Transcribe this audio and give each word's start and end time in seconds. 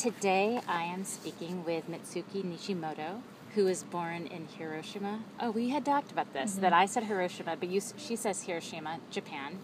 Today 0.00 0.58
I 0.66 0.84
am 0.84 1.04
speaking 1.04 1.62
with 1.62 1.86
Mitsuki 1.90 2.42
Nishimoto, 2.42 3.20
who 3.54 3.66
was 3.66 3.82
born 3.82 4.28
in 4.28 4.48
Hiroshima. 4.48 5.20
Oh, 5.38 5.50
we 5.50 5.68
had 5.68 5.84
talked 5.84 6.10
about 6.10 6.32
this, 6.32 6.54
that 6.54 6.72
I 6.72 6.86
said 6.86 7.04
Hiroshima, 7.04 7.54
but 7.60 7.68
you, 7.68 7.82
she 7.98 8.16
says 8.16 8.44
Hiroshima, 8.44 9.00
Japan. 9.10 9.58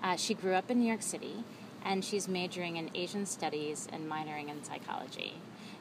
Uh, 0.00 0.14
she 0.14 0.34
grew 0.34 0.54
up 0.54 0.70
in 0.70 0.78
New 0.78 0.86
York 0.86 1.02
City, 1.02 1.42
and 1.84 2.04
she's 2.04 2.28
majoring 2.28 2.76
in 2.76 2.88
Asian 2.94 3.26
Studies 3.26 3.88
and 3.92 4.08
minoring 4.08 4.48
in 4.48 4.62
psychology. 4.62 5.32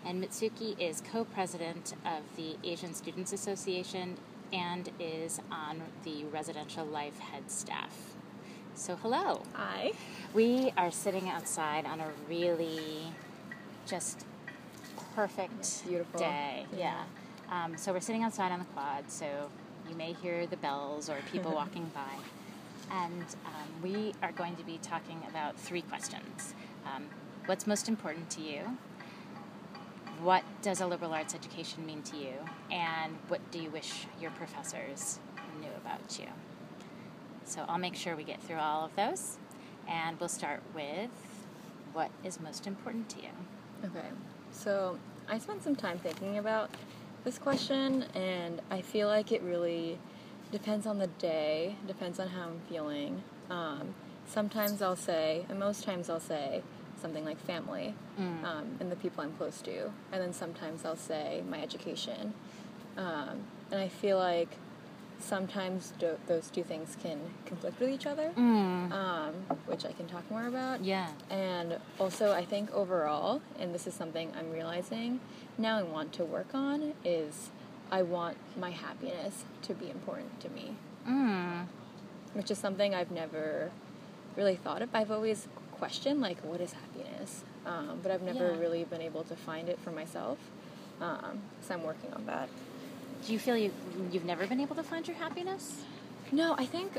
And 0.03 0.23
Mitsuki 0.23 0.75
is 0.79 1.01
co 1.01 1.23
president 1.23 1.93
of 2.03 2.23
the 2.35 2.55
Asian 2.63 2.95
Students 2.95 3.31
Association 3.31 4.17
and 4.51 4.89
is 4.99 5.39
on 5.51 5.83
the 6.03 6.23
Residential 6.33 6.83
Life 6.83 7.19
Head 7.19 7.51
staff. 7.51 8.15
So, 8.73 8.95
hello. 8.95 9.43
Hi. 9.53 9.91
We 10.33 10.73
are 10.75 10.89
sitting 10.89 11.29
outside 11.29 11.85
on 11.85 11.99
a 11.99 12.07
really 12.27 13.13
just 13.85 14.25
perfect 15.15 15.85
Beautiful. 15.87 16.19
day. 16.19 16.65
Yeah. 16.75 17.03
Um, 17.51 17.77
so 17.77 17.91
we're 17.91 17.99
sitting 17.99 18.23
outside 18.23 18.51
on 18.51 18.59
the 18.59 18.65
quad, 18.65 19.09
so 19.09 19.49
you 19.89 19.95
may 19.95 20.13
hear 20.13 20.45
the 20.45 20.57
bells 20.57 21.09
or 21.09 21.17
people 21.31 21.51
walking 21.55 21.89
by. 21.93 22.15
And 22.91 23.25
um, 23.45 23.81
we 23.83 24.13
are 24.23 24.31
going 24.31 24.55
to 24.55 24.63
be 24.63 24.79
talking 24.81 25.21
about 25.29 25.59
three 25.59 25.81
questions. 25.81 26.53
Um, 26.85 27.05
what's 27.45 27.67
most 27.67 27.87
important 27.87 28.29
to 28.31 28.41
you? 28.41 28.61
What 30.21 30.43
does 30.61 30.81
a 30.81 30.87
liberal 30.87 31.13
arts 31.13 31.33
education 31.33 31.85
mean 31.85 32.01
to 32.03 32.17
you? 32.17 32.33
And 32.71 33.15
what 33.27 33.39
do 33.51 33.59
you 33.59 33.69
wish 33.69 34.05
your 34.19 34.31
professors 34.31 35.19
knew 35.59 35.69
about 35.77 36.19
you? 36.19 36.27
So 37.45 37.65
I'll 37.67 37.77
make 37.77 37.95
sure 37.95 38.15
we 38.15 38.23
get 38.23 38.41
through 38.43 38.57
all 38.57 38.85
of 38.85 38.95
those. 38.95 39.37
And 39.87 40.19
we'll 40.19 40.29
start 40.29 40.61
with 40.75 41.09
what 41.93 42.11
is 42.23 42.39
most 42.39 42.67
important 42.67 43.09
to 43.09 43.17
you? 43.21 43.29
Okay. 43.85 44.07
So 44.51 44.97
I 45.27 45.37
spent 45.39 45.63
some 45.63 45.75
time 45.75 45.99
thinking 45.99 46.37
about 46.37 46.69
this 47.23 47.37
question, 47.37 48.03
and 48.15 48.61
I 48.69 48.81
feel 48.81 49.07
like 49.07 49.31
it 49.31 49.41
really 49.41 49.99
depends 50.51 50.85
on 50.85 50.97
the 50.97 51.07
day, 51.07 51.75
depends 51.87 52.19
on 52.19 52.27
how 52.29 52.43
I'm 52.43 52.61
feeling. 52.69 53.23
Um, 53.49 53.93
sometimes 54.25 54.81
I'll 54.81 54.95
say, 54.95 55.45
and 55.49 55.59
most 55.59 55.83
times 55.83 56.09
I'll 56.09 56.19
say, 56.19 56.63
something 56.99 57.23
like 57.23 57.39
family 57.39 57.95
um, 58.43 58.77
and 58.79 58.91
the 58.91 58.95
people 58.95 59.23
I'm 59.23 59.33
close 59.33 59.61
to. 59.61 59.91
And 60.11 60.21
then 60.21 60.33
sometimes 60.33 60.85
I'll 60.85 60.97
say 60.97 61.41
my 61.47 61.61
education. 61.61 62.33
Um, 62.97 63.43
and 63.71 63.79
I 63.79 63.87
feel 63.87 64.17
like 64.17 64.49
sometimes 65.19 65.93
do- 65.99 66.17
those 66.27 66.49
two 66.49 66.63
things 66.63 66.95
can 67.01 67.19
conflict 67.45 67.79
with 67.79 67.89
each 67.89 68.05
other, 68.07 68.31
um, 68.37 69.33
which 69.65 69.85
I 69.85 69.91
can 69.91 70.07
talk 70.07 70.29
more 70.31 70.47
about. 70.47 70.83
Yeah. 70.83 71.07
And 71.29 71.77
also, 71.99 72.31
I 72.31 72.45
think 72.45 72.71
overall, 72.71 73.41
and 73.59 73.73
this 73.75 73.85
is 73.87 73.93
something 73.93 74.31
I'm 74.37 74.51
realizing 74.51 75.19
now 75.57 75.77
I 75.77 75.83
want 75.83 76.13
to 76.13 76.23
work 76.25 76.53
on, 76.53 76.93
is 77.03 77.49
I 77.91 78.01
want 78.03 78.37
my 78.57 78.71
happiness 78.71 79.43
to 79.63 79.73
be 79.73 79.89
important 79.89 80.39
to 80.41 80.49
me, 80.49 80.75
Mm. 81.07 81.65
which 82.33 82.49
is 82.51 82.57
something 82.57 82.93
I've 82.95 83.11
never 83.11 83.71
really 84.37 84.55
thought 84.55 84.81
of. 84.81 84.89
I've 84.93 85.11
always 85.11 85.47
questioned, 85.71 86.21
like, 86.21 86.39
what 86.43 86.61
is 86.61 86.73
happiness? 86.73 87.43
Um, 87.65 87.99
but 88.01 88.11
I've 88.11 88.21
never 88.21 88.51
Yeah. 88.53 88.59
really 88.59 88.83
been 88.85 89.01
able 89.01 89.23
to 89.25 89.35
find 89.35 89.69
it 89.69 89.79
for 89.79 89.91
myself. 89.91 90.37
Um, 91.01 91.41
so 91.61 91.73
I'm 91.73 91.83
working 91.83 92.13
on 92.13 92.25
that. 92.25 92.49
Do 93.25 93.33
you 93.33 93.39
feel 93.39 93.57
you, 93.57 93.71
you've 94.11 94.25
never 94.25 94.47
been 94.47 94.59
able 94.59 94.75
to 94.75 94.83
find 94.83 95.07
your 95.07 95.17
happiness? 95.17 95.83
No, 96.31 96.55
I 96.57 96.65
think 96.65 96.93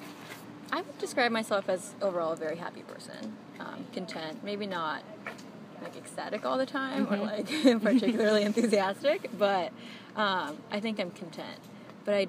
I 0.72 0.82
would 0.82 0.98
describe 0.98 1.32
myself 1.32 1.68
as 1.68 1.94
overall 2.00 2.32
a 2.32 2.36
very 2.36 2.56
happy 2.56 2.82
person, 2.82 3.36
um, 3.58 3.86
content. 3.92 4.44
Maybe 4.44 4.66
not 4.66 5.02
like 5.82 5.96
ecstatic 5.96 6.44
all 6.44 6.58
the 6.58 6.66
time 6.66 7.06
or 7.10 7.16
like 7.16 7.46
particularly 7.82 8.42
enthusiastic, 8.42 9.30
but 9.38 9.72
um, 10.16 10.58
I 10.70 10.80
think 10.80 11.00
I'm 11.00 11.10
content. 11.10 11.58
But 12.04 12.14
I 12.14 12.26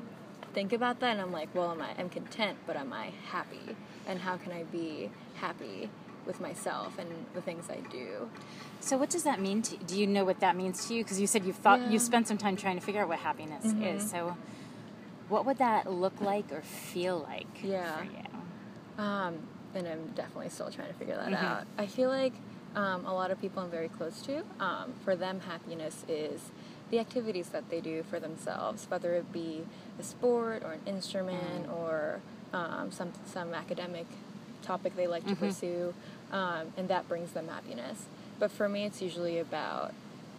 think 0.53 0.73
about 0.73 0.99
that 1.01 1.11
and 1.11 1.21
I'm 1.21 1.31
like, 1.31 1.53
well, 1.53 1.71
am 1.71 1.81
I? 1.81 1.89
I'm 1.97 2.09
content, 2.09 2.57
but 2.65 2.75
am 2.75 2.93
I 2.93 3.11
happy? 3.27 3.75
And 4.07 4.19
how 4.19 4.37
can 4.37 4.51
I 4.51 4.63
be 4.63 5.09
happy 5.35 5.89
with 6.25 6.39
myself 6.41 6.97
and 6.99 7.09
the 7.33 7.41
things 7.41 7.69
I 7.69 7.77
do? 7.89 8.29
So 8.79 8.97
what 8.97 9.09
does 9.09 9.23
that 9.23 9.39
mean 9.39 9.61
to 9.63 9.73
you? 9.75 9.79
Do 9.85 9.99
you 9.99 10.07
know 10.07 10.25
what 10.25 10.39
that 10.39 10.55
means 10.55 10.87
to 10.87 10.93
you? 10.95 11.03
Because 11.03 11.19
you 11.19 11.27
said 11.27 11.45
you've 11.45 11.55
thought, 11.57 11.79
Yeah. 11.79 11.83
Mm-hmm. 11.85 11.93
you've 11.93 12.01
spent 12.01 12.27
some 12.27 12.37
time 12.37 12.55
trying 12.55 12.75
to 12.79 12.81
figure 12.85 13.01
out 13.01 13.07
what 13.07 13.19
happiness 13.19 13.65
is. 13.81 14.09
So 14.09 14.35
what 15.29 15.45
would 15.45 15.57
that 15.59 15.91
look 15.91 16.19
like 16.21 16.51
or 16.51 16.61
feel 16.61 17.19
like 17.19 17.47
Yeah. 17.63 17.97
for 17.97 18.03
you? 18.05 19.03
Um, 19.03 19.35
and 19.73 19.87
I'm 19.87 20.07
definitely 20.15 20.49
still 20.49 20.69
trying 20.69 20.89
to 20.89 20.93
figure 20.95 21.15
that 21.15 21.29
Mhm. 21.29 21.43
out. 21.43 21.63
I 21.77 21.87
feel 21.87 22.09
like 22.09 22.33
um, 22.75 23.05
a 23.05 23.13
lot 23.13 23.31
of 23.31 23.39
people 23.41 23.61
I'm 23.63 23.69
very 23.69 23.89
close 23.89 24.21
to, 24.21 24.43
um, 24.59 24.93
for 25.03 25.15
them, 25.15 25.41
happiness 25.41 26.05
is 26.07 26.51
the 26.89 26.99
activities 26.99 27.49
that 27.49 27.69
they 27.69 27.81
do 27.81 28.01
for 28.03 28.17
themselves, 28.19 28.85
whether 28.89 29.13
it 29.13 29.31
be 29.33 29.65
a 29.99 30.03
sport 30.03 30.63
or 30.63 30.73
an 30.73 30.81
instrument 30.85 31.69
or 31.69 32.21
um, 32.53 32.89
some 32.91 33.11
some 33.25 33.53
academic 33.53 34.05
topic 34.61 34.95
they 34.95 35.07
like 35.07 35.25
to 35.27 35.35
pursue, 35.35 35.93
um, 36.31 36.67
and 36.77 36.87
that 36.89 37.07
brings 37.09 37.31
them 37.31 37.47
happiness. 37.47 38.05
But 38.39 38.51
for 38.51 38.67
me, 38.69 38.85
it's 38.85 39.01
usually 39.01 39.37
about, 39.39 39.93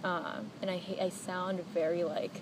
um, 0.04 0.50
and 0.60 0.70
I 0.70 0.78
ha- 0.78 1.04
I 1.04 1.08
sound 1.10 1.60
very 1.72 2.04
like 2.04 2.40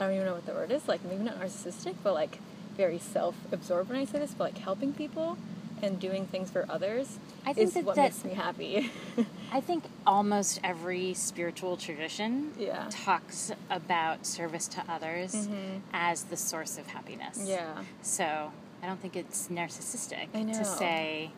I 0.00 0.04
don't 0.06 0.14
even 0.14 0.26
know 0.26 0.34
what 0.34 0.46
the 0.46 0.52
word 0.52 0.70
is, 0.70 0.86
like 0.88 1.02
maybe 1.04 1.22
not 1.24 1.40
narcissistic, 1.40 1.94
but 2.02 2.12
like 2.14 2.38
very 2.76 2.98
self-absorbed 2.98 3.88
when 3.88 3.98
I 3.98 4.04
say 4.04 4.18
this, 4.18 4.32
but 4.32 4.44
like 4.52 4.58
helping 4.58 4.92
people 4.92 5.38
and 5.82 5.98
doing 6.00 6.26
things 6.26 6.50
for 6.50 6.64
others 6.70 7.18
I 7.44 7.52
think 7.52 7.68
is 7.68 7.74
that 7.74 7.84
what 7.84 7.96
that- 7.96 8.02
makes 8.12 8.24
me 8.24 8.32
happy. 8.34 8.90
I 9.52 9.60
think 9.60 9.84
almost 10.06 10.58
every 10.64 11.14
spiritual 11.14 11.76
tradition 11.76 12.52
Yeah. 12.58 12.86
talks 12.90 13.52
about 13.70 14.24
service 14.26 14.68
to 14.68 14.84
others 14.88 15.34
Mhm. 15.34 15.80
as 15.92 16.24
the 16.24 16.36
source 16.36 16.76
of 16.78 16.86
happiness. 16.88 17.40
yeah. 17.46 17.82
So 18.02 18.52
I 18.82 18.86
don't 18.86 19.00
think 19.00 19.16
it's 19.16 19.48
narcissistic 19.48 20.30
to 20.32 20.64
say. 20.64 21.30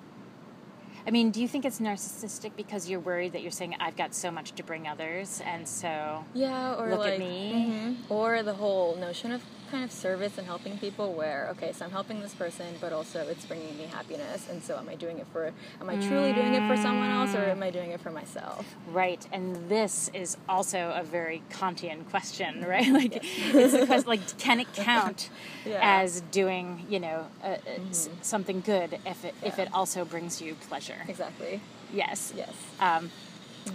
I 1.07 1.11
mean, 1.11 1.31
do 1.31 1.41
you 1.41 1.49
think 1.49 1.65
it's 1.65 1.81
narcissistic 1.81 2.53
because 2.57 2.91
you're 2.91 3.01
worried 3.01 3.33
that 3.33 3.41
you're 3.43 3.51
saying 3.51 3.75
I've 3.81 3.97
got 3.97 4.15
so 4.15 4.31
much 4.31 4.53
to 4.57 4.63
bring 4.63 4.87
others, 4.87 5.41
and 5.45 5.67
so 5.67 6.25
Yeah, 6.35 6.75
or 6.75 6.91
Look 6.91 7.07
at 7.07 7.11
like 7.13 7.19
me. 7.19 7.97
mhm. 8.09 8.11
or 8.11 8.43
the 8.43 8.53
whole 8.55 8.95
notion 8.97 9.33
of 9.33 9.43
kind 9.71 9.85
of 9.85 9.93
service 9.93 10.39
and 10.39 10.47
helping 10.47 10.79
people 10.79 11.13
where 11.13 11.49
okay, 11.53 11.73
so 11.73 11.85
I'm 11.85 11.91
helping 11.91 12.21
this 12.21 12.35
person, 12.35 12.67
but 12.81 12.93
also 12.93 13.27
it's 13.29 13.45
bringing 13.47 13.77
me 13.79 13.85
happiness, 13.85 14.49
and 14.51 14.63
so 14.63 14.77
am 14.77 14.89
I 14.89 14.95
doing 14.97 15.19
it 15.19 15.27
for 15.33 15.53
am 15.81 15.89
I 15.91 15.97
truly 15.97 16.33
doing 16.33 16.55
it 16.55 16.65
for 16.65 16.77
someone 16.77 17.11
else 17.11 17.35
or 17.35 17.45
am 17.49 17.63
I 17.63 17.71
doing 17.71 17.91
it 17.91 18.01
for 18.01 18.11
myself? 18.11 18.65
right? 18.91 19.27
And 19.33 19.69
this 19.69 20.11
is 20.15 20.37
also 20.49 20.93
a 20.97 21.03
very 21.03 21.43
Kantian 21.51 22.09
question, 22.11 22.65
right? 22.67 22.89
Like, 22.89 23.17
it's 23.23 23.73
the 23.73 23.87
question 23.87 24.09
like, 24.09 24.39
can 24.39 24.61
it 24.61 24.73
count 24.75 25.31
Yeah. 25.65 25.75
Mm-hmm. 25.75 26.05
as 26.05 26.21
doing 26.33 26.87
you 26.89 27.01
know 27.01 27.27
uh, 27.45 27.47
uh, 27.47 27.59
s- 27.91 28.09
something 28.23 28.61
good 28.63 28.99
if 29.05 29.25
it 29.25 29.35
if 29.45 29.59
it 29.59 29.69
also 29.75 30.05
brings 30.05 30.41
you 30.41 30.55
pleasure? 30.69 31.03
Exactly. 31.09 31.61
Yes. 31.93 32.33
Yes. 32.37 32.55
Um, 32.81 33.11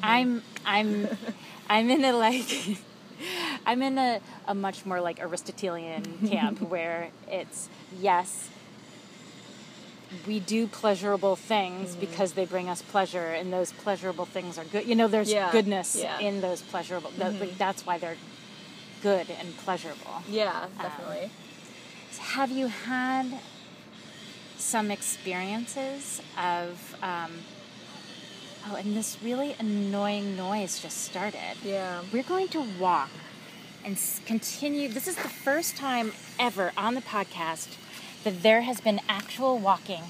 I'm 0.01 0.41
I'm 0.65 1.07
I'm 1.69 1.89
in 1.89 2.03
a 2.03 2.13
like 2.13 2.77
I'm 3.65 3.81
in 3.81 3.97
a, 3.97 4.19
a 4.47 4.55
much 4.55 4.85
more 4.85 4.99
like 5.01 5.19
Aristotelian 5.21 6.03
camp 6.29 6.61
where 6.61 7.09
it's 7.27 7.69
yes 7.99 8.49
we 10.27 10.39
do 10.39 10.67
pleasurable 10.67 11.35
things 11.35 11.91
Mm-hmm. 11.91 11.99
because 12.01 12.33
they 12.33 12.45
bring 12.45 12.69
us 12.69 12.81
pleasure 12.83 13.29
and 13.29 13.51
those 13.51 13.71
pleasurable 13.73 14.25
things 14.25 14.57
are 14.59 14.63
good 14.65 14.85
you 14.87 14.95
know 14.95 15.07
there's 15.07 15.31
Yeah, 15.31 15.51
goodness 15.51 15.95
yeah. 15.95 16.19
in 16.19 16.41
those 16.41 16.61
pleasurable 16.61 17.11
that- 17.17 17.39
like, 17.39 17.57
that's 17.57 17.85
why 17.85 17.97
they're 17.97 18.17
good 19.01 19.27
and 19.39 19.57
pleasurable 19.57 20.21
Yeah, 20.29 20.67
definitely. 20.81 21.31
have 22.19 22.51
you 22.51 22.67
had 22.67 23.39
some 24.57 24.91
experiences 24.91 26.21
of 26.37 26.95
um, 27.01 27.31
oh 28.69 28.75
and 28.75 28.95
this 28.95 29.17
really 29.23 29.55
annoying 29.59 30.37
noise 30.37 30.79
just 30.79 31.03
started 31.05 31.55
yeah. 31.65 32.01
we're 32.13 32.23
going 32.23 32.47
to 32.49 32.63
walk 32.79 33.09
and 33.83 33.97
continue 34.25 34.87
this 34.87 35.07
is 35.07 35.15
the 35.15 35.29
first 35.29 35.75
time 35.75 36.11
ever 36.39 36.71
on 36.77 36.95
the 36.95 37.01
podcast 37.01 37.75
that 38.23 38.41
there 38.41 38.61
has 38.61 38.79
been 38.81 38.99
actual 39.09 39.57
walking 39.57 40.03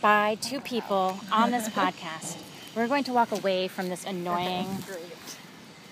by 0.00 0.36
two 0.40 0.60
people 0.60 1.18
on 1.32 1.50
this 1.50 1.68
podcast 1.80 2.36
we're 2.74 2.88
going 2.88 3.04
to 3.04 3.12
walk 3.12 3.32
away 3.32 3.68
from 3.68 3.88
this 3.88 4.04
annoying 4.04 4.66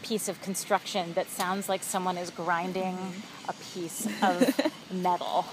piece 0.02 0.28
of 0.28 0.40
construction 0.40 1.12
that 1.14 1.28
sounds 1.28 1.68
like 1.68 1.82
someone 1.82 2.16
is 2.16 2.30
grinding 2.30 2.96
a 3.48 3.52
piece 3.74 4.06
of 4.22 4.72
metal. 4.90 5.44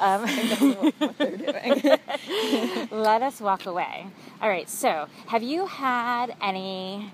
Um, 0.00 0.26
what 0.98 1.18
they're 1.18 1.36
doing. 1.36 1.98
let 2.90 3.22
us 3.22 3.40
walk 3.40 3.66
away. 3.66 4.06
All 4.42 4.48
right, 4.48 4.68
so 4.68 5.06
have 5.26 5.42
you 5.42 5.66
had 5.66 6.34
any 6.40 7.12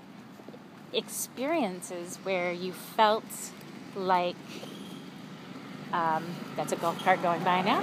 experiences 0.93 2.17
where 2.23 2.51
you 2.51 2.71
felt 2.71 3.51
like 3.97 4.35
um, 5.93 6.25
that's 6.55 6.71
a 6.71 6.75
golf 6.75 7.01
cart 7.03 7.21
going 7.21 7.43
by 7.43 7.61
now? 7.61 7.79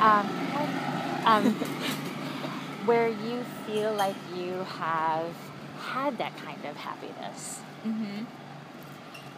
Um, 0.00 0.28
um, 1.26 1.54
where 2.86 3.08
you 3.08 3.44
feel 3.66 3.92
like 3.94 4.16
you 4.34 4.52
have 4.78 5.34
had 5.78 6.18
that 6.18 6.36
kind 6.38 6.64
of 6.64 6.76
happiness? 6.76 7.60
Mm-hmm. 7.86 8.24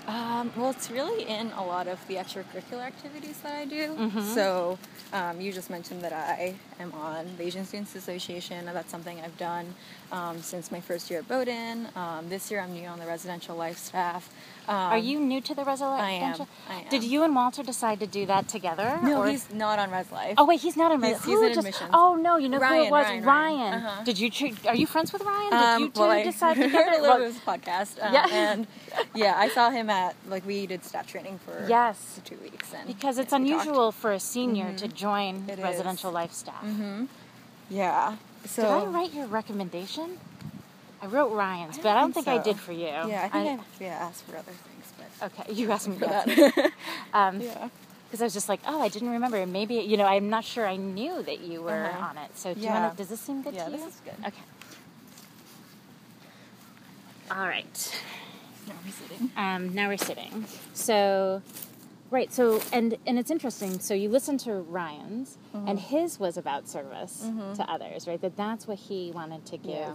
Um, 0.07 0.53
well, 0.55 0.71
it's 0.71 0.91
really 0.91 1.25
in 1.27 1.51
a 1.53 1.65
lot 1.65 1.89
of 1.89 1.99
the 2.09 2.17
extracurricular 2.17 2.83
activities 2.83 3.39
that 3.41 3.55
I 3.55 3.65
do. 3.65 3.95
Mhm. 3.95 4.35
So, 4.35 4.79
um, 5.15 5.41
you 5.41 5.51
just 5.51 5.71
mentioned 5.71 6.03
that 6.03 6.13
I 6.13 6.57
am 6.79 6.93
on 6.93 7.27
the 7.39 7.45
Asian 7.45 7.65
Students 7.65 7.95
Association, 7.95 8.69
and 8.69 8.77
that's 8.77 8.91
something 8.91 9.19
I've 9.23 9.39
done 9.39 9.75
um, 10.13 10.43
since 10.43 10.71
my 10.71 10.81
first 10.81 11.11
year 11.11 11.21
at 11.21 11.29
Bowdoin. 11.29 11.89
Um, 11.97 12.29
this 12.29 12.51
year, 12.51 12.61
I'm 12.61 12.75
new 12.75 12.87
on 12.87 12.99
the 12.99 13.07
residential 13.07 13.57
life 13.57 13.79
staff. 13.79 14.29
Um, 14.67 14.75
Are 14.77 14.99
you 14.99 15.21
new 15.21 15.41
to 15.43 15.55
the 15.55 15.63
residential? 15.65 16.05
I 16.05 16.11
am. 16.13 16.47
I 16.71 16.75
am. 16.83 16.89
Did 16.89 17.05
you 17.05 17.23
and 17.23 17.35
Walter 17.35 17.63
decide 17.63 18.01
to 18.01 18.07
do 18.07 18.25
that 18.27 18.49
together? 18.49 18.99
No, 19.03 19.19
or- 19.23 19.29
he's 19.29 19.53
not 19.53 19.79
on 19.79 19.91
Res 19.91 20.11
Life. 20.11 20.35
Oh 20.39 20.47
wait, 20.47 20.61
he's 20.61 20.77
not 20.77 20.91
in 20.93 21.03
He's- 21.03 21.23
Who 21.25 21.33
he's 21.33 21.41
in 21.41 21.49
just- 21.49 21.59
admissions. 21.59 21.91
Oh 21.93 22.15
no, 22.15 22.37
you 22.39 22.49
know 22.49 22.59
who 22.59 22.75
it 22.83 22.91
was? 22.91 23.05
Ryan, 23.05 23.25
Ryan. 23.25 23.61
Ryan. 23.61 23.75
Uh-huh. 23.85 24.05
Did 24.05 24.19
you? 24.19 24.31
Tr- 24.31 24.69
are 24.69 24.75
you 24.75 24.87
friends 24.87 25.13
with 25.13 25.23
Ryan? 25.23 25.51
Did 25.51 25.61
Um, 25.61 25.83
you 25.83 25.89
two 25.91 26.01
well, 26.01 26.11
I 26.11 26.23
decide 26.23 26.57
heard 26.57 26.65
together? 26.73 26.89
a 26.89 26.93
little 26.93 27.09
Well, 27.09 27.19
bit 27.19 27.29
of 27.29 27.35
his 27.35 27.43
podcast. 27.43 28.03
Um, 28.03 28.15
Yeah. 28.15 28.27
and 28.31 28.67
yeah, 29.15 29.35
I 29.37 29.49
saw 29.51 29.69
him 29.71 29.91
at 29.91 30.17
like 30.29 30.47
we 30.47 30.67
did 30.67 30.83
staff 30.85 31.07
training 31.07 31.41
for 31.45 31.67
Yes. 31.69 32.21
two 32.25 32.39
weeks, 32.43 32.73
and 32.73 32.87
because 32.87 33.19
it's 33.19 33.33
unusual 33.35 33.93
for 33.93 34.13
a 34.13 34.21
senior 34.21 34.73
to 34.79 34.89
join 34.89 35.45
It 35.49 35.59
residential 35.59 36.11
is. 36.11 36.15
life 36.15 36.33
staff. 36.33 36.65
Mm-hmm. 36.65 37.05
Yeah. 37.71 38.17
So 38.47 38.63
Did 38.63 38.71
I 38.71 38.85
write 38.87 39.13
your 39.15 39.27
recommendation? 39.27 40.19
I 41.05 41.07
wrote 41.07 41.33
Ryan's, 41.33 41.79
I 41.79 41.83
but 41.83 41.91
I 41.97 42.01
don't 42.01 42.13
think 42.15 42.29
I 42.29 42.39
so. 42.39 42.43
did 42.45 42.59
for 42.59 42.73
you. 42.73 42.87
Yeah, 42.87 43.29
I 43.33 43.43
think 43.45 43.61
I, 43.61 43.85
yeah 43.85 43.93
asked 44.09 44.25
for 44.25 44.37
other 44.37 44.53
things, 44.53 44.93
but 44.99 45.33
Okay, 45.39 45.53
you 45.53 45.71
asked 45.71 45.87
me 45.89 45.97
for 45.99 46.07
that. 46.07 46.73
Um, 47.13 47.41
yeah. 47.41 47.69
Because 48.09 48.23
I 48.23 48.25
was 48.25 48.33
just 48.35 48.49
like, 48.49 48.61
oh, 48.67 48.81
I 48.81 48.89
didn't 48.89 49.11
remember. 49.11 49.45
Maybe 49.45 49.75
you 49.77 49.97
know, 49.97 50.07
I'm 50.07 50.31
not 50.31 50.45
sure. 50.45 50.67
I 50.67 50.77
knew 50.77 51.23
that 51.25 51.41
you 51.41 51.63
were 51.63 51.85
Uh-huh. 51.85 52.07
on 52.11 52.19
it. 52.19 52.31
So 52.39 52.55
do 52.55 52.61
you 52.61 52.69
want 52.69 52.93
to? 52.93 52.97
Does 52.97 53.09
this 53.09 53.21
seem 53.21 53.43
good 53.43 53.55
Yeah, 53.55 53.65
to 53.67 53.71
you? 53.73 53.77
Yeah, 53.79 53.85
this 53.85 53.95
is 53.95 54.01
good. 54.05 54.15
Okay. 54.29 54.43
All 57.31 57.47
right. 57.47 58.01
Now 58.67 58.75
we're 58.85 58.93
sitting. 58.93 59.31
Um, 59.37 59.75
now 59.75 59.89
we're 59.89 59.97
sitting. 59.97 60.45
So, 60.75 61.43
right. 62.11 62.33
So, 62.33 62.63
and 62.73 62.97
and 63.07 63.19
it's 63.19 63.31
interesting. 63.31 63.79
So 63.81 63.95
you 63.95 64.09
listen 64.09 64.39
to 64.39 64.53
Ryan's, 64.55 65.37
Mm-hmm. 65.55 65.69
and 65.69 65.79
his 65.79 66.19
was 66.19 66.37
about 66.37 66.69
service 66.69 67.31
to 67.55 67.63
others, 67.71 68.09
right? 68.09 68.21
That 68.21 68.37
that's 68.37 68.67
what 68.67 68.77
he 68.79 69.13
wanted 69.15 69.47
to 69.47 69.57
give 69.57 69.71
Yeah. 69.71 69.93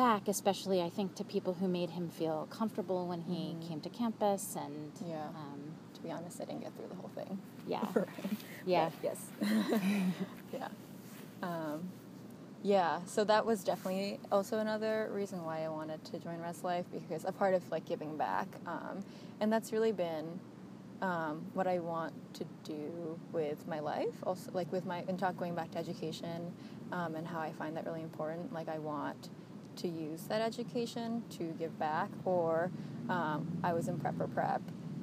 Back, 0.00 0.28
especially 0.28 0.80
I 0.80 0.90
think 0.96 1.14
to 1.16 1.24
people 1.24 1.52
who 1.60 1.68
made 1.68 1.90
him 1.90 2.08
feel 2.08 2.46
comfortable 2.58 3.06
when 3.06 3.20
he 3.22 3.42
came 3.68 3.80
to 3.82 3.90
campus, 3.90 4.56
and. 4.64 4.92
Yeah. 5.06 5.28
um, 5.42 5.60
To 5.94 6.00
be 6.06 6.10
honest, 6.16 6.40
I 6.40 6.44
didn't 6.48 6.62
get 6.66 6.72
through 6.76 6.88
the 6.88 6.98
whole 7.00 7.10
thing. 7.14 7.32
yeah, 7.66 7.86
Right. 7.94 8.08
yeah. 8.64 8.88
But 8.88 9.04
yes. 9.08 9.20
yeah. 10.58 10.68
Um, 11.42 11.78
yeah. 12.62 13.00
So 13.14 13.24
that 13.24 13.44
was 13.44 13.62
definitely 13.70 14.18
also 14.32 14.58
another 14.58 15.10
reason 15.12 15.38
why 15.44 15.56
I 15.64 15.68
wanted 15.68 16.00
to 16.10 16.18
join 16.18 16.38
Res 16.40 16.64
Life 16.64 16.86
because 16.96 17.24
a 17.26 17.32
part 17.32 17.52
of 17.54 17.62
like 17.70 17.84
giving 17.92 18.16
back, 18.16 18.48
um, 18.66 18.94
and 19.40 19.52
that's 19.52 19.70
really 19.72 19.92
been 19.92 20.26
um, 21.02 21.34
what 21.54 21.66
I 21.66 21.78
want 21.92 22.12
to 22.38 22.44
do 22.64 23.18
with 23.32 23.60
my 23.68 23.80
life. 23.80 24.16
Also, 24.28 24.50
like 24.60 24.70
with 24.72 24.86
my 24.86 24.98
and 25.08 25.18
talk 25.18 25.36
going 25.36 25.54
back 25.54 25.70
to 25.72 25.78
education 25.78 26.38
um, 26.92 27.14
and 27.18 27.26
how 27.26 27.40
I 27.40 27.52
find 27.60 27.76
that 27.76 27.84
really 27.86 28.02
important. 28.10 28.52
Like 28.58 28.68
I 28.68 28.78
want 28.78 29.28
to 29.76 29.88
use 29.88 30.22
that 30.22 30.40
education 30.40 31.22
to 31.30 31.44
give 31.58 31.78
back, 31.78 32.10
or 32.24 32.70
um, 33.08 33.46
I 33.62 33.72
was 33.72 33.88
in 33.88 33.98
prep 33.98 34.16
for 34.16 34.26
prep. 34.28 34.62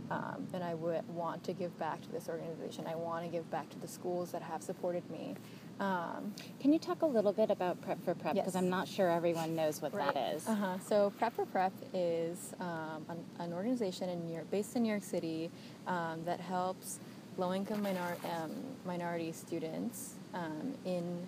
Um, 0.09 0.47
and 0.53 0.63
I 0.63 0.73
would 0.73 1.05
want 1.09 1.43
to 1.43 1.51
give 1.53 1.77
back 1.77 2.01
to 2.01 2.09
this 2.09 2.29
organization. 2.29 2.85
I 2.87 2.95
want 2.95 3.25
to 3.25 3.29
give 3.29 3.51
back 3.51 3.69
to 3.71 3.79
the 3.79 3.89
schools 3.89 4.31
that 4.31 4.41
have 4.41 4.63
supported 4.63 5.03
me. 5.11 5.35
Um, 5.81 6.33
Can 6.61 6.71
you 6.71 6.79
talk 6.79 7.01
a 7.01 7.05
little 7.05 7.33
bit 7.33 7.51
about 7.51 7.81
Prep 7.81 8.01
for 8.05 8.15
Prep? 8.15 8.33
Because 8.33 8.53
Yes. 8.53 8.55
I'm 8.55 8.69
not 8.69 8.87
sure 8.87 9.09
everyone 9.11 9.53
knows 9.53 9.81
what 9.81 9.91
that 9.91 10.15
is. 10.15 10.47
Uh-huh. 10.47 10.79
So 10.79 11.11
Prep 11.19 11.33
for 11.33 11.45
Prep 11.45 11.73
is 11.93 12.53
um, 12.61 13.05
an, 13.09 13.17
an 13.39 13.51
organization 13.51 14.07
in 14.07 14.25
New 14.25 14.33
York, 14.33 14.49
based 14.49 14.77
in 14.77 14.83
New 14.83 14.89
York 14.89 15.03
City, 15.03 15.51
um, 15.87 16.23
that 16.23 16.39
helps 16.39 16.99
low-income 17.37 17.83
minor, 17.83 18.15
um, 18.23 18.51
minority 18.85 19.33
students 19.33 20.13
um, 20.33 20.73
in 20.85 21.27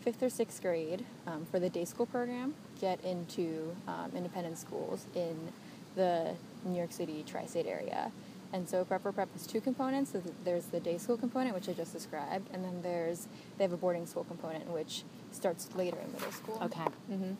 fifth 0.00 0.22
or 0.22 0.30
sixth 0.30 0.60
grade 0.60 1.04
um, 1.28 1.46
for 1.50 1.58
the 1.60 1.70
day 1.70 1.84
school 1.84 2.06
program 2.06 2.54
get 2.80 3.02
into 3.04 3.74
um, 3.88 4.12
independent 4.14 4.58
schools 4.58 5.06
in 5.14 5.36
the 5.94 6.34
New 6.64 6.76
York 6.76 6.92
City 6.92 7.24
tri-state 7.26 7.66
area. 7.66 8.10
And 8.52 8.68
so 8.68 8.84
Prep 8.84 9.02
for 9.02 9.12
Prep 9.12 9.32
has 9.32 9.46
two 9.46 9.60
components. 9.60 10.12
So 10.12 10.22
There's 10.44 10.66
the 10.66 10.80
day 10.80 10.98
school 10.98 11.16
component, 11.16 11.54
which 11.54 11.68
I 11.68 11.72
just 11.72 11.92
described, 11.92 12.48
and 12.52 12.64
then 12.64 12.80
there's 12.82 13.28
they 13.58 13.64
have 13.64 13.72
a 13.72 13.76
boarding 13.76 14.06
school 14.06 14.24
component, 14.24 14.68
which 14.70 15.02
starts 15.32 15.68
later 15.74 15.98
in 15.98 16.12
middle 16.12 16.32
school. 16.32 16.58
Okay. 16.62 16.84
Mm-hmm. 17.10 17.32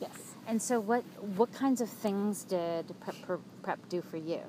Yes. 0.00 0.34
And 0.46 0.60
so, 0.60 0.78
what 0.80 1.02
what 1.36 1.52
kinds 1.52 1.80
of 1.80 1.88
things 1.88 2.44
did 2.44 2.94
Prep 3.00 3.14
for 3.26 3.40
Prep 3.62 3.88
do 3.88 4.02
for 4.02 4.18
you? 4.18 4.40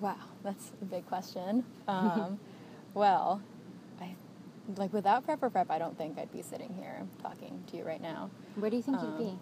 Wow, 0.00 0.16
that's 0.42 0.72
a 0.82 0.84
big 0.84 1.06
question. 1.06 1.64
Um, 1.88 2.38
well, 2.94 3.40
I 3.40 3.55
like 4.76 4.92
without 4.92 5.24
prep 5.24 5.40
for 5.40 5.50
prep, 5.50 5.70
I 5.70 5.78
don't 5.78 5.96
think 5.96 6.18
I'd 6.18 6.32
be 6.32 6.42
sitting 6.42 6.74
here 6.74 7.02
talking 7.22 7.62
to 7.70 7.76
you 7.76 7.84
right 7.84 8.00
now. 8.02 8.30
Where 8.56 8.70
do 8.70 8.76
you 8.76 8.82
think 8.82 8.98
Um, 8.98 9.04
you'd 9.06 9.18
be? 9.18 9.38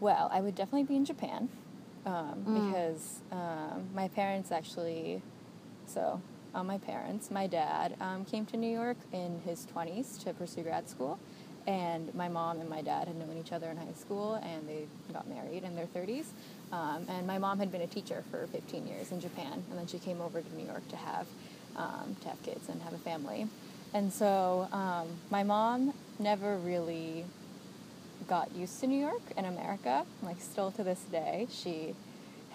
Well, 0.00 0.28
I 0.32 0.40
would 0.40 0.54
definitely 0.54 0.84
be 0.84 0.96
in 0.96 1.04
Japan 1.04 1.48
um, 2.06 2.44
Mm. 2.46 2.70
because 2.72 3.20
um, 3.32 3.88
my 3.94 4.08
parents 4.08 4.52
actually, 4.52 5.22
so 5.86 6.20
uh, 6.54 6.62
my 6.62 6.78
parents, 6.78 7.30
my 7.30 7.46
dad 7.46 7.96
um, 8.00 8.24
came 8.24 8.44
to 8.46 8.56
New 8.56 8.70
York 8.72 8.96
in 9.12 9.40
his 9.44 9.66
20s 9.74 10.22
to 10.24 10.32
pursue 10.34 10.62
grad 10.62 10.88
school, 10.88 11.18
and 11.66 12.14
my 12.14 12.28
mom 12.28 12.60
and 12.60 12.68
my 12.68 12.82
dad 12.82 13.08
had 13.08 13.16
known 13.16 13.36
each 13.38 13.52
other 13.52 13.68
in 13.68 13.76
high 13.76 13.94
school, 13.96 14.34
and 14.34 14.68
they 14.68 14.86
got 15.12 15.26
married 15.26 15.64
in 15.64 15.74
their 15.74 15.86
30s. 15.86 16.26
Um, 16.72 17.06
and 17.08 17.26
my 17.26 17.38
mom 17.38 17.58
had 17.58 17.72
been 17.72 17.80
a 17.82 17.86
teacher 17.86 18.22
for 18.30 18.46
15 18.48 18.86
years 18.86 19.10
in 19.12 19.20
Japan, 19.20 19.62
and 19.70 19.78
then 19.78 19.86
she 19.86 19.98
came 19.98 20.20
over 20.20 20.40
to 20.42 20.54
New 20.56 20.66
York 20.66 20.86
to 20.88 20.96
have 20.96 21.26
um, 21.76 22.14
to 22.22 22.28
have 22.28 22.40
kids 22.44 22.68
and 22.68 22.80
have 22.82 22.92
a 22.92 22.98
family. 22.98 23.48
And 23.94 24.12
so 24.12 24.68
um, 24.72 25.06
my 25.30 25.42
mom 25.44 25.94
never 26.18 26.56
really 26.58 27.24
got 28.28 28.54
used 28.54 28.80
to 28.80 28.86
New 28.86 28.98
York 29.00 29.22
and 29.36 29.46
America. 29.46 30.04
Like 30.22 30.40
still 30.40 30.70
to 30.72 30.82
this 30.84 31.00
day, 31.12 31.46
she 31.50 31.94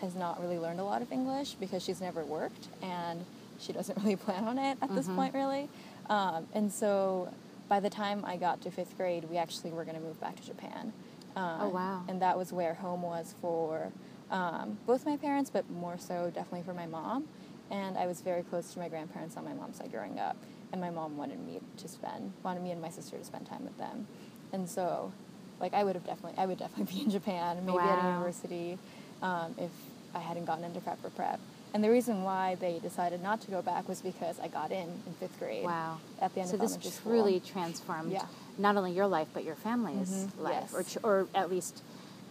has 0.01 0.15
not 0.15 0.41
really 0.41 0.57
learned 0.59 0.80
a 0.80 0.83
lot 0.83 1.01
of 1.01 1.12
English 1.12 1.53
because 1.53 1.83
she's 1.83 2.01
never 2.01 2.24
worked 2.24 2.68
and 2.81 3.25
she 3.59 3.74
doesn't 3.74 3.97
really 4.03 4.15
plan 4.15 4.44
on 4.44 4.57
it 4.57 4.77
at 4.81 4.94
this 4.94 5.07
point, 5.07 5.33
really. 5.33 5.69
Um, 6.09 6.45
and 6.53 6.71
so 6.71 7.33
by 7.69 7.80
the 7.80 7.89
time 7.89 8.24
I 8.25 8.35
got 8.35 8.62
to 8.62 8.71
fifth 8.71 8.97
grade, 8.97 9.25
we 9.30 9.38
actually 9.38 9.71
were 9.71 9.83
going 9.85 9.95
to 9.97 10.01
move 10.01 10.19
back 10.19 10.35
to 10.38 10.45
Japan. 10.45 10.92
Uh, 11.35 11.59
Oh, 11.62 11.69
wow. 11.69 12.03
And 12.09 12.21
that 12.21 12.38
was 12.38 12.51
where 12.51 12.74
home 12.74 13.01
was 13.03 13.35
for 13.42 13.92
um, 14.31 14.78
both 14.87 15.06
my 15.06 15.16
parents, 15.18 15.49
but 15.49 15.69
more 15.69 15.97
so 15.97 16.31
definitely 16.33 16.63
for 16.63 16.73
my 16.73 16.85
mom. 16.87 17.25
And 17.71 17.97
I 17.97 18.07
was 18.07 18.21
very 18.21 18.42
close 18.44 18.73
to 18.73 18.80
my 18.80 18.90
grandparents 18.90 19.37
on 19.37 19.45
my 19.45 19.54
mom's 19.54 19.78
side 19.78 19.92
growing 19.92 20.18
up, 20.19 20.35
and 20.71 20.81
my 20.81 20.90
mom 20.90 21.18
wanted 21.18 21.40
me 21.45 21.59
to 21.78 21.88
spend, 21.88 22.33
wanted 22.44 22.64
me 22.64 22.71
and 22.71 22.81
my 22.81 22.90
sister 22.90 23.18
to 23.18 23.23
spend 23.26 23.47
time 23.47 23.64
with 23.64 23.78
them. 23.78 24.07
And 24.54 24.69
so, 24.69 25.11
like, 25.59 25.73
I 25.73 25.83
would 25.83 25.95
have 25.95 26.06
definitely, 26.06 26.38
I 26.42 26.45
would 26.45 26.57
definitely 26.59 26.94
be 26.95 27.04
in 27.04 27.09
Japan, 27.11 27.66
maybe 27.66 27.78
at 27.80 27.99
a 27.99 28.02
university, 28.02 28.78
um, 29.21 29.56
if 29.57 29.71
I 30.14 30.19
hadn't 30.19 30.45
gotten 30.45 30.64
into 30.64 30.80
prep 30.80 31.02
for 31.02 31.09
prep. 31.11 31.40
And 31.73 31.83
the 31.83 31.90
reason 31.92 32.23
why 32.23 32.56
they 32.56 32.80
decided 32.80 33.21
not 33.21 33.42
to 33.42 33.52
go 33.52 33.61
back 33.61 33.88
was 33.88 34.02
because 34.02 34.40
I 34.40 34.47
got 34.47 34.71
in 34.71 34.90
in 35.06 35.14
fifth 35.19 35.38
grade. 35.38 35.66
Wow. 35.66 35.99
At 36.19 36.33
the 36.33 36.40
end 36.42 36.49
so 36.49 36.56
of 36.56 36.61
this 36.61 36.71
elementary 36.71 36.92
school. 36.92 37.11
truly 37.11 37.40
transformed 37.42 38.11
Yeah. 38.11 38.26
not 38.57 38.76
only 38.76 38.92
your 38.92 39.06
life 39.06 39.28
but 39.35 39.44
your 39.44 39.54
family's 39.56 40.09
Mhm, 40.26 40.40
life, 40.42 40.73
or 40.73 40.81
ch- 40.81 40.97
or 41.04 41.28
at 41.35 41.52
least 41.52 41.83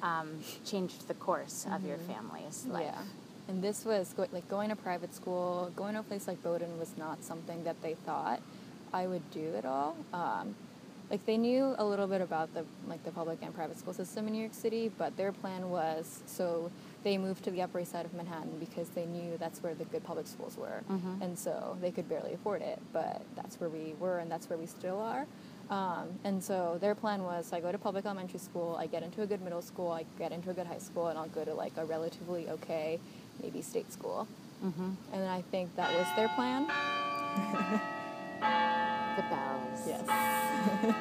um, 0.03 0.41
changed 0.65 1.07
the 1.07 1.15
course 1.15 1.67
of 1.71 1.85
your 1.85 1.99
family's 1.99 2.67
life. 2.67 2.87
Mm-hmm. 2.87 2.97
Yeah. 2.97 3.03
And 3.49 3.63
this 3.63 3.85
was 3.85 4.13
go- 4.15 4.27
like 4.33 4.49
going 4.49 4.69
to 4.69 4.77
private 4.77 5.15
school, 5.15 5.73
going 5.75 5.95
to 5.95 6.01
a 6.01 6.03
place 6.03 6.29
like 6.29 6.43
Bowdoin 6.43 6.79
was 6.79 6.93
not 6.99 7.25
something 7.25 7.65
that 7.65 7.81
they 7.83 7.95
thought 7.95 8.41
I 8.93 9.07
would 9.07 9.29
do 9.31 9.55
at 9.57 9.65
all. 9.65 9.97
Um, 10.13 10.55
like 11.11 11.25
they 11.25 11.39
knew 11.39 11.75
a 11.79 11.85
little 11.87 12.07
bit 12.07 12.21
about 12.21 12.53
the 12.53 12.67
like 12.87 13.03
the 13.05 13.11
public 13.11 13.39
and 13.41 13.55
private 13.55 13.79
school 13.79 13.95
system 13.95 14.27
in 14.27 14.35
New 14.35 14.41
York 14.41 14.53
City, 14.53 14.91
but 14.99 15.17
their 15.17 15.33
plan 15.33 15.71
was 15.71 16.21
so 16.27 16.71
they 17.03 17.17
moved 17.17 17.45
to 17.45 17.51
the 17.51 17.63
Upper 17.63 17.81
East 17.81 17.93
Side 17.93 18.05
of 18.05 18.13
Manhattan 18.13 18.59
because 18.61 18.91
they 18.91 19.07
knew 19.07 19.39
that's 19.39 19.63
where 19.63 19.75
the 19.75 19.85
good 19.87 20.05
public 20.05 20.27
schools 20.27 20.59
were, 20.59 20.83
Mhm. 20.91 21.23
and 21.23 21.39
so 21.39 21.79
they 21.81 21.91
could 21.91 22.11
barely 22.11 22.35
afford 22.35 22.61
it. 22.61 22.79
But 22.93 23.23
that's 23.37 23.59
where 23.59 23.71
we 23.71 23.95
were, 23.99 24.19
and 24.19 24.31
that's 24.31 24.51
where 24.51 24.59
we 24.59 24.67
still 24.67 25.01
are. 25.01 25.27
Um, 25.71 26.09
and 26.25 26.45
so 26.45 26.77
their 26.79 26.95
plan 26.95 27.23
was 27.23 27.55
I 27.55 27.61
go 27.61 27.73
to 27.73 27.79
public 27.79 28.05
elementary 28.05 28.39
school, 28.41 28.77
I 28.79 28.87
get 28.87 29.03
into 29.03 29.23
a 29.23 29.27
good 29.27 29.41
middle 29.41 29.63
school, 29.63 29.91
I 29.91 30.05
get 30.19 30.33
into 30.33 30.51
a 30.51 30.55
good 30.55 30.67
high 30.67 30.79
school, 30.79 31.07
and 31.07 31.19
I'll 31.19 31.29
go 31.29 31.45
to 31.45 31.55
like 31.55 31.73
a 31.79 31.87
relatively 31.87 32.51
okay, 32.51 33.01
maybe 33.43 33.63
state 33.63 33.93
school. 33.93 34.27
hmm 34.61 34.91
And 35.13 35.29
I 35.29 35.43
think 35.51 35.75
that 35.77 35.91
was 35.97 36.07
their 36.17 36.29
plan. 36.37 36.67
The 39.19 39.25
bells. 39.25 39.81
Yes. 39.89 40.07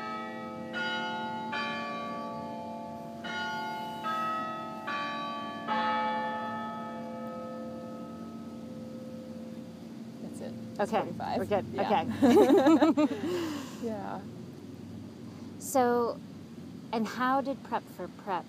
That's 10.24 10.42
it. 10.42 10.54
It's 10.80 10.80
Okay. 10.94 11.02
45. 11.04 11.38
We're 11.38 11.46
good. 11.46 11.66
Yeah. 11.74 12.06
Okay. 12.24 13.08
Yeah. 13.84 14.20
So, 15.60 16.18
And 16.92 17.06
how 17.08 17.42
did 17.42 17.62
prep 17.64 17.84
for 17.96 18.08
prep? 18.26 18.46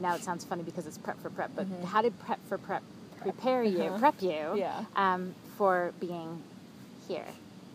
Now 0.00 0.14
it 0.14 0.22
sounds 0.22 0.44
funny 0.44 0.62
because 0.62 0.86
it's 0.86 0.98
prep 0.98 1.20
for 1.20 1.30
prep, 1.30 1.50
but 1.54 1.66
how 1.86 2.02
did 2.02 2.18
prep 2.18 2.38
for 2.48 2.58
prep 2.58 2.82
prepare 3.18 3.62
you, 3.64 3.82
Uh-huh. 3.84 3.98
prep 3.98 4.22
you, 4.22 4.54
Yeah. 4.56 4.84
um, 4.94 5.34
for 5.56 5.92
being 6.00 6.42
here? 7.08 7.26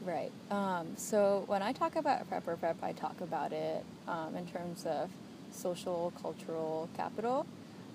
Right. 0.04 0.32
Um, 0.50 0.96
so 0.98 1.44
when 1.48 1.62
I 1.62 1.74
talk 1.74 1.96
about 1.96 2.28
prep 2.30 2.44
for 2.44 2.56
prep, 2.58 2.78
I 2.84 2.92
talk 2.94 3.20
about 3.22 3.52
it 3.52 3.84
um, 4.08 4.36
in 4.36 4.46
terms 4.48 4.86
of 4.86 5.10
social, 5.52 6.14
cultural 6.22 6.90
capital. 6.96 7.46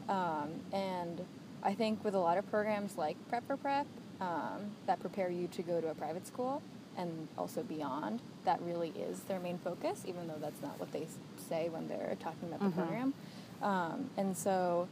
Um, 0.09 0.51
and 0.73 1.25
I 1.63 1.75
think 1.75 2.05
with 2.05 2.15
a 2.15 2.19
lot 2.19 2.39
of 2.39 2.49
programs 2.51 2.97
like 2.97 3.17
Prep 3.29 3.45
for 3.47 3.57
Prep 3.57 3.87
um, 4.21 4.71
that 4.87 5.01
prepare 5.01 5.31
you 5.31 5.49
to 5.49 5.63
go 5.63 5.81
to 5.81 5.89
a 5.89 5.95
private 5.95 6.27
school 6.27 6.63
and 6.97 7.27
also 7.37 7.63
beyond, 7.65 8.21
that 8.45 8.61
really 8.63 8.91
is 8.91 9.21
their 9.23 9.41
main 9.41 9.59
focus, 9.59 10.05
even 10.07 10.29
though 10.29 10.39
that's 10.41 10.63
not 10.63 10.79
what 10.79 10.93
they 10.93 11.09
say 11.49 11.69
when 11.71 11.89
they're 11.89 12.17
talking 12.21 12.49
about 12.49 12.61
the 12.61 12.67
Mhm. 12.67 12.75
program. 12.75 13.15
Um, 13.63 14.11
and 14.17 14.37
so, 14.37 14.89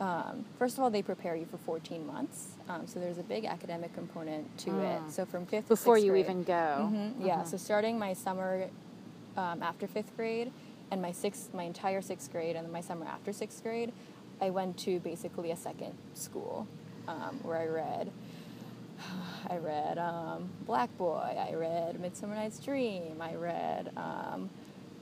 um, 0.00 0.44
first 0.58 0.76
of 0.78 0.84
all, 0.84 0.90
they 0.90 1.02
prepare 1.02 1.36
you 1.36 1.46
for 1.46 1.58
14 1.58 2.06
months. 2.06 2.48
Um, 2.68 2.86
so 2.86 2.98
there's 3.00 3.18
a 3.18 3.22
big 3.22 3.44
academic 3.44 3.94
component 3.94 4.56
to 4.58 4.70
Mm. 4.70 5.06
it. 5.08 5.12
So 5.12 5.24
from 5.26 5.46
fifth 5.46 5.64
to 5.64 5.68
Before 5.70 5.98
you 5.98 6.10
grade- 6.12 6.24
even 6.24 6.42
go. 6.42 6.88
Mhm, 6.90 7.14
Yeah. 7.24 7.42
Mhm. 7.42 7.46
So 7.46 7.56
starting 7.56 7.98
my 7.98 8.12
summer 8.14 8.68
um, 9.36 9.62
after 9.62 9.86
fifth 9.86 10.14
grade, 10.16 10.52
and 10.90 11.00
my 11.00 11.12
sixth, 11.12 11.54
my 11.54 11.62
entire 11.62 12.02
sixth 12.02 12.32
grade, 12.32 12.56
and 12.56 12.64
then 12.66 12.72
my 12.72 12.80
summer 12.80 13.06
after 13.06 13.32
sixth 13.32 13.62
grade, 13.62 13.92
I 14.40 14.50
went 14.50 14.76
to 14.78 14.98
basically 15.00 15.50
a 15.52 15.56
second 15.56 15.94
school 16.14 16.66
um, 17.06 17.38
where 17.42 17.56
I 17.56 17.66
read. 17.66 18.10
I 19.48 19.56
read 19.58 19.98
um, 19.98 20.50
Black 20.66 20.94
Boy. 20.98 21.36
I 21.38 21.54
read 21.54 22.00
Midsummer 22.00 22.34
Night's 22.34 22.58
Dream. 22.58 23.20
I 23.20 23.34
read 23.36 23.92
um, 23.96 24.50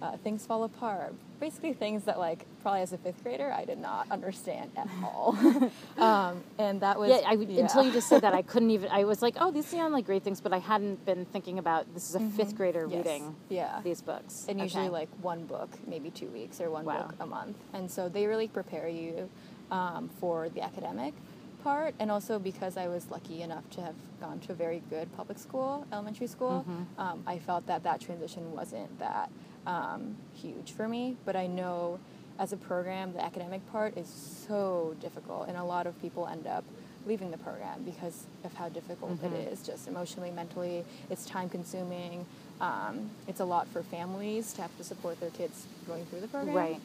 uh, 0.02 0.16
Things 0.18 0.44
Fall 0.46 0.64
Apart. 0.64 1.14
Basically, 1.40 1.72
things 1.72 2.04
that 2.04 2.18
like 2.18 2.46
probably 2.62 2.80
as 2.82 2.92
a 2.92 2.98
fifth 2.98 3.22
grader 3.22 3.52
I 3.52 3.64
did 3.64 3.78
not 3.78 4.10
understand 4.10 4.72
at 4.76 4.88
all. 5.04 5.38
um, 5.98 6.42
and 6.58 6.80
that 6.80 6.98
was 6.98 7.10
yeah, 7.10 7.20
I, 7.28 7.34
yeah. 7.34 7.60
until 7.62 7.82
you 7.84 7.92
just 7.92 8.08
said 8.08 8.22
that, 8.22 8.34
I 8.34 8.42
couldn't 8.52 8.70
even. 8.72 8.90
I 8.90 9.04
was 9.04 9.22
like, 9.22 9.36
"Oh, 9.38 9.52
these 9.52 9.66
sound 9.66 9.92
like 9.94 10.04
great 10.04 10.24
things," 10.24 10.40
but 10.40 10.52
I 10.52 10.58
hadn't 10.58 11.04
been 11.04 11.26
thinking 11.26 11.58
about 11.60 11.92
this 11.94 12.08
is 12.10 12.16
a 12.16 12.20
fifth 12.20 12.56
grader 12.56 12.86
Mm-hmm. 12.88 12.92
Yes. 12.96 13.06
reading 13.06 13.36
Yeah. 13.48 13.80
these 13.84 14.02
books, 14.02 14.46
and 14.48 14.60
usually 14.60 14.84
Okay. 14.84 14.90
like 14.90 15.08
one 15.22 15.44
book, 15.44 15.70
maybe 15.86 16.10
two 16.10 16.28
weeks, 16.28 16.60
or 16.60 16.70
one 16.70 16.84
Wow. 16.84 17.02
book 17.02 17.14
a 17.20 17.26
month. 17.26 17.56
And 17.72 17.88
so 17.90 18.08
they 18.08 18.26
really 18.26 18.48
prepare 18.48 18.88
you 18.88 19.30
um, 19.70 20.08
for 20.20 20.48
the 20.48 20.62
academic 20.62 21.14
part, 21.62 21.94
and 22.00 22.10
also 22.10 22.38
because 22.38 22.76
I 22.76 22.88
was 22.88 23.10
lucky 23.10 23.42
enough 23.42 23.68
to 23.70 23.80
have 23.82 23.94
gone 24.20 24.40
to 24.40 24.52
a 24.52 24.54
very 24.54 24.82
good 24.90 25.12
public 25.16 25.38
school, 25.38 25.86
elementary 25.92 26.26
school, 26.26 26.64
Mhm. 26.68 26.86
um, 27.00 27.22
I 27.26 27.38
felt 27.38 27.66
that 27.66 27.82
that 27.84 28.00
transition 28.00 28.52
wasn't 28.52 28.98
that 28.98 29.30
um, 29.68 30.16
huge 30.34 30.72
for 30.72 30.88
me. 30.88 31.16
But 31.24 31.36
I 31.36 31.46
know 31.46 32.00
as 32.40 32.52
a 32.52 32.56
program, 32.56 33.12
the 33.12 33.22
academic 33.24 33.60
part 33.70 33.96
is 33.96 34.08
so 34.48 34.94
difficult, 35.00 35.46
and 35.48 35.56
a 35.56 35.64
lot 35.64 35.86
of 35.86 36.00
people 36.02 36.26
end 36.26 36.46
up 36.46 36.64
leaving 37.06 37.30
the 37.30 37.38
program 37.38 37.82
because 37.84 38.24
of 38.44 38.52
how 38.54 38.68
difficult 38.68 39.12
Mhm. 39.20 39.32
it 39.32 39.52
is, 39.52 39.62
just 39.66 39.86
emotionally, 39.88 40.30
mentally. 40.30 40.84
It's 41.10 41.24
time 41.24 41.48
consuming. 41.48 42.26
Um, 42.60 43.10
it's 43.28 43.40
a 43.40 43.44
lot 43.44 43.66
for 43.68 43.82
families 43.82 44.52
to 44.54 44.62
have 44.62 44.76
to 44.78 44.84
support 44.84 45.20
their 45.20 45.30
kids 45.30 45.66
going 45.86 46.04
through 46.06 46.20
the 46.20 46.28
program. 46.28 46.56
right. 46.56 46.80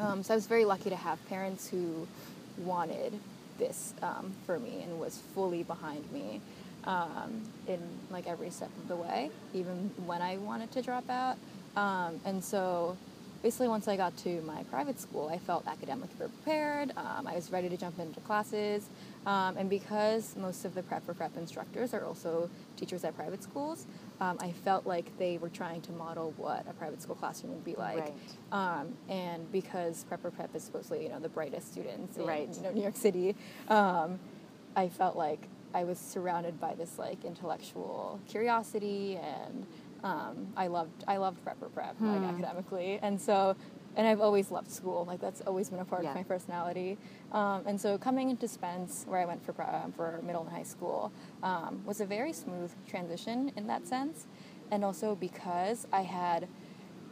Um, 0.00 0.22
so 0.24 0.34
I 0.34 0.36
was 0.36 0.46
very 0.48 0.64
lucky 0.64 0.90
to 0.90 0.96
have 0.96 1.24
parents 1.28 1.68
who 1.68 2.08
wanted 2.58 3.12
this 3.58 3.94
um, 4.02 4.32
for 4.44 4.58
me 4.58 4.82
and 4.82 4.98
was 4.98 5.18
fully 5.34 5.62
behind 5.62 6.10
me 6.12 6.40
um, 6.84 7.42
in 7.68 7.80
like 8.10 8.26
every 8.26 8.50
step 8.50 8.70
of 8.82 8.88
the 8.88 8.96
way, 8.96 9.30
even 9.52 9.90
when 10.04 10.20
I 10.20 10.36
wanted 10.38 10.72
to 10.72 10.82
drop 10.82 11.08
out. 11.08 11.36
Um, 11.76 12.20
and 12.24 12.42
so 12.42 12.96
basically 13.42 13.68
once 13.68 13.88
I 13.88 13.96
got 13.96 14.16
to 14.18 14.40
my 14.42 14.62
private 14.64 14.98
school, 14.98 15.28
I 15.28 15.38
felt 15.38 15.66
academically 15.66 16.16
prepared. 16.16 16.92
Um, 16.96 17.26
I 17.26 17.34
was 17.34 17.50
ready 17.52 17.68
to 17.68 17.76
jump 17.76 17.98
into 17.98 18.20
classes. 18.20 18.88
Um, 19.26 19.56
and 19.56 19.68
because 19.70 20.34
most 20.36 20.64
of 20.64 20.74
the 20.74 20.82
prep 20.82 21.04
for 21.04 21.14
prep 21.14 21.36
instructors 21.36 21.92
are 21.94 22.04
also 22.04 22.48
teachers 22.76 23.04
at 23.04 23.16
private 23.16 23.42
schools, 23.42 23.86
um, 24.20 24.38
I 24.40 24.52
felt 24.52 24.86
like 24.86 25.16
they 25.18 25.38
were 25.38 25.48
trying 25.48 25.80
to 25.82 25.92
model 25.92 26.32
what 26.36 26.64
a 26.68 26.72
private 26.74 27.02
school 27.02 27.16
classroom 27.16 27.52
would 27.52 27.64
be 27.64 27.74
like. 27.74 27.98
Right. 27.98 28.14
Um, 28.52 28.94
and 29.08 29.50
because 29.50 30.04
Prep 30.04 30.22
for 30.22 30.30
Prep 30.30 30.54
is 30.54 30.62
supposedly 30.62 31.02
you 31.02 31.08
know 31.08 31.18
the 31.18 31.28
brightest 31.28 31.72
students 31.72 32.16
in 32.16 32.26
Right. 32.26 32.48
you 32.54 32.62
know 32.62 32.70
New 32.70 32.82
York 32.82 32.96
City, 32.96 33.34
um, 33.68 34.18
I 34.76 34.88
felt 34.88 35.16
like 35.16 35.48
I 35.74 35.84
was 35.84 35.98
surrounded 35.98 36.60
by 36.60 36.74
this 36.74 36.98
like 36.98 37.24
intellectual 37.24 38.20
curiosity, 38.28 39.16
and 39.16 39.66
um, 40.04 40.52
I 40.56 40.68
loved 40.68 41.02
I 41.08 41.16
loved 41.16 41.42
Prep 41.42 41.58
for 41.58 41.68
Prep 41.68 41.96
like 42.00 42.22
Hmm. 42.22 42.24
academically, 42.28 42.98
and 43.02 43.20
so 43.20 43.56
and 43.96 44.06
I've 44.08 44.20
always 44.20 44.50
loved 44.50 44.70
school 44.70 45.04
like 45.06 45.20
that's 45.20 45.40
always 45.42 45.70
been 45.70 45.80
a 45.80 45.84
part 45.84 46.02
Yeah. 46.02 46.10
of 46.10 46.16
my 46.16 46.22
personality. 46.24 46.98
Um, 47.32 47.62
and 47.66 47.80
so 47.80 47.96
coming 47.98 48.28
into 48.30 48.46
Spence, 48.46 49.04
where 49.08 49.20
I 49.20 49.24
went 49.24 49.44
for 49.44 49.54
um, 49.62 49.92
for 49.92 50.20
middle 50.22 50.42
and 50.42 50.50
high 50.52 50.62
school, 50.64 51.10
um, 51.42 51.82
was 51.86 52.00
a 52.00 52.06
very 52.06 52.32
smooth 52.32 52.70
transition 52.86 53.50
in 53.56 53.66
that 53.68 53.86
sense, 53.86 54.26
and 54.70 54.84
also 54.84 55.14
because 55.16 55.86
I 55.92 56.02
had 56.02 56.46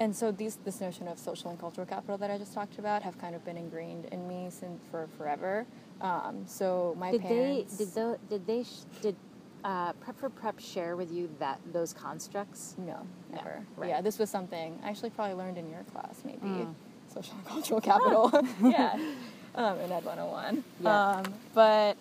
and 0.00 0.14
so 0.16 0.32
these 0.32 0.56
this 0.64 0.80
notion 0.80 1.06
of 1.06 1.18
social 1.18 1.50
and 1.50 1.58
cultural 1.60 1.86
capital 1.86 2.18
that 2.18 2.30
I 2.30 2.36
just 2.38 2.52
talked 2.52 2.78
about 2.78 3.02
have 3.02 3.16
kind 3.18 3.34
of 3.36 3.44
been 3.44 3.56
ingrained 3.56 4.06
in 4.06 4.26
me 4.26 4.48
since 4.50 4.80
for 4.90 5.06
forever. 5.16 5.66
Um, 6.00 6.44
so 6.46 6.96
my 6.98 7.12
Did 7.12 7.20
parents 7.22 7.76
they? 7.78 7.84
Did 7.84 7.94
the, 7.94 8.18
Did 8.28 8.46
they? 8.46 8.62
sh- 8.64 8.84
Did 9.00 9.16
uh, 9.64 9.92
prep 9.94 10.18
for 10.18 10.28
prep 10.28 10.58
share 10.58 10.96
with 10.96 11.10
you 11.12 11.28
that 11.38 11.58
those 11.72 11.92
constructs? 11.92 12.74
no 12.78 13.06
No, 13.30 13.36
never 13.36 13.64
right. 13.76 13.88
yeah 13.90 14.00
this 14.00 14.18
was 14.18 14.28
something 14.30 14.78
I 14.84 14.90
actually 14.90 15.10
probably 15.10 15.34
learned 15.34 15.58
in 15.58 15.70
your 15.70 15.82
class 15.92 16.20
maybe 16.24 16.38
Mm. 16.46 16.74
social 17.12 17.34
and 17.36 17.46
cultural 17.46 17.80
capital 17.80 18.30
yeah 18.62 18.96
um, 19.54 19.78
in 19.80 19.92
Ed 19.92 20.04
101 20.04 20.64
Yeah. 20.80 21.10
um, 21.18 21.34
but 21.54 21.96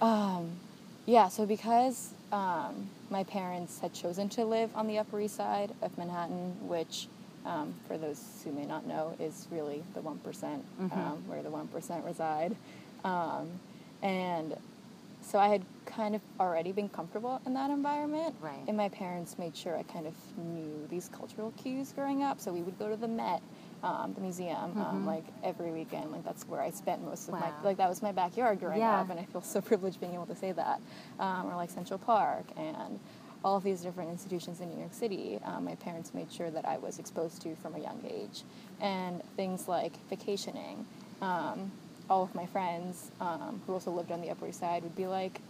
um, 0.00 0.50
yeah 1.06 1.28
so 1.28 1.46
because 1.46 2.10
um, 2.32 2.88
my 3.10 3.24
parents 3.24 3.78
had 3.80 3.92
chosen 3.94 4.28
to 4.30 4.44
live 4.44 4.70
on 4.74 4.86
the 4.86 4.98
Upper 4.98 5.20
East 5.20 5.36
Side 5.36 5.72
of 5.82 5.96
Manhattan 5.98 6.56
which 6.68 7.08
um, 7.44 7.74
for 7.86 7.96
those 7.96 8.20
who 8.44 8.50
may 8.52 8.64
not 8.66 8.86
know 8.86 9.14
is 9.20 9.46
really 9.52 9.82
the 9.94 10.00
1% 10.00 10.16
Mhm. 10.80 10.92
um, 10.92 11.22
where 11.28 11.42
the 11.42 11.48
1% 11.50 12.04
reside 12.04 12.56
um, 13.04 13.48
and 14.02 14.56
so 15.26 15.38
I 15.40 15.48
had 15.48 15.62
kind 15.86 16.14
of 16.14 16.20
already 16.38 16.70
been 16.70 16.88
comfortable 16.88 17.40
in 17.46 17.54
that 17.54 17.68
environment. 17.70 18.36
Right. 18.40 18.62
And 18.68 18.76
my 18.76 18.88
parents 18.88 19.38
made 19.38 19.56
sure 19.56 19.76
I 19.76 19.82
kind 19.82 20.06
of 20.06 20.14
knew 20.38 20.86
these 20.88 21.08
cultural 21.08 21.52
cues 21.56 21.92
growing 21.92 22.22
up. 22.22 22.40
So 22.40 22.52
we 22.52 22.62
would 22.62 22.78
go 22.78 22.88
to 22.88 22.96
the 22.96 23.08
Met, 23.08 23.42
um, 23.82 24.12
the 24.14 24.20
museum, 24.20 24.72
Mhm. 24.74 24.86
um, 24.86 25.06
like 25.06 25.24
every 25.42 25.72
weekend. 25.72 26.12
Like 26.12 26.24
that's 26.24 26.46
where 26.48 26.60
I 26.60 26.70
spent 26.70 27.04
most 27.04 27.26
of 27.28 27.34
my 27.34 27.50
like 27.64 27.76
that 27.78 27.88
was 27.88 28.02
my 28.02 28.12
backyard 28.12 28.60
growing 28.60 28.78
Yeah. 28.78 29.00
up, 29.00 29.10
and 29.10 29.18
I 29.18 29.24
feel 29.24 29.42
so 29.42 29.60
privileged 29.70 29.98
being 30.00 30.14
able 30.14 30.26
to 30.26 30.36
say 30.36 30.52
that. 30.52 30.80
Um, 31.18 31.46
or 31.50 31.56
like 31.56 31.70
Central 31.70 31.98
Park 31.98 32.44
and 32.56 33.00
all 33.44 33.56
of 33.56 33.64
these 33.64 33.80
different 33.82 34.10
institutions 34.10 34.60
in 34.60 34.68
New 34.70 34.78
York 34.78 34.94
City. 34.94 35.38
Um, 35.44 35.64
my 35.64 35.74
parents 35.76 36.14
made 36.14 36.30
sure 36.32 36.50
that 36.50 36.64
I 36.64 36.78
was 36.78 36.98
exposed 36.98 37.42
to 37.42 37.54
from 37.56 37.74
a 37.74 37.78
young 37.78 38.00
age, 38.08 38.44
and 38.80 39.22
things 39.36 39.66
like 39.68 39.92
vacationing. 40.08 40.86
Um, 41.20 41.70
all 42.08 42.22
of 42.22 42.34
my 42.34 42.46
friends 42.46 43.10
um, 43.20 43.60
who 43.66 43.72
also 43.72 43.90
lived 43.90 44.10
on 44.12 44.20
the 44.20 44.30
Upper 44.30 44.46
East 44.48 44.60
Side 44.60 44.82
would 44.82 44.96
be 44.96 45.06
like, 45.06 45.40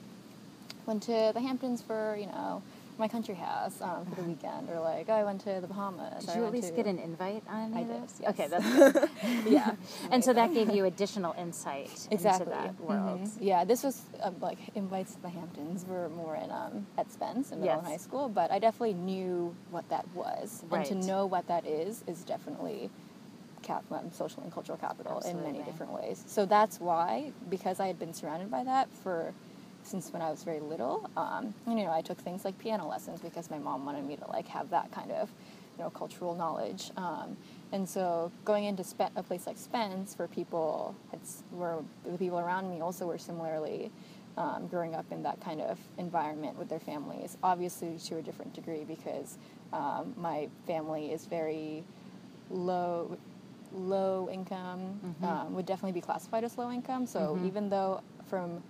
went 0.86 1.02
to 1.04 1.32
the 1.34 1.40
Hamptons 1.40 1.82
for 1.82 2.16
you 2.18 2.26
know 2.26 2.62
my 2.98 3.08
country 3.08 3.34
house 3.34 3.82
um, 3.82 4.06
for 4.06 4.22
the 4.22 4.22
weekend, 4.32 4.70
or 4.70 4.80
like 4.80 5.06
oh, 5.10 5.12
I 5.12 5.22
went 5.24 5.42
to 5.42 5.58
the 5.60 5.66
Bahamas. 5.66 6.24
Did 6.24 6.36
you 6.36 6.44
at 6.46 6.52
least 6.52 6.68
to- 6.68 6.74
get 6.74 6.86
an 6.86 6.98
invite 6.98 7.42
on 7.48 7.72
any 7.72 7.76
I 7.76 7.80
of 7.80 7.88
those? 7.88 8.20
yes. 8.20 8.30
Okay, 8.30 8.46
that's 8.48 8.92
good. 8.92 9.10
yeah, 9.52 9.74
and 10.10 10.24
so 10.24 10.32
that 10.32 10.54
gave 10.54 10.70
you 10.70 10.86
additional 10.86 11.34
insight 11.38 12.08
exactly 12.10 12.52
into 12.54 12.62
that 12.68 12.80
world. 12.80 13.20
Mhm. 13.20 13.30
Yeah, 13.40 13.64
this 13.64 13.82
was 13.82 14.00
um, 14.22 14.36
like 14.40 14.58
invites 14.74 15.14
to 15.16 15.22
the 15.22 15.28
Hamptons 15.28 15.84
were 15.84 16.08
more 16.08 16.36
in 16.36 16.50
um, 16.50 16.86
at 16.96 17.12
Spence 17.12 17.52
in 17.52 17.60
middle 17.60 17.74
and 17.78 17.82
Yes. 17.82 17.90
high 17.90 17.98
school, 17.98 18.28
but 18.30 18.50
I 18.50 18.58
definitely 18.58 18.94
knew 18.94 19.54
what 19.70 19.86
that 19.90 20.06
was, 20.14 20.64
right. 20.70 20.90
and 20.90 21.02
to 21.02 21.06
know 21.06 21.26
what 21.26 21.48
that 21.48 21.66
is 21.66 22.02
is 22.06 22.22
definitely 22.24 22.88
cap- 23.66 23.84
um, 23.90 24.10
social 24.12 24.42
and 24.42 24.52
cultural 24.52 24.78
capital 24.78 25.18
in 25.20 25.42
many 25.42 25.62
different 25.62 25.92
ways. 25.92 26.24
So 26.26 26.46
that's 26.46 26.80
why, 26.80 27.32
because 27.50 27.80
I 27.80 27.86
had 27.88 27.98
been 27.98 28.14
surrounded 28.14 28.50
by 28.50 28.64
that 28.64 28.88
for 29.02 29.34
since 29.82 30.12
when 30.12 30.20
I 30.20 30.30
was 30.30 30.42
very 30.42 30.60
little, 30.60 31.08
um, 31.16 31.54
and, 31.66 31.78
you 31.78 31.84
know, 31.84 31.92
I 31.92 32.02
took 32.02 32.18
things 32.18 32.44
like 32.44 32.58
piano 32.58 32.88
lessons 32.88 33.20
because 33.20 33.50
my 33.50 33.58
mom 33.58 33.84
wanted 33.86 34.04
me 34.04 34.16
to 34.16 34.26
like 34.28 34.48
have 34.48 34.70
that 34.70 34.90
kind 34.90 35.12
of, 35.12 35.30
you 35.76 35.84
know, 35.84 35.90
cultural 35.90 36.34
knowledge. 36.34 36.90
Um, 36.96 37.36
and 37.72 37.88
so 37.88 38.32
going 38.44 38.64
into 38.64 38.82
Spe- 38.82 39.14
a 39.14 39.22
place 39.22 39.46
like 39.46 39.56
Spence, 39.56 40.18
where 40.18 40.28
people 40.28 40.94
had, 41.12 41.20
were 41.52 41.84
the 42.04 42.18
people 42.18 42.40
around 42.40 42.68
me 42.68 42.80
also 42.80 43.06
were 43.06 43.18
similarly 43.18 43.92
um, 44.36 44.66
growing 44.66 44.94
up 44.94 45.06
in 45.10 45.22
that 45.22 45.40
kind 45.40 45.60
of 45.60 45.78
environment 45.98 46.58
with 46.58 46.68
their 46.68 46.80
families, 46.80 47.36
obviously 47.42 47.96
to 48.06 48.16
a 48.18 48.22
different 48.22 48.52
degree 48.54 48.84
because 48.84 49.38
um, 49.72 50.14
my 50.16 50.48
family 50.66 51.12
is 51.12 51.26
very 51.26 51.84
low 52.50 53.16
low 53.72 54.28
income 54.30 55.00
Mhm. 55.22 55.24
um, 55.26 55.54
would 55.54 55.66
definitely 55.66 55.92
be 55.92 56.00
classified 56.00 56.44
as 56.44 56.56
low 56.58 56.70
income 56.70 57.06
so 57.06 57.36
Mhm. 57.36 57.46
even 57.46 57.68
though 57.68 58.00
from 58.26 58.62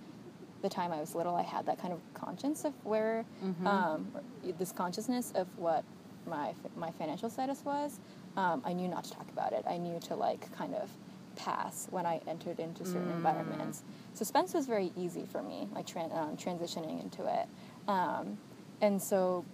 the 0.61 0.69
time 0.69 0.91
i 0.91 0.99
was 0.99 1.13
little 1.15 1.35
i 1.35 1.41
had 1.43 1.65
that 1.65 1.77
kind 1.79 1.93
of 1.93 1.99
conscience 2.13 2.65
of 2.65 2.73
where 2.85 3.25
Mhm. 3.43 3.65
um, 3.67 4.11
this 4.57 4.71
consciousness 4.71 5.31
of 5.35 5.47
what 5.57 5.83
my 6.25 6.53
my 6.75 6.91
financial 6.91 7.29
status 7.29 7.63
was, 7.63 7.99
um, 8.35 8.61
I 8.65 8.73
knew 8.73 8.89
not 8.89 9.05
to 9.05 9.11
talk 9.11 9.29
about 9.29 9.53
it. 9.53 9.63
I 9.65 9.77
knew 9.77 9.97
to 10.01 10.15
like 10.15 10.51
kind 10.51 10.75
of 10.75 10.91
pass 11.37 11.87
when 11.89 12.05
I 12.05 12.19
entered 12.27 12.59
into 12.59 12.83
certain 12.83 13.09
environments. 13.11 13.83
Spence 14.13 14.53
was 14.53 14.67
very 14.67 14.91
easy 14.97 15.25
for 15.25 15.41
me, 15.41 15.69
like 15.73 15.85
tran- 15.87 16.13
um, 16.13 16.35
transitioning 16.35 17.01
into 17.01 17.25
it, 17.27 17.47
um, 17.87 18.37
and 18.81 19.01
so, 19.01 19.45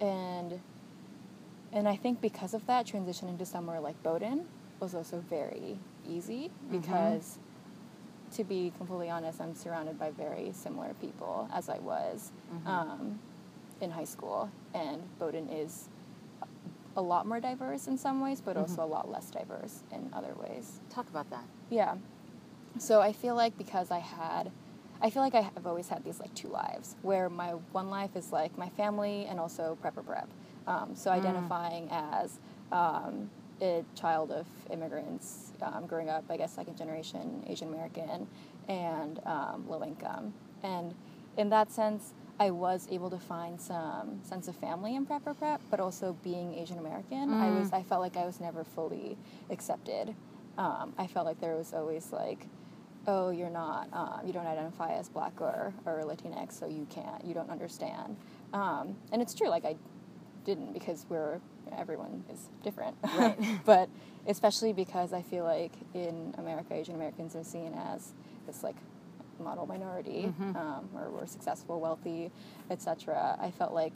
and 0.00 0.60
and 1.72 1.88
I 1.88 1.96
think 1.96 2.20
because 2.20 2.52
of 2.52 2.66
that, 2.66 2.84
transition 2.86 3.28
into 3.28 3.46
somewhere 3.46 3.80
like 3.80 4.00
Bowdoin 4.02 4.46
was 4.80 4.94
also 4.94 5.22
very 5.28 5.78
easy 6.08 6.50
because, 6.70 7.38
to 8.36 8.44
be 8.44 8.72
completely 8.78 9.10
honest, 9.10 9.40
I'm 9.40 9.54
surrounded 9.54 9.98
by 9.98 10.10
very 10.10 10.52
similar 10.52 10.94
people 11.00 11.48
as 11.52 11.68
I 11.68 11.78
was 11.78 12.32
um, 12.66 13.18
in 13.80 13.90
high 13.90 14.04
school, 14.04 14.50
and 14.74 15.02
Bowdoin 15.18 15.48
is 15.48 15.88
a 16.96 17.02
lot 17.02 17.26
more 17.26 17.40
diverse 17.40 17.86
in 17.86 17.96
some 17.96 18.20
ways, 18.20 18.40
but 18.40 18.56
also 18.56 18.82
a 18.82 18.86
lot 18.86 19.10
less 19.10 19.30
diverse 19.30 19.82
in 19.92 20.10
other 20.12 20.34
ways. 20.34 20.80
Talk 20.90 21.08
about 21.08 21.30
that. 21.30 21.44
Yeah. 21.70 21.96
So 22.78 23.00
I 23.00 23.12
feel 23.12 23.34
like 23.34 23.56
because 23.58 23.90
I 23.90 23.98
had, 23.98 24.50
I 25.02 25.10
feel 25.10 25.22
like 25.22 25.34
I 25.34 25.40
have 25.40 25.66
always 25.66 25.88
had 25.88 26.04
these 26.04 26.20
like 26.20 26.34
two 26.34 26.48
lives 26.48 26.96
where 27.02 27.28
my 27.28 27.50
one 27.72 27.90
life 27.90 28.16
is 28.16 28.32
like 28.32 28.56
my 28.58 28.68
family 28.70 29.26
and 29.26 29.38
also 29.38 29.76
prep 29.80 29.94
for 29.94 30.02
prep. 30.02 30.28
Um, 30.66 30.94
so 30.94 31.10
identifying 31.10 31.88
as 31.90 32.38
um, 32.70 33.30
a 33.60 33.84
child 33.94 34.30
of 34.30 34.46
immigrants, 34.70 35.52
um, 35.62 35.86
growing 35.86 36.08
up, 36.08 36.24
I 36.30 36.36
guess, 36.36 36.54
second 36.54 36.76
generation 36.76 37.44
Asian 37.46 37.68
American 37.68 38.26
and 38.68 39.20
um, 39.26 39.64
low 39.68 39.82
income. 39.84 40.32
And 40.62 40.94
in 41.36 41.50
that 41.50 41.70
sense, 41.70 42.14
I 42.38 42.50
was 42.50 42.88
able 42.90 43.10
to 43.10 43.18
find 43.18 43.60
some 43.60 44.20
sense 44.22 44.48
of 44.48 44.56
family 44.56 44.96
in 44.96 45.04
prep 45.04 45.24
for 45.24 45.34
prep, 45.34 45.60
but 45.70 45.78
also 45.78 46.16
being 46.22 46.54
Asian 46.54 46.78
American, 46.78 47.34
I 47.34 47.50
was 47.50 47.70
I 47.72 47.82
felt 47.82 48.00
like 48.00 48.16
I 48.16 48.24
was 48.24 48.40
never 48.40 48.64
fully 48.64 49.18
accepted. 49.50 50.14
Um, 50.56 50.94
I 50.96 51.06
felt 51.06 51.26
like 51.26 51.38
there 51.40 51.54
was 51.54 51.74
always 51.74 52.12
like, 52.12 52.46
oh, 53.06 53.30
you're 53.30 53.50
not, 53.50 53.88
um, 53.92 54.20
you 54.26 54.32
don't 54.32 54.46
identify 54.46 54.92
as 54.94 55.08
black 55.08 55.40
or, 55.40 55.74
or 55.86 56.02
Latinx, 56.02 56.52
so 56.52 56.66
you 56.66 56.86
can't, 56.90 57.24
you 57.24 57.34
don't 57.34 57.50
understand. 57.50 58.16
Um, 58.52 58.96
and 59.12 59.20
it's 59.22 59.34
true, 59.34 59.48
like 59.48 59.64
I 59.64 59.76
didn't 60.54 60.72
because 60.72 61.06
we're 61.08 61.40
everyone 61.78 62.24
is 62.32 62.48
different. 62.64 62.96
Right. 63.16 63.38
but 63.64 63.88
especially 64.26 64.72
because 64.72 65.12
I 65.12 65.22
feel 65.22 65.44
like 65.44 65.72
in 65.94 66.34
America, 66.38 66.74
Asian 66.74 66.96
Americans 66.96 67.36
are 67.36 67.44
seen 67.44 67.72
as 67.74 68.12
this 68.46 68.62
like 68.62 68.76
model 69.38 69.66
minority, 69.66 70.34
um, 70.40 70.88
or 70.94 71.10
we're 71.10 71.26
successful, 71.26 71.80
wealthy, 71.80 72.30
etc. 72.70 73.38
I 73.40 73.50
felt 73.50 73.72
like 73.72 73.94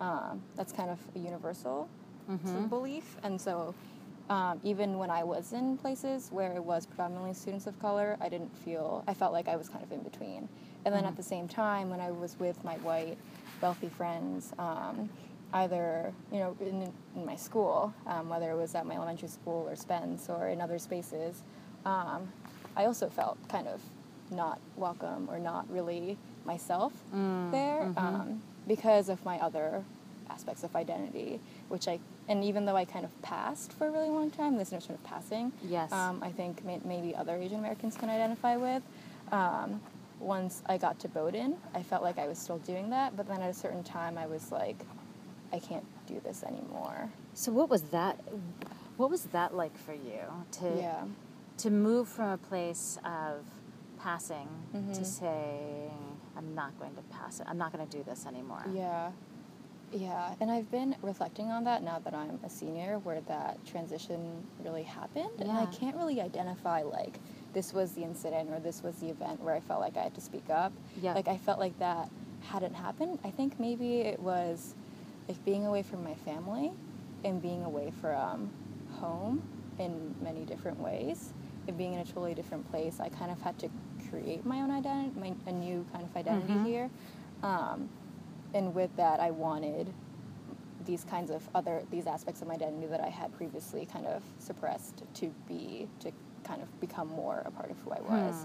um, 0.00 0.42
that's 0.56 0.72
kind 0.72 0.90
of 0.90 0.98
a 1.14 1.18
universal 1.18 1.88
of 2.28 2.70
belief, 2.70 3.16
and 3.22 3.40
so. 3.40 3.74
Um, 4.30 4.60
even 4.62 4.98
when 4.98 5.10
I 5.10 5.24
was 5.24 5.52
in 5.52 5.76
places 5.76 6.30
where 6.30 6.52
it 6.54 6.64
was 6.64 6.86
predominantly 6.86 7.34
students 7.34 7.66
of 7.66 7.78
color, 7.80 8.16
I 8.20 8.28
didn't 8.28 8.56
feel, 8.64 9.02
I 9.08 9.14
felt 9.14 9.32
like 9.32 9.48
I 9.48 9.56
was 9.56 9.68
kind 9.68 9.82
of 9.82 9.90
in 9.90 10.00
between. 10.00 10.48
And 10.84 10.94
then 10.94 11.04
at 11.04 11.16
the 11.16 11.22
same 11.24 11.48
time, 11.48 11.90
when 11.90 12.00
I 12.00 12.12
was 12.12 12.38
with 12.38 12.62
my 12.64 12.76
white, 12.78 13.18
wealthy 13.60 13.88
friends, 13.88 14.52
um, 14.58 15.10
either, 15.54 16.12
you 16.32 16.38
know, 16.38 16.56
in, 16.60 16.90
in 17.16 17.26
my 17.26 17.36
school, 17.36 17.92
um, 18.06 18.28
whether 18.28 18.50
it 18.50 18.56
was 18.56 18.74
at 18.74 18.86
my 18.86 18.94
elementary 18.94 19.28
school 19.28 19.66
or 19.68 19.76
Spence 19.76 20.28
or 20.28 20.48
in 20.48 20.60
other 20.60 20.78
spaces, 20.78 21.42
um, 21.84 22.28
I 22.76 22.86
also 22.86 23.08
felt 23.08 23.36
kind 23.48 23.68
of 23.68 23.80
not 24.30 24.58
welcome 24.76 25.28
or 25.30 25.38
not 25.38 25.70
really 25.70 26.16
myself 26.46 26.92
there 27.12 27.92
um, 27.96 28.40
because 28.66 29.08
of 29.08 29.22
my 29.24 29.38
other 29.40 29.84
aspects 30.30 30.64
of 30.64 30.74
identity, 30.74 31.38
which 31.68 31.86
I 31.86 31.98
and 32.28 32.42
even 32.44 32.64
though 32.64 32.76
I 32.76 32.84
kind 32.84 33.04
of 33.04 33.22
passed 33.22 33.72
for 33.72 33.88
a 33.88 33.90
really 33.90 34.08
long 34.08 34.30
time, 34.30 34.56
this 34.56 34.70
notion 34.72 34.94
of 34.94 35.02
passing, 35.04 35.52
Yes. 35.68 35.92
um, 35.92 36.22
I 36.22 36.30
think 36.30 36.64
may, 36.64 36.80
maybe 36.84 37.14
other 37.16 37.36
Asian 37.36 37.58
Americans 37.58 37.96
can 37.96 38.08
identify 38.08 38.56
with. 38.56 38.82
Um, 39.32 39.80
once 40.20 40.62
I 40.66 40.78
got 40.78 41.00
to 41.00 41.08
Bowdoin, 41.08 41.56
I 41.74 41.82
felt 41.82 42.04
like 42.04 42.18
I 42.18 42.28
was 42.28 42.38
still 42.38 42.58
doing 42.58 42.90
that, 42.90 43.16
but 43.16 43.26
then 43.26 43.42
at 43.42 43.50
a 43.50 43.54
certain 43.54 43.82
time, 43.82 44.16
I 44.16 44.26
was 44.26 44.52
like, 44.52 44.76
I 45.52 45.58
can't 45.58 45.84
do 46.06 46.20
this 46.24 46.42
anymore. 46.42 47.10
So 47.34 47.52
what 47.52 47.68
was 47.68 47.82
that? 47.90 48.20
What 48.96 49.10
was 49.10 49.22
that 49.26 49.54
like 49.54 49.76
for 49.76 49.92
you 49.92 50.20
to 50.60 50.76
Yeah. 50.76 51.04
to 51.58 51.70
move 51.70 52.08
from 52.08 52.30
a 52.30 52.38
place 52.38 52.98
of 53.04 53.44
passing 53.98 54.48
Mm-hmm. 54.74 54.92
to 54.94 55.04
saying 55.04 56.18
I'm 56.36 56.54
not 56.54 56.78
going 56.78 56.94
to 56.96 57.02
pass 57.02 57.40
it. 57.40 57.46
I'm 57.48 57.58
not 57.58 57.72
going 57.72 57.86
to 57.86 57.96
do 57.98 58.02
this 58.02 58.26
anymore. 58.26 58.64
Yeah. 58.72 59.12
Yeah, 59.94 60.34
and 60.40 60.50
I've 60.50 60.70
been 60.70 60.96
reflecting 61.02 61.50
on 61.50 61.64
that 61.64 61.82
now 61.82 61.98
that 61.98 62.14
I'm 62.14 62.40
a 62.42 62.48
senior, 62.48 62.98
where 63.00 63.20
that 63.28 63.62
transition 63.66 64.42
really 64.64 64.84
happened, 64.84 65.28
and 65.38 65.50
I 65.52 65.66
can't 65.66 65.94
really 65.96 66.18
identify 66.22 66.80
like 66.80 67.18
this 67.52 67.74
was 67.74 67.92
the 67.92 68.02
incident 68.02 68.48
or 68.50 68.58
this 68.58 68.82
was 68.82 68.94
the 68.96 69.10
event 69.10 69.42
where 69.42 69.54
I 69.54 69.60
felt 69.60 69.80
like 69.82 69.98
I 69.98 70.04
had 70.04 70.14
to 70.14 70.22
speak 70.22 70.48
up. 70.48 70.72
Yeah. 71.02 71.12
Like 71.12 71.28
I 71.28 71.36
felt 71.36 71.58
like 71.58 71.78
that 71.78 72.08
hadn't 72.40 72.72
happened. 72.72 73.18
I 73.22 73.30
think 73.30 73.60
maybe 73.60 74.00
it 74.00 74.18
was 74.18 74.74
like 75.28 75.42
being 75.44 75.66
away 75.66 75.82
from 75.82 76.02
my 76.04 76.14
family 76.14 76.72
and 77.24 77.40
being 77.40 77.64
away 77.64 77.90
from 78.00 78.50
home 79.00 79.42
in 79.78 80.14
many 80.22 80.44
different 80.44 80.78
ways 80.80 81.32
and 81.68 81.76
being 81.78 81.94
in 81.94 82.00
a 82.00 82.04
totally 82.04 82.34
different 82.34 82.68
place. 82.70 82.98
I 83.00 83.08
kind 83.08 83.30
of 83.30 83.40
had 83.40 83.58
to 83.60 83.68
create 84.10 84.44
my 84.44 84.60
own 84.60 84.70
identity, 84.70 85.18
my, 85.18 85.34
a 85.46 85.52
new 85.52 85.86
kind 85.92 86.04
of 86.04 86.16
identity 86.16 86.54
Mhm. 86.54 86.64
here. 86.64 86.90
Um, 87.42 87.88
and 88.54 88.74
with 88.74 88.94
that, 88.96 89.20
I 89.20 89.30
wanted 89.30 89.92
these 90.84 91.04
kinds 91.04 91.30
of 91.30 91.48
other 91.54 91.84
these 91.92 92.06
aspects 92.08 92.42
of 92.42 92.48
my 92.48 92.54
identity 92.54 92.86
that 92.88 93.00
I 93.00 93.08
had 93.08 93.32
previously 93.32 93.86
kind 93.86 94.04
of 94.06 94.22
suppressed 94.40 95.04
to 95.14 95.32
be 95.46 95.88
to 96.00 96.10
kind 96.42 96.60
of 96.60 96.80
become 96.80 97.08
more 97.08 97.42
a 97.46 97.50
part 97.52 97.70
of 97.70 97.78
who 97.80 97.92
I 97.92 98.00
was. 98.00 98.44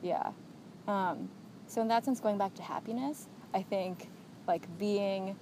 Hmm. 0.00 0.06
Yeah. 0.06 0.30
Um, 0.86 1.28
so 1.66 1.80
in 1.82 1.88
that 1.88 2.04
sense, 2.04 2.20
going 2.20 2.38
back 2.38 2.54
to 2.54 2.62
happiness, 2.62 3.28
I 3.52 3.62
think 3.62 4.08
like 4.46 4.66
being, 4.78 5.36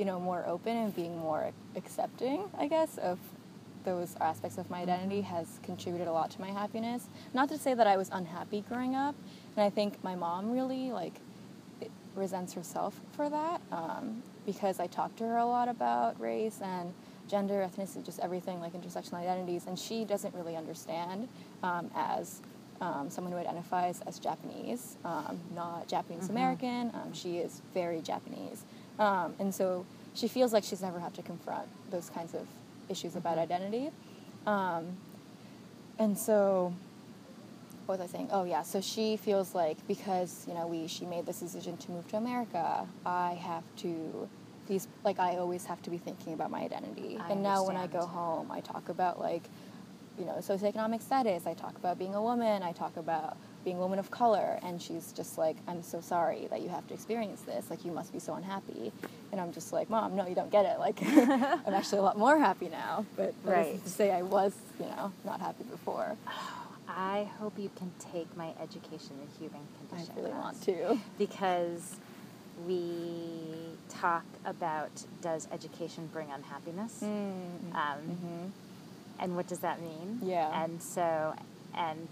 you 0.00 0.06
know, 0.06 0.18
more 0.18 0.42
open 0.46 0.78
and 0.78 0.96
being 0.96 1.18
more 1.18 1.52
accepting, 1.76 2.44
I 2.58 2.68
guess, 2.68 2.96
of 2.96 3.18
those 3.84 4.16
aspects 4.18 4.56
of 4.56 4.70
my 4.70 4.80
identity 4.80 5.20
has 5.20 5.60
contributed 5.62 6.08
a 6.08 6.12
lot 6.12 6.30
to 6.30 6.40
my 6.40 6.48
happiness. 6.48 7.06
Not 7.34 7.50
to 7.50 7.58
say 7.58 7.74
that 7.74 7.86
I 7.86 7.98
was 7.98 8.08
unhappy 8.10 8.64
growing 8.66 8.94
up, 8.96 9.14
and 9.56 9.62
I 9.62 9.68
think 9.68 10.02
my 10.02 10.14
mom 10.14 10.52
really 10.52 10.90
like 10.90 11.12
resents 12.16 12.54
herself 12.54 12.98
for 13.12 13.28
that 13.28 13.60
um, 13.70 14.22
because 14.46 14.80
I 14.80 14.86
talked 14.86 15.18
to 15.18 15.24
her 15.24 15.36
a 15.36 15.44
lot 15.44 15.68
about 15.68 16.18
race 16.18 16.60
and 16.62 16.94
gender, 17.28 17.68
ethnicity, 17.70 18.02
just 18.02 18.20
everything 18.20 18.58
like 18.58 18.72
intersectional 18.72 19.18
identities, 19.18 19.66
and 19.66 19.78
she 19.78 20.06
doesn't 20.06 20.34
really 20.34 20.56
understand 20.56 21.28
um, 21.62 21.90
as 21.94 22.40
um, 22.80 23.10
someone 23.10 23.32
who 23.32 23.38
identifies 23.38 24.00
as 24.06 24.18
Japanese, 24.18 24.96
um, 25.04 25.38
not 25.54 25.86
Japanese 25.88 26.30
American. 26.30 26.90
Um, 26.94 27.12
she 27.12 27.36
is 27.36 27.60
very 27.74 28.00
Japanese, 28.00 28.64
um, 29.00 29.34
and 29.40 29.52
so 29.52 29.84
she 30.14 30.28
feels 30.28 30.52
like 30.52 30.62
she's 30.62 30.82
never 30.82 31.00
had 31.00 31.14
to 31.14 31.22
confront 31.22 31.66
those 31.90 32.10
kinds 32.10 32.34
of 32.34 32.46
issues 32.88 33.16
about 33.16 33.38
identity. 33.38 33.90
Um, 34.46 34.96
and 35.98 36.16
so 36.16 36.72
what 37.86 37.98
was 37.98 38.08
I 38.08 38.12
saying? 38.12 38.28
Oh 38.30 38.44
yeah, 38.44 38.62
so 38.62 38.80
she 38.80 39.16
feels 39.16 39.54
like 39.54 39.76
because 39.88 40.44
you 40.46 40.54
know 40.54 40.66
we 40.68 40.86
she 40.86 41.06
made 41.06 41.26
this 41.26 41.40
decision 41.40 41.76
to 41.78 41.90
move 41.90 42.06
to 42.08 42.18
America, 42.18 42.86
I 43.04 43.32
have 43.34 43.64
to 43.78 44.28
these 44.68 44.86
like 45.04 45.18
I 45.18 45.36
always 45.36 45.64
have 45.64 45.82
to 45.82 45.90
be 45.90 45.98
thinking 45.98 46.32
about 46.32 46.50
my 46.50 46.60
identity. 46.60 47.18
I 47.18 47.32
and 47.32 47.42
now 47.42 47.64
when 47.64 47.76
I 47.76 47.88
go 47.88 48.06
home, 48.06 48.52
I 48.52 48.60
talk 48.60 48.88
about 48.88 49.18
like 49.18 49.42
you 50.20 50.26
know 50.26 50.34
socioeconomic 50.40 51.00
status. 51.02 51.46
I 51.46 51.54
talk 51.54 51.76
about 51.78 51.98
being 51.98 52.14
a 52.14 52.22
woman. 52.22 52.62
I 52.62 52.72
talk 52.72 52.96
about 52.96 53.36
being 53.64 53.76
a 53.78 53.80
woman 53.80 53.98
of 53.98 54.10
color. 54.10 54.58
And 54.62 54.80
she's 54.80 55.12
just 55.12 55.36
like, 55.36 55.56
I'm 55.68 55.82
so 55.82 56.00
sorry 56.00 56.46
that 56.50 56.60
you 56.62 56.68
have 56.70 56.86
to 56.88 56.94
experience 56.94 57.40
this. 57.42 57.68
Like 57.70 57.84
you 57.84 57.92
must 57.92 58.12
be 58.12 58.18
so 58.18 58.34
unhappy. 58.34 58.92
And 59.32 59.40
I'm 59.40 59.52
just 59.52 59.72
like, 59.72 59.90
Mom, 59.90 60.16
no, 60.16 60.26
you 60.26 60.34
don't 60.34 60.50
get 60.50 60.64
it. 60.66 60.78
Like 60.78 60.98
I'm 61.66 61.74
actually 61.74 61.98
a 61.98 62.02
lot 62.02 62.18
more 62.18 62.38
happy 62.38 62.68
now. 62.68 63.04
But 63.16 63.34
Right. 63.44 63.82
to 63.82 63.90
say 63.90 64.10
I 64.12 64.22
was 64.22 64.52
you 64.78 64.86
know 64.86 65.12
not 65.24 65.40
happy 65.40 65.64
before. 65.64 66.16
I 66.88 67.30
hope 67.38 67.58
you 67.58 67.70
can 67.76 67.90
take 68.12 68.36
my 68.36 68.50
education 68.60 69.12
in 69.22 69.28
human 69.38 69.62
condition. 69.78 70.12
I 70.16 70.20
really 70.20 70.32
class. 70.32 70.42
want 70.44 70.62
to. 70.64 70.98
because 71.18 71.96
we 72.66 72.82
talk 73.88 74.24
about 74.44 74.90
does 75.22 75.48
education 75.52 76.08
bring 76.12 76.30
unhappiness 76.30 77.00
Mm. 77.02 77.74
um, 77.74 78.52
and 79.20 79.36
what 79.36 79.46
does 79.46 79.60
that 79.60 79.80
mean 79.80 80.18
Yeah. 80.22 80.64
and 80.64 80.82
so 80.82 81.34
and 81.76 82.08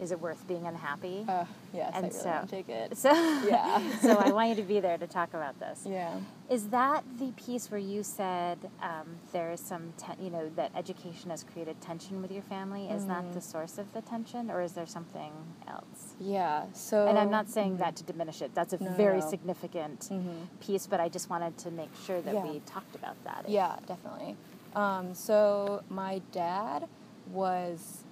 is 0.00 0.12
it 0.12 0.18
worth 0.18 0.48
being 0.48 0.66
unhappy? 0.66 1.26
Uh, 1.28 1.44
yes, 1.74 1.92
And 1.94 2.06
I 2.06 2.08
really 2.08 2.20
so- 2.20 2.30
want 2.30 2.48
to 2.48 2.56
take 2.56 2.68
it. 2.70 2.96
so 2.96 3.10
yeah. 3.46 3.82
so 4.00 4.16
I 4.16 4.30
want 4.32 4.48
you 4.48 4.54
to 4.54 4.62
be 4.62 4.80
there 4.80 4.96
to 4.96 5.06
talk 5.06 5.34
about 5.34 5.60
this. 5.60 5.82
Yeah. 5.86 6.18
Is 6.48 6.68
that 6.68 7.04
the 7.18 7.32
piece 7.32 7.70
where 7.70 7.78
you 7.78 8.02
said 8.02 8.56
um, 8.82 9.06
there 9.34 9.52
is 9.52 9.60
some, 9.60 9.92
you 10.18 10.30
know, 10.30 10.48
that 10.56 10.70
education 10.74 11.28
has 11.28 11.44
created 11.44 11.78
tension 11.82 12.22
with 12.22 12.32
your 12.32 12.40
family? 12.44 12.86
Is 12.88 13.04
that 13.06 13.24
Mm-hmm. 13.24 13.34
the 13.34 13.40
source 13.42 13.76
of 13.76 13.92
the 13.92 14.00
tension, 14.00 14.50
or 14.50 14.62
is 14.62 14.72
there 14.72 14.86
something 14.86 15.32
else? 15.68 16.14
Yeah. 16.18 16.64
So. 16.72 17.06
and 17.06 17.18
I'm 17.18 17.30
not 17.30 17.50
saying 17.50 17.76
that 17.76 17.94
to 17.96 18.02
diminish 18.02 18.40
it. 18.40 18.54
That's 18.54 18.72
a 18.72 18.82
No, 18.82 18.90
very 18.92 19.20
no. 19.20 19.28
significant 19.28 20.00
Mhm. 20.10 20.46
piece, 20.60 20.86
but 20.86 21.00
I 21.00 21.10
just 21.10 21.28
wanted 21.28 21.58
to 21.58 21.70
make 21.70 21.90
sure 22.06 22.22
that 22.22 22.32
Yeah. 22.34 22.42
we 22.46 22.60
talked 22.60 22.94
about 22.94 23.22
that. 23.24 23.44
Yeah, 23.50 23.76
definitely. 23.86 24.34
Um, 24.74 25.14
so 25.14 25.82
my 25.88 26.20
dad 26.32 26.86
was 27.30 28.04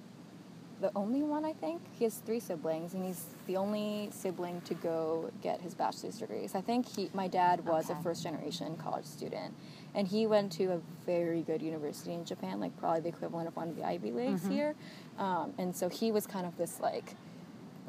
the 0.81 0.91
only 0.95 1.23
one, 1.23 1.43
I 1.43 1.51
think. 1.53 1.81
He 1.97 2.05
has 2.05 2.15
three 2.17 2.39
siblings, 2.39 2.93
and 2.93 3.03
he's 3.05 3.25
the 3.47 3.57
only 3.57 4.09
sibling 4.13 4.61
to 4.61 4.73
go 4.75 5.29
get 5.41 5.59
his 5.59 5.73
bachelor's 5.73 6.17
degrees. 6.19 6.55
I 6.55 6.61
think 6.61 6.87
he, 6.87 7.09
my 7.13 7.27
dad 7.27 7.65
was 7.65 7.89
Okay. 7.89 7.99
a 7.99 8.03
first 8.03 8.23
generation 8.23 8.77
college 8.77 9.05
student, 9.05 9.53
and 9.93 10.07
he 10.07 10.25
went 10.25 10.51
to 10.53 10.65
a 10.73 10.79
very 11.05 11.41
good 11.41 11.61
university 11.61 12.13
in 12.13 12.23
Japan, 12.23 12.59
like 12.61 12.77
probably 12.77 13.01
the 13.01 13.09
equivalent 13.09 13.47
of 13.49 13.55
one 13.57 13.67
of 13.69 13.75
the 13.75 13.83
Ivy 13.85 14.11
Leagues 14.11 14.41
Mm-hmm. 14.43 14.51
here. 14.51 14.75
Um, 15.17 15.53
and 15.57 15.75
so 15.75 15.89
he 15.89 16.11
was 16.11 16.25
kind 16.25 16.45
of 16.45 16.57
this 16.57 16.79
like. 16.79 17.15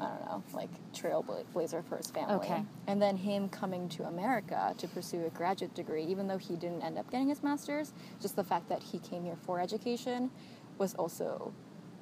I 0.01 0.09
don't 0.09 0.25
know, 0.25 0.43
like 0.53 0.69
trailblazer 0.93 1.83
for 1.85 1.97
his 1.97 2.09
family. 2.09 2.47
Okay. 2.47 2.63
And 2.87 3.01
then 3.01 3.15
him 3.17 3.49
coming 3.49 3.87
to 3.89 4.03
America 4.03 4.73
to 4.77 4.87
pursue 4.87 5.25
a 5.25 5.29
graduate 5.29 5.73
degree, 5.75 6.03
even 6.05 6.27
though 6.27 6.37
he 6.37 6.55
didn't 6.55 6.81
end 6.81 6.97
up 6.97 7.09
getting 7.11 7.29
his 7.29 7.43
master's, 7.43 7.93
just 8.21 8.35
the 8.35 8.43
fact 8.43 8.69
that 8.69 8.81
he 8.81 8.99
came 8.99 9.23
here 9.23 9.37
for 9.45 9.59
education 9.59 10.31
was 10.77 10.95
also, 10.95 11.53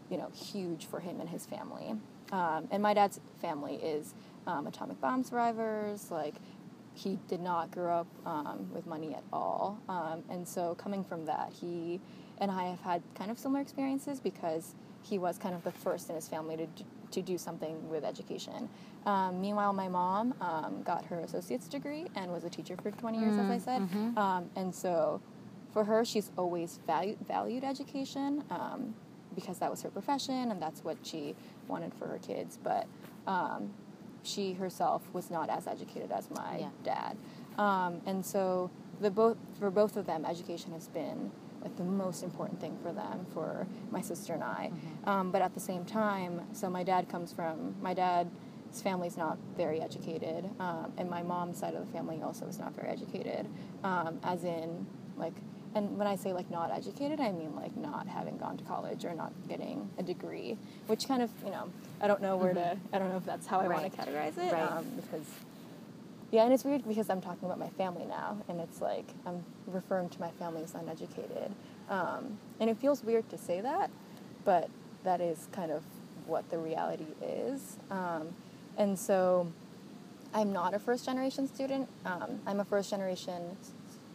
you 0.10 0.18
know, 0.18 0.30
huge 0.34 0.86
for 0.86 1.00
him 1.00 1.20
and 1.20 1.30
his 1.30 1.46
family. 1.46 1.96
Um, 2.32 2.68
and 2.72 2.82
my 2.82 2.94
dad's 2.94 3.20
family 3.42 3.76
is 3.76 4.14
um, 4.48 4.68
atomic 4.68 5.02
bomb 5.02 5.24
survivors. 5.24 6.12
Like, 6.12 6.36
he 6.94 7.18
did 7.28 7.40
not 7.40 7.72
grow 7.72 8.00
up 8.00 8.08
um, 8.26 8.70
with 8.74 8.86
money 8.86 9.14
at 9.14 9.24
all. 9.32 9.80
Um, 9.88 10.24
and 10.30 10.48
so, 10.48 10.76
coming 10.76 11.04
from 11.04 11.26
that, 11.26 11.52
he 11.60 12.00
and 12.40 12.52
I 12.52 12.64
have 12.64 12.82
had 12.82 13.02
kind 13.16 13.32
of 13.32 13.40
similar 13.40 13.62
experiences 13.62 14.20
because 14.20 14.76
he 15.02 15.18
was 15.18 15.38
kind 15.38 15.56
of 15.56 15.64
the 15.64 15.72
first 15.72 16.10
in 16.10 16.16
his 16.16 16.28
family 16.28 16.58
to, 16.58 16.68
to 17.12 17.22
do 17.22 17.38
something 17.38 17.90
with 17.90 18.04
education. 18.04 18.70
Um, 19.06 19.40
meanwhile, 19.42 19.74
my 19.74 19.88
mom 19.88 20.34
um, 20.42 20.82
got 20.84 21.06
her 21.06 21.20
associate's 21.22 21.68
degree 21.68 22.06
and 22.16 22.32
was 22.32 22.44
a 22.44 22.50
teacher 22.50 22.76
for 22.82 22.92
20 22.92 23.20
years, 23.20 23.38
as 23.38 23.50
I 23.50 23.58
said. 23.58 23.82
Um, 24.18 24.50
and 24.56 24.74
so, 24.74 25.22
for 25.72 25.84
her, 25.86 26.04
she's 26.04 26.32
always 26.38 26.80
valued, 26.88 27.18
valued 27.28 27.64
education 27.64 28.44
um, 28.50 28.94
because 29.36 29.60
that 29.60 29.70
was 29.70 29.82
her 29.84 29.90
profession 29.90 30.52
and 30.52 30.62
that's 30.62 30.84
what 30.84 30.98
she 31.04 31.36
wanted 31.68 31.94
for 31.94 32.08
her 32.08 32.18
kids. 32.20 32.58
But 32.62 32.88
um, 33.28 33.72
she 34.24 34.54
herself 34.54 35.04
was 35.14 35.30
not 35.32 35.50
as 35.50 35.68
educated 35.68 36.12
as 36.12 36.30
my 36.32 36.58
Yeah. 36.60 36.70
dad. 36.84 37.18
Um, 37.58 38.02
and 38.06 38.26
so, 38.26 38.70
the 39.02 39.10
both 39.12 39.38
for 39.60 39.72
both 39.72 39.96
of 39.96 40.06
them, 40.06 40.26
education 40.26 40.72
has 40.74 40.88
been 40.90 41.32
like 41.62 41.76
the 41.78 41.84
most 41.84 42.24
important 42.24 42.60
thing 42.62 42.78
for 42.82 42.92
them, 42.94 43.26
for 43.34 43.68
my 43.92 44.02
sister 44.02 44.34
and 44.34 44.44
I. 44.44 44.72
Um, 45.06 45.32
but 45.32 45.42
at 45.42 45.54
the 45.54 45.60
same 45.60 45.86
time, 45.86 46.42
so 46.54 46.70
my 46.70 46.84
dad 46.84 47.10
comes 47.10 47.34
from 47.34 47.76
my 47.82 47.94
dad's 47.94 48.30
family's 48.84 49.18
not 49.18 49.38
very 49.58 49.82
educated, 49.82 50.50
um, 50.60 50.94
and 50.98 51.10
my 51.10 51.24
mom's 51.24 51.58
side 51.60 51.74
of 51.74 51.86
the 51.86 51.92
family 51.92 52.22
also 52.22 52.46
is 52.46 52.60
not 52.60 52.74
very 52.76 52.90
educated, 52.90 53.48
um, 53.84 54.20
as 54.24 54.44
in 54.44 54.86
like. 55.18 55.34
And 55.76 56.00
when 56.00 56.08
I 56.08 56.16
say 56.16 56.34
like 56.34 56.50
not 56.50 56.72
educated, 56.72 57.20
I 57.20 57.32
mean 57.32 57.56
like 57.56 57.78
not 57.78 58.08
having 58.08 58.38
gone 58.38 58.58
to 58.58 58.64
college 58.64 59.06
or 59.06 59.14
not 59.14 59.32
getting 59.48 59.88
a 60.00 60.04
degree, 60.04 60.58
which 60.88 61.08
kind 61.08 61.22
of 61.22 61.30
you 61.46 61.52
know 61.52 61.72
I 62.02 62.08
don't 62.08 62.24
know 62.24 62.38
where 62.38 62.56
to 62.56 62.76
I 62.92 62.98
don't 62.98 63.10
know 63.10 63.18
if 63.18 63.26
that's 63.26 63.46
how 63.46 63.60
I 63.60 63.68
Right. 63.68 63.82
want 63.84 63.94
to 63.94 64.02
categorize 64.02 64.36
it 64.40 64.52
Right. 64.52 64.64
um, 64.64 64.86
because 64.96 65.28
yeah, 66.32 66.44
and 66.44 66.54
it's 66.54 66.64
weird 66.64 66.88
because 66.88 67.10
I'm 67.10 67.22
talking 67.22 67.46
about 67.46 67.60
my 67.60 67.70
family 67.70 68.06
now, 68.06 68.38
and 68.48 68.60
it's 68.60 68.82
like 68.82 69.06
I'm 69.26 69.44
referring 69.68 70.10
to 70.10 70.20
my 70.20 70.32
family 70.32 70.64
as 70.64 70.76
uneducated. 70.76 71.52
Um, 71.90 72.38
and 72.60 72.70
it 72.70 72.78
feels 72.78 73.04
weird 73.04 73.28
to 73.30 73.38
say 73.38 73.62
that, 73.62 73.90
but 74.46 74.70
that 75.04 75.22
is 75.22 75.48
kind 75.52 75.72
of 75.72 75.84
what 76.28 76.50
the 76.52 76.58
reality 76.58 77.08
is. 77.22 77.78
Um, 77.90 78.28
and 78.78 78.98
so 78.98 79.52
I'm 80.34 80.54
not 80.54 80.74
a 80.76 80.80
first 80.80 81.06
generation 81.06 81.48
student. 81.48 81.90
Um, 82.06 82.40
I'm 82.46 82.60
a 82.60 82.66
first 82.66 82.92
generation 82.92 83.58
s- 83.62 83.72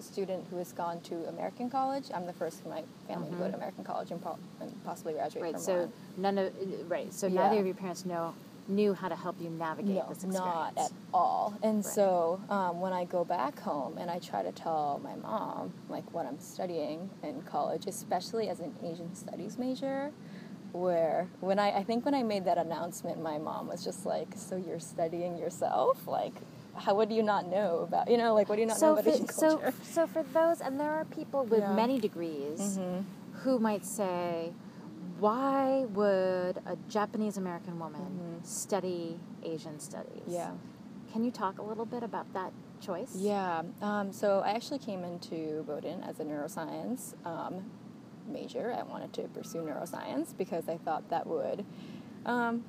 student 0.07 0.47
who 0.51 0.57
has 0.59 0.71
gone 0.73 1.01
to 1.03 1.27
American 1.29 1.69
college. 1.69 2.05
I'm 2.15 2.27
the 2.27 2.33
first 2.33 2.63
in 2.65 2.71
my 2.71 2.85
family 3.09 3.31
to 3.31 3.37
go 3.37 3.49
to 3.49 3.57
American 3.57 3.83
college 3.83 4.13
and, 4.13 4.23
po- 4.23 4.39
and 4.61 4.73
possibly 4.85 5.15
graduate 5.15 5.43
Right. 5.43 5.53
from 5.55 5.61
So 5.61 5.81
one. 5.81 5.93
none 6.19 6.39
of 6.39 6.53
right. 6.89 7.13
So 7.13 7.27
Yeah. 7.27 7.49
neither 7.49 7.59
of 7.61 7.67
your 7.67 7.75
parents 7.75 8.05
know 8.07 8.35
knew 8.69 8.95
how 8.95 9.09
to 9.09 9.17
help 9.17 9.41
you 9.41 9.51
navigate 9.51 9.97
no, 9.97 10.07
this 10.09 10.25
experience. 10.25 10.43
not 10.43 10.79
at 10.79 10.93
all. 11.13 11.59
And 11.63 11.77
Right. 11.85 11.95
so 11.95 12.41
um, 12.49 12.81
when 12.81 12.93
I 12.93 13.05
go 13.05 13.25
back 13.25 13.59
home 13.61 13.99
and 13.99 14.11
I 14.11 14.19
try 14.19 14.43
to 14.43 14.53
tell 14.53 15.01
my 15.03 15.15
mom 15.17 15.73
like 15.89 16.11
what 16.13 16.27
I'm 16.27 16.39
studying 16.39 17.11
in 17.23 17.43
college, 17.43 17.87
especially 17.87 18.49
as 18.49 18.61
an 18.61 18.75
Asian 18.83 19.15
studies 19.15 19.59
major, 19.59 20.13
where 20.73 21.29
when 21.41 21.59
I 21.59 21.71
I 21.79 21.85
think 21.85 22.05
when 22.05 22.15
I 22.15 22.23
made 22.23 22.45
that 22.47 22.59
announcement, 22.59 23.21
my 23.23 23.39
mom 23.39 23.69
was 23.69 23.85
just 23.85 24.07
like, 24.07 24.29
"So 24.35 24.57
you're 24.57 24.81
studying 24.81 25.37
yourself? 25.37 26.07
Like, 26.09 26.35
how 26.75 26.95
what 26.95 27.09
do 27.09 27.15
you 27.15 27.23
not 27.23 27.47
know 27.47 27.81
about 27.87 28.09
you 28.11 28.17
know 28.17 28.35
like 28.35 28.49
what 28.49 28.57
do 28.57 28.63
you 28.63 28.67
not 28.67 28.75
know 28.81 28.81
so 28.81 28.93
about 28.95 29.05
for, 29.05 29.11
Asian 29.11 29.27
culture?" 29.27 29.73
so 29.83 30.07
for 30.07 30.23
those, 30.23 30.61
and 30.61 30.81
there 30.81 30.93
are 30.93 31.05
people 31.05 31.45
with 31.45 31.61
Yeah. 31.61 31.77
many 31.77 31.99
degrees 32.01 32.79
Mhm. 32.79 33.05
who 33.45 33.59
might 33.59 33.85
say, 33.85 34.53
why 35.25 35.87
would 35.95 36.59
a 36.67 36.77
Japanese 36.87 37.39
American 37.39 37.79
woman 37.79 38.03
Mhm. 38.43 38.45
study 38.47 39.19
Asian 39.43 39.81
studies? 39.81 40.27
Yeah. 40.27 40.51
Can 41.11 41.25
you 41.25 41.31
talk 41.31 41.59
a 41.59 41.63
little 41.63 41.87
bit 41.87 42.03
about 42.03 42.31
that 42.35 42.53
choice? 42.81 43.17
Yeah. 43.17 43.63
Um, 43.81 44.13
so 44.13 44.41
I 44.41 44.51
actually 44.51 44.81
came 44.81 45.03
into 45.03 45.63
Bowdoin 45.67 46.03
as 46.03 46.21
a 46.21 46.25
neuroscience 46.25 47.15
um, 47.25 47.71
major. 48.29 48.75
I 48.79 48.83
wanted 48.83 49.15
to 49.15 49.23
pursue 49.29 49.63
neuroscience 49.63 50.37
because 50.37 50.69
I 50.69 50.77
thought 50.77 51.09
that 51.09 51.27
would 51.27 51.65
um, 52.27 52.63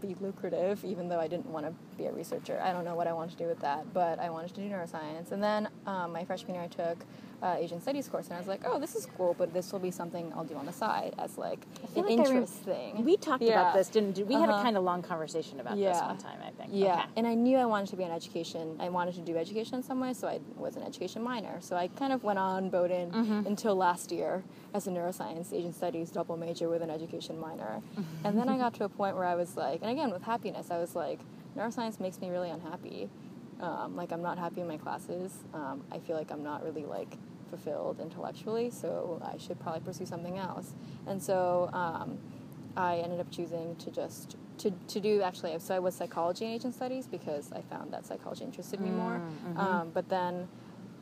be 0.00 0.14
lucrative, 0.20 0.84
even 0.84 1.08
though 1.08 1.18
I 1.18 1.26
didn't 1.26 1.46
want 1.46 1.66
to 1.66 1.72
be 1.96 2.06
a 2.06 2.12
researcher. 2.12 2.60
I 2.62 2.72
don't 2.72 2.84
know 2.84 2.94
what 2.94 3.08
I 3.08 3.12
wanted 3.12 3.32
to 3.32 3.38
do 3.38 3.48
with 3.48 3.60
that, 3.60 3.92
but 3.92 4.20
I 4.20 4.30
wanted 4.30 4.54
to 4.54 4.60
do 4.60 4.68
neuroscience. 4.70 5.32
And 5.32 5.42
then 5.42 5.68
um, 5.84 6.12
my 6.12 6.24
freshman 6.24 6.54
year, 6.54 6.62
I 6.64 6.68
took 6.68 7.04
uh, 7.42 7.56
Asian 7.58 7.80
Studies 7.80 8.08
course, 8.08 8.26
and 8.28 8.34
I 8.36 8.38
was 8.38 8.48
like, 8.48 8.62
oh, 8.64 8.80
this 8.80 8.94
is 8.96 9.06
cool, 9.06 9.34
but 9.38 9.52
this 9.52 9.72
will 9.72 9.78
be 9.78 9.90
something 9.92 10.32
I'll 10.34 10.44
do 10.44 10.56
on 10.56 10.66
the 10.66 10.72
side 10.72 11.14
as 11.18 11.38
like 11.38 11.60
an 11.94 12.02
like 12.02 12.10
interest 12.12 12.54
thing. 12.64 13.04
We 13.04 13.16
talked 13.16 13.42
Yeah. 13.44 13.52
about 13.60 13.74
this, 13.74 13.88
didn't 13.88 14.18
we? 14.26 14.34
had 14.34 14.48
a 14.48 14.52
Uh-huh. 14.54 14.62
kind 14.64 14.76
of 14.76 14.82
long 14.82 15.02
conversation 15.02 15.60
about 15.60 15.76
this 15.76 16.00
one 16.00 16.18
time, 16.18 16.38
I 16.44 16.50
think. 16.50 16.70
Yeah, 16.72 16.94
Okay. 16.94 17.04
and 17.16 17.26
I 17.26 17.34
knew 17.34 17.56
I 17.56 17.64
wanted 17.64 17.88
to 17.90 17.96
be 17.96 18.02
in 18.04 18.10
education. 18.10 18.76
I 18.80 18.88
wanted 18.88 19.14
to 19.14 19.20
do 19.20 19.36
education 19.36 19.76
in 19.76 19.82
some 19.84 20.00
way, 20.00 20.12
so 20.14 20.26
I 20.26 20.40
was 20.56 20.76
an 20.76 20.82
education 20.82 21.22
minor. 21.22 21.60
So 21.60 21.76
I 21.76 21.88
kind 21.88 22.12
of 22.12 22.24
went 22.24 22.38
on 22.40 22.70
Bowdoin 22.70 23.12
Mm-hmm. 23.12 23.46
until 23.46 23.76
last 23.76 24.10
year 24.10 24.42
as 24.74 24.86
a 24.86 24.90
neuroscience, 24.90 25.52
Asian 25.52 25.72
studies 25.72 26.10
double 26.10 26.36
major 26.36 26.68
with 26.68 26.82
an 26.82 26.90
education 26.90 27.38
minor. 27.38 27.80
and 28.24 28.36
then 28.38 28.48
I 28.48 28.58
got 28.58 28.74
to 28.74 28.84
a 28.84 28.88
point 28.88 29.14
where 29.16 29.24
I 29.24 29.36
was 29.36 29.56
like, 29.56 29.80
and 29.82 29.90
again 29.90 30.10
with 30.10 30.22
happiness, 30.22 30.70
I 30.72 30.78
was 30.78 30.96
like, 30.96 31.20
neuroscience 31.56 32.00
makes 32.00 32.20
me 32.20 32.30
really 32.30 32.50
unhappy. 32.50 33.08
Um, 33.60 33.96
like 33.96 34.12
I'm 34.12 34.22
not 34.22 34.38
happy 34.38 34.60
in 34.60 34.68
my 34.68 34.76
classes. 34.76 35.32
Um, 35.54 35.82
I 35.90 35.98
feel 35.98 36.16
like 36.16 36.30
I'm 36.30 36.44
not 36.44 36.64
really 36.64 36.84
like 36.84 37.16
fulfilled 37.48 38.00
intellectually, 38.00 38.70
so 38.70 39.20
I 39.24 39.38
should 39.38 39.58
probably 39.60 39.80
pursue 39.80 40.06
something 40.06 40.38
else. 40.38 40.74
And 41.06 41.22
so 41.22 41.70
um, 41.72 42.18
I 42.76 42.96
ended 42.96 43.20
up 43.20 43.30
choosing 43.30 43.76
to 43.76 43.90
just 43.90 44.36
to, 44.58 44.70
to 44.88 45.00
do 45.00 45.22
actually 45.22 45.56
so 45.60 45.74
I 45.74 45.78
was 45.78 45.94
psychology 45.94 46.44
and 46.44 46.54
Asian 46.54 46.72
studies 46.72 47.06
because 47.06 47.52
I 47.52 47.60
found 47.62 47.92
that 47.92 48.06
psychology 48.06 48.44
interested 48.44 48.80
me 48.80 48.90
more. 48.90 49.20
Um, 49.56 49.90
but 49.94 50.08
then 50.08 50.48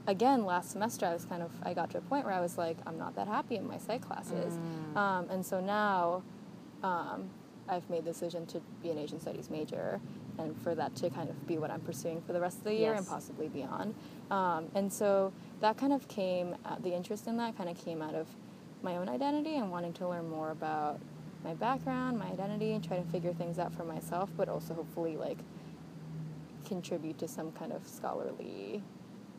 again 0.06 0.44
last 0.44 0.70
semester 0.70 1.06
I 1.06 1.12
was 1.12 1.24
kind 1.24 1.42
of 1.42 1.50
I 1.62 1.74
got 1.74 1.90
to 1.90 1.98
a 1.98 2.00
point 2.02 2.24
where 2.26 2.34
I 2.34 2.40
was 2.40 2.56
like 2.58 2.76
I'm 2.86 2.98
not 2.98 3.14
that 3.16 3.26
happy 3.28 3.56
in 3.56 3.66
my 3.66 3.78
psych 3.78 4.02
classes, 4.02 4.58
um, 4.94 5.28
and 5.30 5.44
so 5.44 5.60
now 5.60 6.22
um, 6.82 7.30
I've 7.68 7.88
made 7.90 8.04
the 8.04 8.12
decision 8.12 8.46
to 8.46 8.60
be 8.82 8.90
an 8.90 8.98
Asian 8.98 9.20
studies 9.20 9.50
major 9.50 10.00
and 10.38 10.56
for 10.62 10.74
that 10.74 10.94
to 10.96 11.10
kind 11.10 11.28
of 11.30 11.46
be 11.46 11.58
what 11.58 11.70
I'm 11.70 11.80
pursuing 11.80 12.20
for 12.22 12.32
the 12.32 12.40
rest 12.40 12.58
of 12.58 12.64
the 12.64 12.74
year 12.74 12.92
and 12.94 13.06
possibly 13.06 13.48
beyond. 13.48 13.94
Um, 14.30 14.66
and 14.74 14.92
so 14.92 15.32
that 15.60 15.76
kind 15.78 15.92
of 15.92 16.06
came, 16.08 16.54
uh, 16.64 16.76
the 16.82 16.92
interest 16.94 17.26
in 17.26 17.36
that 17.38 17.56
kind 17.56 17.68
of 17.70 17.76
came 17.82 18.02
out 18.02 18.14
of 18.14 18.26
my 18.82 18.96
own 18.96 19.08
identity 19.08 19.56
and 19.56 19.70
wanting 19.70 19.92
to 19.94 20.08
learn 20.08 20.28
more 20.28 20.50
about 20.50 21.00
my 21.44 21.54
background, 21.54 22.18
my 22.18 22.26
identity, 22.26 22.72
and 22.72 22.84
try 22.84 22.96
to 22.98 23.04
figure 23.04 23.32
things 23.32 23.58
out 23.58 23.72
for 23.72 23.84
myself, 23.84 24.30
but 24.36 24.48
also 24.48 24.74
hopefully 24.74 25.16
like 25.16 25.38
contribute 26.66 27.18
to 27.18 27.28
some 27.28 27.52
kind 27.52 27.72
of 27.72 27.86
scholarly, 27.86 28.82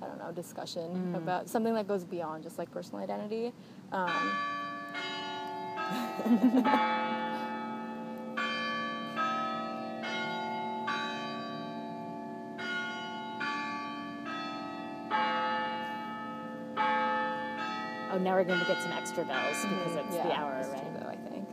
I 0.02 0.06
don't 0.06 0.18
know, 0.18 0.32
discussion 0.32 1.14
about 1.16 1.50
something 1.50 1.74
that 1.74 1.88
goes 1.88 2.06
beyond 2.06 2.44
just 2.44 2.58
like 2.58 2.72
personal 2.72 3.04
identity. 3.04 3.52
Um, 3.92 4.32
now 18.28 18.36
we're 18.36 18.44
going 18.44 18.60
to 18.60 18.66
get 18.66 18.82
some 18.84 18.92
extra 18.92 19.24
bells 19.24 19.62
because 19.64 19.96
it's 19.96 20.06
Mm-hmm. 20.08 20.14
yeah, 20.16 20.24
the 20.28 20.34
hour, 20.34 20.54
that's 20.56 20.68
right? 20.68 20.82
true, 20.82 20.92
though, 21.00 21.08
I 21.08 21.16
think. 21.16 21.48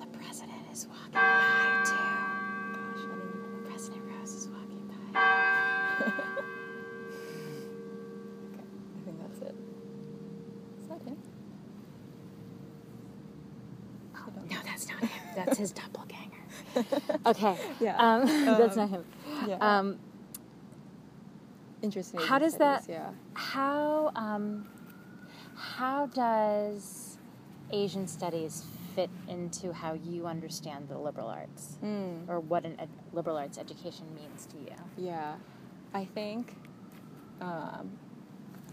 The 0.00 0.06
president 0.18 0.62
is 0.72 0.86
walking 0.86 1.12
by 1.12 1.82
too. 1.84 1.92
Gosh, 2.72 3.04
I 3.04 3.06
know. 3.06 3.68
President 3.68 4.02
Rose 4.10 4.32
is 4.32 4.48
walking 4.48 4.88
by. 4.88 5.20
Okay, 8.48 8.64
I 8.96 9.04
think 9.04 9.16
that's 9.20 9.40
it. 9.42 9.54
Is 10.80 10.88
that 10.88 11.02
him? 11.02 11.16
Don't 14.14 14.50
No, 14.50 14.56
that's 14.64 14.88
not 14.88 15.00
him. 15.00 15.10
That's 15.36 15.58
his 15.58 15.72
doppelganger. 15.80 16.32
Okay. 17.26 17.58
Yeah. 17.80 17.96
Um, 17.98 18.26
that's 18.46 18.78
Um, 18.78 18.82
not 18.84 18.88
him. 18.88 19.04
yeah. 19.46 19.56
Um, 19.78 19.98
Interesting. 21.82 22.20
How 22.20 22.38
does 22.38 22.56
that- 22.56 22.86
Yeah. 22.88 23.10
how 23.34 24.10
um, 24.16 24.66
how 25.78 26.06
does 26.06 27.18
Asian 27.70 28.08
studies 28.08 28.64
fit 28.96 29.10
into 29.28 29.72
how 29.72 29.92
you 29.92 30.26
understand 30.26 30.88
the 30.88 30.98
liberal 30.98 31.28
arts, 31.28 31.78
Mm. 31.82 32.28
or 32.28 32.40
what 32.40 32.64
a 32.64 32.70
ed- 32.80 32.88
liberal 33.12 33.36
arts 33.36 33.58
education 33.58 34.06
means 34.14 34.46
to 34.46 34.56
you? 34.58 34.74
Yeah, 34.96 35.36
I 35.94 36.04
think 36.04 36.56
um, 37.40 37.96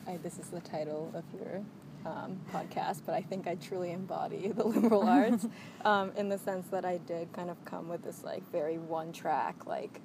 I, 0.07 0.17
this 0.17 0.39
is 0.39 0.47
the 0.49 0.61
title 0.61 1.11
of 1.13 1.23
your 1.39 1.61
um, 2.07 2.39
podcast, 2.51 3.01
but 3.05 3.13
I 3.13 3.21
think 3.21 3.47
I 3.47 3.53
truly 3.55 3.91
embody 3.91 4.47
the 4.59 4.63
liberal 4.65 5.03
arts 5.19 5.45
um, 5.83 6.11
in 6.17 6.29
the 6.29 6.39
sense 6.39 6.67
that 6.69 6.85
I 6.85 6.97
did 6.97 7.31
kind 7.33 7.49
of 7.51 7.63
come 7.65 7.87
with 7.87 8.03
this 8.03 8.23
like 8.23 8.41
very 8.51 8.79
one 8.79 9.11
track, 9.11 9.67
like 9.67 10.01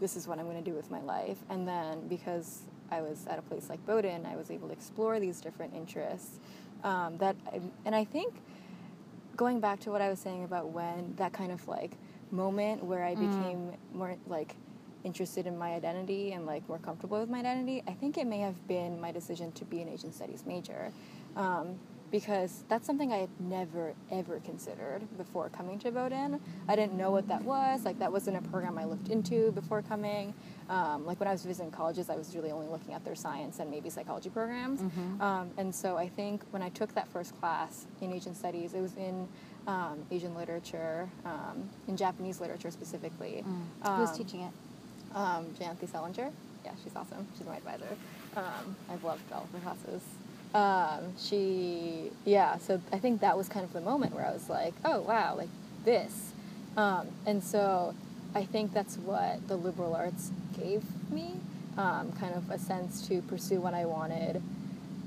this 0.00 0.14
is 0.16 0.28
what 0.28 0.38
I'm 0.38 0.44
going 0.46 0.62
to 0.62 0.70
do 0.70 0.76
with 0.76 0.90
my 0.90 1.00
life, 1.00 1.38
and 1.50 1.66
then 1.66 2.06
because 2.06 2.62
I 2.90 3.00
was 3.00 3.26
at 3.26 3.38
a 3.38 3.42
place 3.42 3.68
like 3.68 3.84
Bowdoin, 3.86 4.26
I 4.26 4.36
was 4.36 4.50
able 4.50 4.68
to 4.68 4.74
explore 4.74 5.20
these 5.20 5.40
different 5.40 5.74
interests. 5.74 6.38
Um, 6.82 7.16
that 7.18 7.36
I, 7.50 7.60
and 7.84 7.94
I 7.94 8.04
think 8.04 8.34
going 9.36 9.60
back 9.60 9.80
to 9.80 9.90
what 9.90 10.00
I 10.00 10.10
was 10.10 10.18
saying 10.18 10.44
about 10.44 10.70
when 10.70 11.14
that 11.16 11.32
kind 11.32 11.50
of 11.50 11.66
like 11.66 11.92
moment 12.30 12.84
where 12.84 13.04
I 13.04 13.14
became 13.14 13.72
more 13.92 14.16
like 14.26 14.54
interested 15.04 15.46
in 15.46 15.56
my 15.56 15.74
identity 15.74 16.32
and 16.32 16.46
like 16.46 16.66
more 16.68 16.78
comfortable 16.78 17.20
with 17.20 17.28
my 17.28 17.40
identity, 17.40 17.82
I 17.86 17.92
think 17.92 18.18
it 18.18 18.26
may 18.26 18.40
have 18.40 18.66
been 18.66 19.00
my 19.00 19.12
decision 19.12 19.52
to 19.52 19.64
be 19.64 19.80
an 19.80 19.88
Asian 19.88 20.12
Studies 20.12 20.44
major. 20.46 20.92
Um, 21.36 21.78
because 22.18 22.62
that's 22.68 22.86
something 22.86 23.12
I 23.12 23.16
had 23.16 23.40
never 23.40 23.92
ever 24.12 24.38
considered 24.44 25.02
before 25.18 25.48
coming 25.48 25.80
to 25.80 25.90
Bowdoin. 25.90 26.38
I 26.68 26.76
didn't 26.76 26.96
know 26.96 27.10
what 27.10 27.26
that 27.26 27.42
was. 27.42 27.84
Like 27.84 27.98
that 27.98 28.12
wasn't 28.12 28.36
a 28.36 28.42
program 28.50 28.78
I 28.78 28.84
looked 28.84 29.08
into 29.08 29.50
before 29.50 29.82
coming. 29.82 30.32
Um, 30.70 31.04
like 31.04 31.18
when 31.18 31.26
I 31.26 31.32
was 31.32 31.42
visiting 31.44 31.72
colleges, 31.72 32.08
I 32.08 32.14
was 32.14 32.36
really 32.36 32.52
only 32.52 32.68
looking 32.68 32.94
at 32.94 33.04
their 33.04 33.16
science 33.16 33.58
and 33.58 33.68
maybe 33.68 33.90
psychology 33.90 34.30
programs. 34.30 34.80
Um, 35.20 35.50
and 35.58 35.74
so 35.74 35.96
I 35.96 36.08
think 36.08 36.42
when 36.52 36.62
I 36.62 36.68
took 36.68 36.94
that 36.94 37.08
first 37.08 37.36
class 37.40 37.84
in 38.00 38.12
Asian 38.12 38.36
Studies, 38.36 38.74
it 38.74 38.80
was 38.80 38.94
in 38.96 39.26
um, 39.66 39.98
Asian 40.12 40.36
literature, 40.36 41.08
um, 41.24 41.68
in 41.88 41.96
Japanese 41.96 42.40
literature 42.40 42.70
specifically. 42.70 43.42
Who's 43.82 44.10
Um, 44.10 44.16
teaching 44.16 44.40
it? 44.42 44.52
um, 45.16 45.46
Janthi 45.58 45.88
Selinger. 45.90 46.30
Yeah, 46.64 46.70
she's 46.84 46.94
awesome. 46.94 47.26
She's 47.36 47.46
my 47.48 47.56
advisor. 47.56 47.88
Um, 48.36 48.76
I've 48.88 49.02
loved 49.02 49.32
all 49.32 49.42
of 49.42 49.50
her 49.50 49.58
classes. 49.58 50.02
Um, 50.54 51.12
she, 51.18 52.10
yeah, 52.24 52.58
so 52.58 52.80
I 52.92 52.98
think 52.98 53.20
that 53.22 53.36
was 53.36 53.48
kind 53.48 53.64
of 53.64 53.72
the 53.72 53.80
moment 53.80 54.14
where 54.14 54.24
I 54.24 54.32
was 54.32 54.48
like, 54.48 54.72
oh, 54.84 55.00
wow, 55.00 55.34
like 55.36 55.48
this. 55.84 56.32
Um, 56.76 57.08
and 57.26 57.42
so 57.42 57.94
I 58.34 58.44
think 58.44 58.72
that's 58.72 58.96
what 58.96 59.46
the 59.48 59.56
liberal 59.56 59.94
arts 59.94 60.30
gave 60.56 60.82
me 61.10 61.34
um, 61.76 62.12
kind 62.12 62.34
of 62.34 62.48
a 62.50 62.58
sense 62.58 63.06
to 63.08 63.20
pursue 63.22 63.60
what 63.60 63.74
I 63.74 63.84
wanted, 63.84 64.40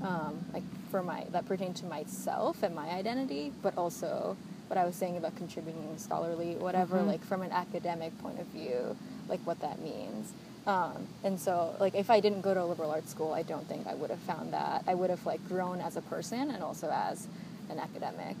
um, 0.02 0.44
like 0.52 0.62
for 0.90 1.02
my, 1.02 1.24
that 1.32 1.46
pertained 1.46 1.76
to 1.76 1.86
myself 1.86 2.62
and 2.62 2.74
my 2.74 2.88
identity, 2.90 3.52
but 3.62 3.76
also 3.78 4.36
what 4.66 4.76
I 4.76 4.84
was 4.84 4.94
saying 4.96 5.16
about 5.16 5.34
contributing 5.36 5.96
scholarly, 5.96 6.56
whatever, 6.56 6.98
Mhm. 6.98 7.06
like 7.06 7.24
from 7.24 7.40
an 7.40 7.52
academic 7.52 8.16
point 8.18 8.38
of 8.38 8.46
view, 8.48 8.96
like 9.30 9.40
what 9.46 9.60
that 9.60 9.80
means. 9.80 10.32
Um, 10.68 11.06
and 11.24 11.40
so, 11.40 11.74
like, 11.80 11.94
if 11.94 12.10
I 12.10 12.20
didn't 12.20 12.42
go 12.42 12.52
to 12.52 12.62
a 12.62 12.66
liberal 12.66 12.90
arts 12.90 13.10
school, 13.10 13.32
I 13.32 13.42
don't 13.42 13.66
think 13.66 13.86
I 13.86 13.94
would 13.94 14.10
have 14.10 14.18
found 14.20 14.52
that. 14.52 14.84
I 14.86 14.94
would 14.94 15.08
have 15.08 15.24
like 15.24 15.40
grown 15.48 15.80
as 15.80 15.96
a 15.96 16.02
person 16.02 16.50
and 16.50 16.62
also 16.62 16.90
as 16.92 17.26
an 17.70 17.78
academic. 17.78 18.36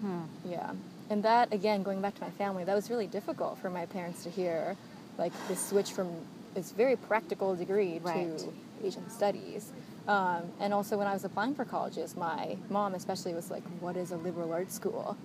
Hmm. 0.00 0.22
Yeah. 0.44 0.72
And 1.08 1.22
that, 1.22 1.52
again, 1.52 1.84
going 1.84 2.00
back 2.00 2.16
to 2.16 2.22
my 2.22 2.30
family, 2.30 2.64
that 2.64 2.74
was 2.74 2.90
really 2.90 3.06
difficult 3.06 3.58
for 3.58 3.70
my 3.70 3.86
parents 3.86 4.24
to 4.24 4.30
hear, 4.30 4.76
like, 5.16 5.32
this 5.46 5.64
switch 5.64 5.92
from 5.92 6.10
this 6.54 6.72
very 6.72 6.96
practical 6.96 7.54
degree 7.54 8.00
Right. 8.02 8.36
to 8.38 8.52
Asian 8.84 9.08
studies. 9.08 9.70
Um, 10.08 10.42
and 10.58 10.74
also, 10.74 10.98
when 10.98 11.06
I 11.06 11.12
was 11.12 11.24
applying 11.24 11.54
for 11.54 11.64
colleges, 11.64 12.16
my 12.16 12.56
mom 12.68 12.94
especially 12.94 13.32
was 13.34 13.48
like, 13.50 13.62
What 13.78 13.96
is 13.96 14.10
a 14.10 14.16
liberal 14.16 14.52
arts 14.52 14.74
school? 14.74 15.16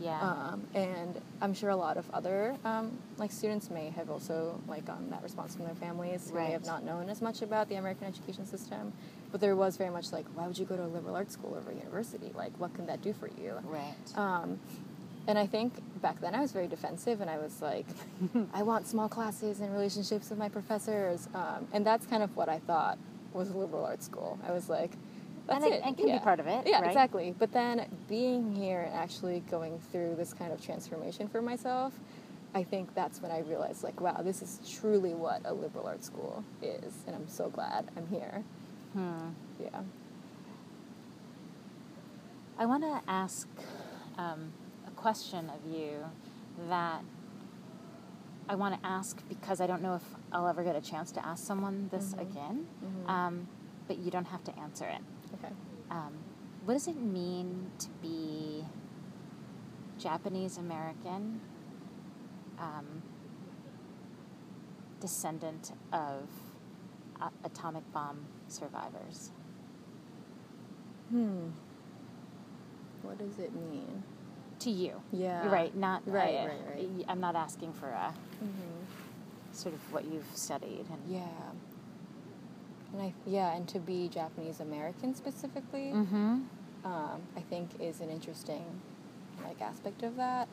Yeah. 0.00 0.20
Um, 0.20 0.66
and 0.74 1.20
I'm 1.40 1.54
sure 1.54 1.70
a 1.70 1.76
lot 1.76 1.96
of 1.96 2.08
other 2.12 2.56
um, 2.64 2.96
like 3.16 3.32
students 3.32 3.70
may 3.70 3.90
have 3.90 4.10
also 4.10 4.60
like 4.68 4.84
gotten 4.84 5.10
that 5.10 5.22
response 5.22 5.56
from 5.56 5.64
their 5.64 5.74
families 5.74 6.30
who 6.30 6.38
may 6.38 6.52
have 6.52 6.66
not 6.66 6.84
known 6.84 7.08
as 7.08 7.20
much 7.20 7.42
about 7.42 7.68
the 7.68 7.76
American 7.76 8.06
education 8.06 8.46
system. 8.46 8.92
But 9.30 9.40
there 9.40 9.56
was 9.56 9.76
very 9.76 9.90
much 9.90 10.12
like, 10.12 10.24
why 10.34 10.46
would 10.46 10.58
you 10.58 10.64
go 10.64 10.76
to 10.76 10.84
a 10.84 10.86
liberal 10.86 11.14
arts 11.14 11.34
school 11.34 11.54
over 11.54 11.70
a 11.70 11.74
university? 11.74 12.32
Like, 12.34 12.52
what 12.58 12.74
can 12.74 12.86
that 12.86 13.02
do 13.02 13.12
for 13.12 13.28
you? 13.40 13.54
right. 13.64 13.94
Um, 14.16 14.58
and 15.26 15.38
I 15.38 15.46
think 15.46 15.74
back 16.00 16.18
then 16.22 16.34
I 16.34 16.40
was 16.40 16.52
very 16.52 16.68
defensive, 16.68 17.20
and 17.20 17.28
I 17.28 17.36
was 17.36 17.60
like, 17.60 17.84
I 18.54 18.62
want 18.62 18.86
small 18.86 19.10
classes 19.10 19.60
and 19.60 19.70
relationships 19.70 20.30
with 20.30 20.38
my 20.38 20.48
professors, 20.48 21.28
um, 21.34 21.68
and 21.74 21.84
that's 21.84 22.06
kind 22.06 22.22
of 22.22 22.34
what 22.34 22.48
I 22.48 22.60
thought 22.60 22.98
was 23.34 23.50
a 23.50 23.56
liberal 23.56 23.84
arts 23.84 24.06
school. 24.06 24.38
I 24.48 24.52
was 24.52 24.70
like, 24.70 24.92
that's 25.48 25.64
And 25.64 25.72
it- 25.74 25.76
it. 25.78 25.82
and 25.86 25.96
can 25.96 26.06
be 26.06 26.18
part 26.20 26.38
of 26.40 26.46
it, 26.46 26.66
Yeah, 26.66 26.80
right? 26.80 26.86
exactly. 26.86 27.34
But 27.36 27.50
then 27.52 27.86
being 28.08 28.54
here 28.54 28.82
and 28.82 28.94
actually 28.94 29.40
going 29.50 29.78
through 29.90 30.14
this 30.16 30.32
kind 30.32 30.52
of 30.52 30.60
transformation 30.60 31.26
for 31.28 31.42
myself, 31.42 31.98
I 32.54 32.62
think 32.62 32.94
that's 32.94 33.20
when 33.20 33.30
I 33.30 33.40
realized, 33.40 33.82
like, 33.82 34.00
wow, 34.00 34.22
this 34.22 34.40
is 34.42 34.60
truly 34.80 35.14
what 35.14 35.42
a 35.44 35.52
liberal 35.52 35.86
arts 35.86 36.06
school 36.06 36.44
is, 36.62 37.02
and 37.06 37.14
I'm 37.16 37.28
so 37.28 37.50
glad 37.50 37.90
I'm 37.96 38.06
here. 38.08 38.44
Hmm. 38.94 39.28
Yeah. 39.60 39.80
I 42.58 42.66
want 42.66 42.82
to 42.82 43.00
ask 43.10 43.48
um, 44.16 44.52
a 44.86 44.90
question 44.92 45.50
of 45.50 45.64
you 45.72 46.04
that 46.68 47.02
I 48.48 48.54
want 48.56 48.80
to 48.80 48.86
ask 48.88 49.22
because 49.28 49.60
I 49.60 49.66
don't 49.66 49.82
know 49.82 49.94
if 49.94 50.02
I'll 50.32 50.48
ever 50.48 50.64
get 50.64 50.74
a 50.74 50.80
chance 50.80 51.12
to 51.12 51.24
ask 51.24 51.44
someone 51.46 51.88
this 51.92 52.14
Mhm. 52.14 52.20
again. 52.20 52.66
Mhm. 52.84 53.08
Um, 53.08 53.48
but 53.86 53.98
you 53.98 54.10
don't 54.10 54.24
have 54.26 54.42
to 54.44 54.58
answer 54.58 54.86
it. 54.86 55.02
Okay. 55.34 55.52
Um, 55.90 56.12
what 56.64 56.74
does 56.74 56.88
it 56.88 56.96
mean 57.00 57.70
to 57.78 57.88
be 58.02 58.64
Japanese 59.98 60.56
American, 60.58 61.40
um, 62.58 63.02
descendant 65.00 65.72
of 65.92 66.28
atomic 67.44 67.90
bomb 67.92 68.26
survivors? 68.48 69.30
Hmm. 71.10 71.48
What 73.02 73.18
does 73.18 73.38
it 73.38 73.54
mean? 73.54 74.02
To 74.60 74.70
you, 74.70 75.00
Yeah. 75.12 75.48
Right. 75.48 75.74
Not 75.76 76.02
Right, 76.04 76.34
I, 76.34 76.46
right, 76.46 76.58
right. 76.74 77.04
I'm 77.08 77.20
not 77.20 77.36
asking 77.36 77.72
for 77.74 77.86
a 77.88 78.12
Mm-hmm. 78.44 79.52
sort 79.52 79.74
of 79.74 79.92
what 79.92 80.04
you've 80.04 80.26
studied 80.34 80.84
and 80.90 81.00
Yeah. 81.08 81.22
And 82.92 83.02
I 83.02 83.12
yeah, 83.26 83.54
and 83.54 83.68
to 83.68 83.78
be 83.78 84.08
Japanese 84.08 84.60
American 84.60 85.14
specifically, 85.14 85.92
Mm-hmm. 85.94 86.40
um, 86.84 87.20
I 87.36 87.40
think 87.50 87.70
is 87.80 88.00
an 88.00 88.10
interesting 88.10 88.64
like 89.44 89.60
aspect 89.60 90.02
of 90.02 90.16
that. 90.16 90.48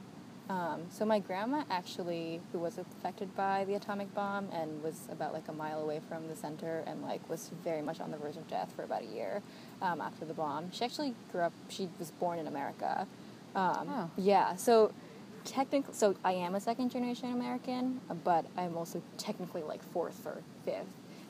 Um, 0.47 0.81
so 0.91 1.05
my 1.05 1.17
grandma 1.17 1.63
actually, 1.71 2.39
who 2.51 2.59
was 2.59 2.77
affected 2.77 3.35
by 3.35 3.65
the 3.65 3.73
atomic 3.73 4.13
bomb 4.13 4.47
and 4.53 4.83
was 4.83 5.07
about 5.11 5.33
like 5.33 5.47
a 5.47 5.51
mile 5.53 5.81
away 5.81 5.99
from 6.07 6.27
the 6.27 6.35
center 6.35 6.83
and 6.85 7.01
like 7.01 7.27
was 7.27 7.49
very 7.63 7.81
much 7.81 7.99
on 7.99 8.11
the 8.11 8.17
verge 8.17 8.37
of 8.37 8.47
death 8.47 8.71
for 8.75 8.83
about 8.83 9.01
a 9.01 9.07
year 9.07 9.41
um, 9.81 10.01
after 10.01 10.23
the 10.23 10.35
bomb. 10.35 10.71
She 10.71 10.85
actually 10.85 11.15
grew 11.31 11.41
up. 11.41 11.53
She 11.69 11.89
was 11.97 12.11
born 12.11 12.37
in 12.37 12.45
America. 12.47 13.07
Um, 13.55 13.87
Oh. 13.89 14.09
Yeah. 14.17 14.55
So 14.55 14.91
technically, 15.45 15.95
so 15.95 16.15
I 16.23 16.33
am 16.33 16.53
a 16.53 16.59
second 16.59 16.91
generation 16.91 17.31
American, 17.33 18.01
but 18.23 18.45
I'm 18.55 18.77
also 18.77 19.01
technically 19.17 19.63
like 19.63 19.81
fourth 19.93 20.21
or 20.27 20.37
fifth. 20.63 20.85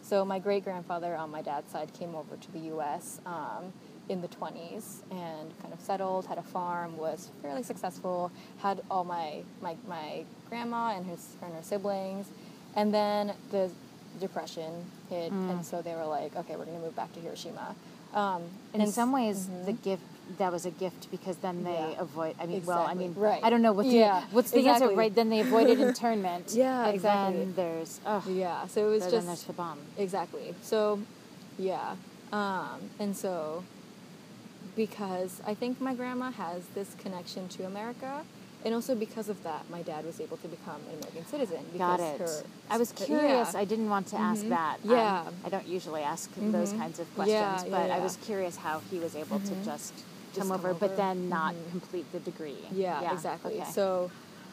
So 0.07 0.23
my 0.23 0.37
great 0.37 0.63
grandfather 0.63 1.15
on 1.15 1.31
my 1.31 1.41
dad's 1.41 1.71
side 1.71 1.91
came 1.97 2.13
over 2.13 2.35
to 2.37 2.51
the 2.51 2.59
U.S. 2.75 3.19
Um, 3.25 3.73
in 4.07 4.21
the 4.21 4.27
20s 4.27 5.01
and 5.09 5.59
kind 5.63 5.73
of 5.73 5.79
settled, 5.81 6.27
had 6.27 6.37
a 6.37 6.43
farm, 6.43 6.95
was 6.95 7.29
fairly 7.41 7.63
successful, 7.63 8.31
had 8.59 8.81
all 8.91 9.03
my 9.03 9.41
my, 9.63 9.75
my 9.87 10.23
grandma 10.47 10.95
and 10.95 11.07
his 11.07 11.35
and 11.41 11.51
her 11.55 11.63
siblings, 11.63 12.27
and 12.75 12.93
then 12.93 13.33
the 13.49 13.71
depression 14.19 14.71
hit, 15.09 15.31
Mm. 15.33 15.49
and 15.51 15.65
so 15.65 15.81
they 15.81 15.95
were 15.95 16.05
like, 16.05 16.35
okay, 16.35 16.55
we're 16.55 16.65
going 16.65 16.77
to 16.77 16.83
move 16.83 16.95
back 16.95 17.11
to 17.13 17.19
Hiroshima. 17.19 17.75
Um, 18.13 18.43
in 18.75 18.85
some 18.91 19.11
ways 19.11 19.47
Mhm. 19.47 19.65
the 19.65 19.73
gift 19.73 20.03
that 20.37 20.51
was 20.51 20.65
a 20.65 20.71
gift 20.71 21.09
because 21.11 21.37
then 21.37 21.63
they 21.63 21.71
Yeah. 21.95 22.01
avoid 22.01 22.35
i 22.39 22.45
mean 22.45 22.63
well 22.65 22.85
i 22.87 22.93
mean 22.93 23.13
Right. 23.15 23.41
i 23.43 23.49
don't 23.49 23.61
know 23.61 23.73
what's 23.73 23.89
Yeah, 23.89 24.21
the, 24.29 24.35
what's 24.35 24.51
the 24.51 24.59
exactly. 24.59 24.87
answer 24.87 24.97
right 24.97 25.13
then 25.15 25.29
they 25.29 25.39
avoided 25.41 25.79
internment 25.89 26.51
Yeah, 26.53 26.85
and 26.87 26.95
exactly. 26.95 27.39
then 27.45 27.53
there's 27.55 27.99
oh 28.05 28.23
Yeah, 28.27 28.67
so 28.67 28.87
it 28.87 28.91
was 28.91 29.03
then 29.03 29.11
just 29.11 29.27
there's 29.27 29.43
the 29.43 29.53
bomb 29.53 29.79
Exactly. 29.97 30.55
So, 30.61 30.99
yeah. 31.57 31.95
Um, 32.33 32.79
and 32.99 33.15
so, 33.15 33.63
because 34.75 35.41
I 35.45 35.53
think 35.53 35.79
my 35.79 35.93
grandma 35.93 36.31
has 36.31 36.65
this 36.75 36.95
connection 36.99 37.47
to 37.49 37.65
America, 37.65 38.23
and 38.65 38.73
also 38.73 38.95
because 38.95 39.29
of 39.29 39.41
that, 39.43 39.69
my 39.69 39.81
dad 39.83 40.05
was 40.05 40.19
able 40.19 40.37
to 40.37 40.47
become 40.47 40.81
an 40.91 40.97
American 40.99 41.25
citizen. 41.27 41.59
Got 41.77 41.97
because 41.99 42.15
it. 42.15 42.19
her- 42.19 42.49
I 42.69 42.77
was 42.77 42.93
yeah. 42.97 43.05
curious. 43.05 43.55
I 43.55 43.63
didn't 43.63 43.89
want 43.89 44.07
to 44.07 44.17
ask 44.17 44.43
Mhm. 44.43 44.49
that. 44.49 44.77
Um, 44.83 44.89
Yeah. 44.89 45.23
I 45.45 45.49
don't 45.49 45.67
usually 45.67 46.01
ask 46.01 46.29
those 46.35 46.73
Mhm. 46.73 46.77
kinds 46.77 46.99
of 46.99 47.07
questions, 47.15 47.63
yeah, 47.63 47.69
but 47.69 47.89
I 47.91 47.97
yeah. 47.97 48.03
was 48.03 48.17
curious 48.17 48.57
how 48.57 48.81
he 48.91 48.97
was 48.99 49.15
able 49.15 49.39
to 49.39 49.53
Mhm. 49.55 49.63
just 49.63 49.93
Just 49.93 50.05
come 50.37 50.49
come 50.49 50.57
over, 50.59 50.73
but 50.73 50.95
then 50.97 51.29
not 51.29 51.53
Mhm. 51.53 51.71
complete 51.71 52.11
the 52.11 52.19
degree. 52.19 52.57
Yeah, 52.71 53.11
exactly. 53.13 53.61
okay. 53.61 53.71
So, 53.71 54.11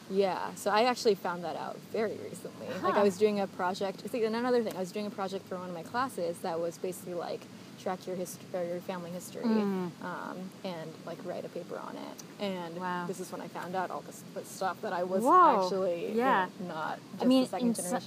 yeah, 0.09 0.53
so 0.55 0.69
I 0.69 0.83
actually 0.83 1.15
found 1.15 1.43
that 1.43 1.55
out 1.55 1.77
very 1.91 2.17
recently. 2.29 2.67
Like 2.83 2.95
I 2.95 3.03
was 3.03 3.17
doing 3.17 3.39
a 3.39 3.47
project. 3.47 4.09
See, 4.11 4.23
and 4.25 4.35
another 4.35 4.61
thing, 4.63 4.75
I 4.75 4.79
was 4.79 4.91
doing 4.91 5.05
a 5.07 5.09
project 5.09 5.47
for 5.47 5.57
one 5.57 5.69
of 5.69 5.75
my 5.75 5.83
classes 5.83 6.37
that 6.39 6.59
was 6.59 6.77
basically 6.77 7.13
like 7.13 7.41
track 7.81 8.05
your 8.07 8.15
history 8.15 8.45
or 8.53 8.63
your 8.63 8.79
family 8.81 9.09
history, 9.11 9.43
Mm. 9.43 9.91
um, 10.03 10.37
and 10.63 10.89
like 11.05 11.17
write 11.25 11.43
a 11.43 11.49
paper 11.49 11.77
on 11.77 11.95
it. 11.97 12.43
And 12.43 12.79
Wow. 12.79 13.05
this 13.07 13.19
is 13.19 13.31
when 13.31 13.41
I 13.41 13.47
found 13.47 13.75
out 13.75 13.91
all 13.91 14.01
this, 14.05 14.23
stuff 14.45 14.77
that 14.81 14.93
I 14.93 15.03
was 15.03 15.23
Whoa. 15.23 15.63
actually 15.65 16.11
you 16.11 16.17
Yeah. 16.17 16.47
know, 16.61 16.67
not 16.75 16.99
just 17.13 17.23
I 17.23 17.25
mean, 17.25 17.47
in, 17.59 17.73
so- 17.75 17.99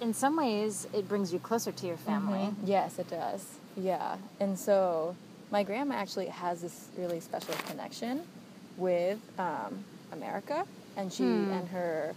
in 0.00 0.14
some 0.14 0.36
ways, 0.36 0.86
it 0.92 1.08
brings 1.08 1.32
you 1.32 1.38
closer 1.40 1.72
to 1.72 1.86
your 1.86 1.96
family. 1.96 2.38
Mhm. 2.50 2.54
Yes, 2.64 2.98
it 2.98 3.08
does. 3.08 3.44
Yeah. 3.76 4.16
And 4.38 4.56
so 4.58 5.16
my 5.54 5.62
grandma 5.62 5.94
actually 5.94 6.26
has 6.26 6.62
this 6.62 6.88
really 6.98 7.20
special 7.20 7.54
connection 7.68 8.20
with 8.76 9.20
um, 9.38 9.84
America. 10.10 10.64
And 10.96 11.12
she 11.12 11.22
Hmm. 11.22 11.52
and 11.56 11.68
her, 11.68 12.12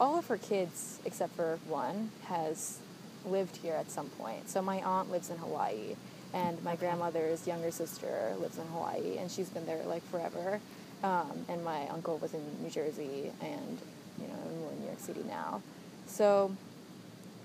all 0.00 0.18
of 0.18 0.26
her 0.28 0.38
kids, 0.38 0.98
except 1.04 1.36
for 1.36 1.58
one, 1.68 2.10
has 2.24 2.78
lived 3.26 3.56
here 3.56 3.74
at 3.74 3.90
some 3.90 4.08
point. 4.20 4.48
So 4.48 4.62
my 4.62 4.78
aunt 4.80 5.10
lives 5.10 5.28
in 5.28 5.36
Hawaii. 5.36 5.94
And 6.32 6.56
my 6.64 6.74
grandmother's 6.74 7.46
younger 7.46 7.70
sister 7.70 8.34
lives 8.40 8.56
in 8.58 8.66
Hawaii, 8.74 9.18
and 9.18 9.30
she's 9.30 9.50
been 9.50 9.66
there 9.66 9.82
like 9.84 10.02
forever. 10.10 10.58
Um, 11.04 11.44
and 11.50 11.62
my 11.64 11.86
uncle 11.88 12.16
was 12.18 12.32
in 12.32 12.42
New 12.62 12.70
Jersey, 12.70 13.30
and 13.42 13.78
you 14.20 14.26
know, 14.26 14.40
we're 14.62 14.72
in 14.72 14.80
New 14.80 14.86
York 14.86 15.00
City 15.00 15.22
now. 15.28 15.60
So 16.06 16.50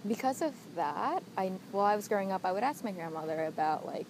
because 0.08 0.42
of 0.42 0.54
that, 0.76 1.22
I 1.38 1.52
while 1.72 1.86
I 1.86 1.96
was 1.96 2.08
growing 2.08 2.32
up, 2.32 2.46
I 2.46 2.52
would 2.52 2.64
ask 2.64 2.84
my 2.84 2.92
grandmother 2.92 3.46
about 3.46 3.86
like, 3.86 4.08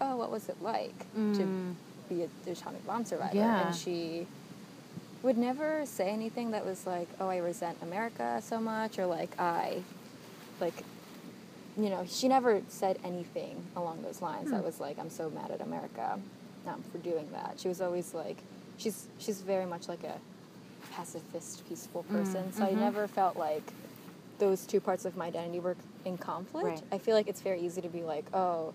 oh, 0.00 0.16
what 0.16 0.30
was 0.30 0.48
it 0.48 0.56
like 0.62 1.06
Mm. 1.16 1.36
to 1.36 2.14
be 2.14 2.22
a 2.24 2.50
atomic 2.50 2.84
bomb 2.86 3.04
survivor? 3.04 3.36
Yeah. 3.36 3.66
And 3.68 3.74
she 3.76 4.26
would 5.22 5.38
never 5.38 5.86
say 5.86 6.10
anything 6.10 6.50
that 6.50 6.64
was 6.64 6.86
like, 6.86 7.08
oh, 7.20 7.28
I 7.28 7.38
resent 7.38 7.78
America 7.82 8.40
so 8.44 8.60
much, 8.60 8.98
or 8.98 9.06
like 9.06 9.38
I, 9.40 9.82
like, 10.60 10.82
you 11.76 11.88
know, 11.90 12.04
she 12.08 12.28
never 12.28 12.60
said 12.68 12.98
anything 13.04 13.64
along 13.76 14.02
those 14.02 14.20
lines 14.20 14.50
that 14.50 14.58
Hmm. 14.60 14.66
was 14.66 14.80
like, 14.80 14.98
I'm 14.98 15.10
so 15.10 15.30
mad 15.30 15.50
at 15.50 15.60
America 15.60 16.18
um, 16.66 16.82
for 16.90 16.98
doing 16.98 17.28
that. 17.32 17.54
She 17.58 17.68
was 17.68 17.80
always 17.80 18.14
like, 18.14 18.36
she's 18.78 19.06
she's 19.18 19.40
very 19.42 19.64
much 19.66 19.88
like 19.88 20.02
a 20.04 20.18
pacifist, 20.92 21.66
peaceful 21.68 22.02
person. 22.04 22.52
So 22.52 22.64
I 22.64 22.72
mhm. 22.72 22.78
never 22.78 23.06
felt 23.08 23.36
like 23.36 23.62
those 24.38 24.66
two 24.66 24.80
parts 24.80 25.04
of 25.04 25.16
my 25.16 25.26
identity 25.28 25.60
were 25.60 25.76
in 26.04 26.18
conflict. 26.18 26.66
Right. 26.66 26.82
I 26.90 26.98
feel 26.98 27.14
like 27.14 27.28
it's 27.28 27.40
very 27.40 27.60
easy 27.60 27.80
to 27.80 27.88
be 27.88 28.02
like, 28.02 28.24
oh, 28.34 28.74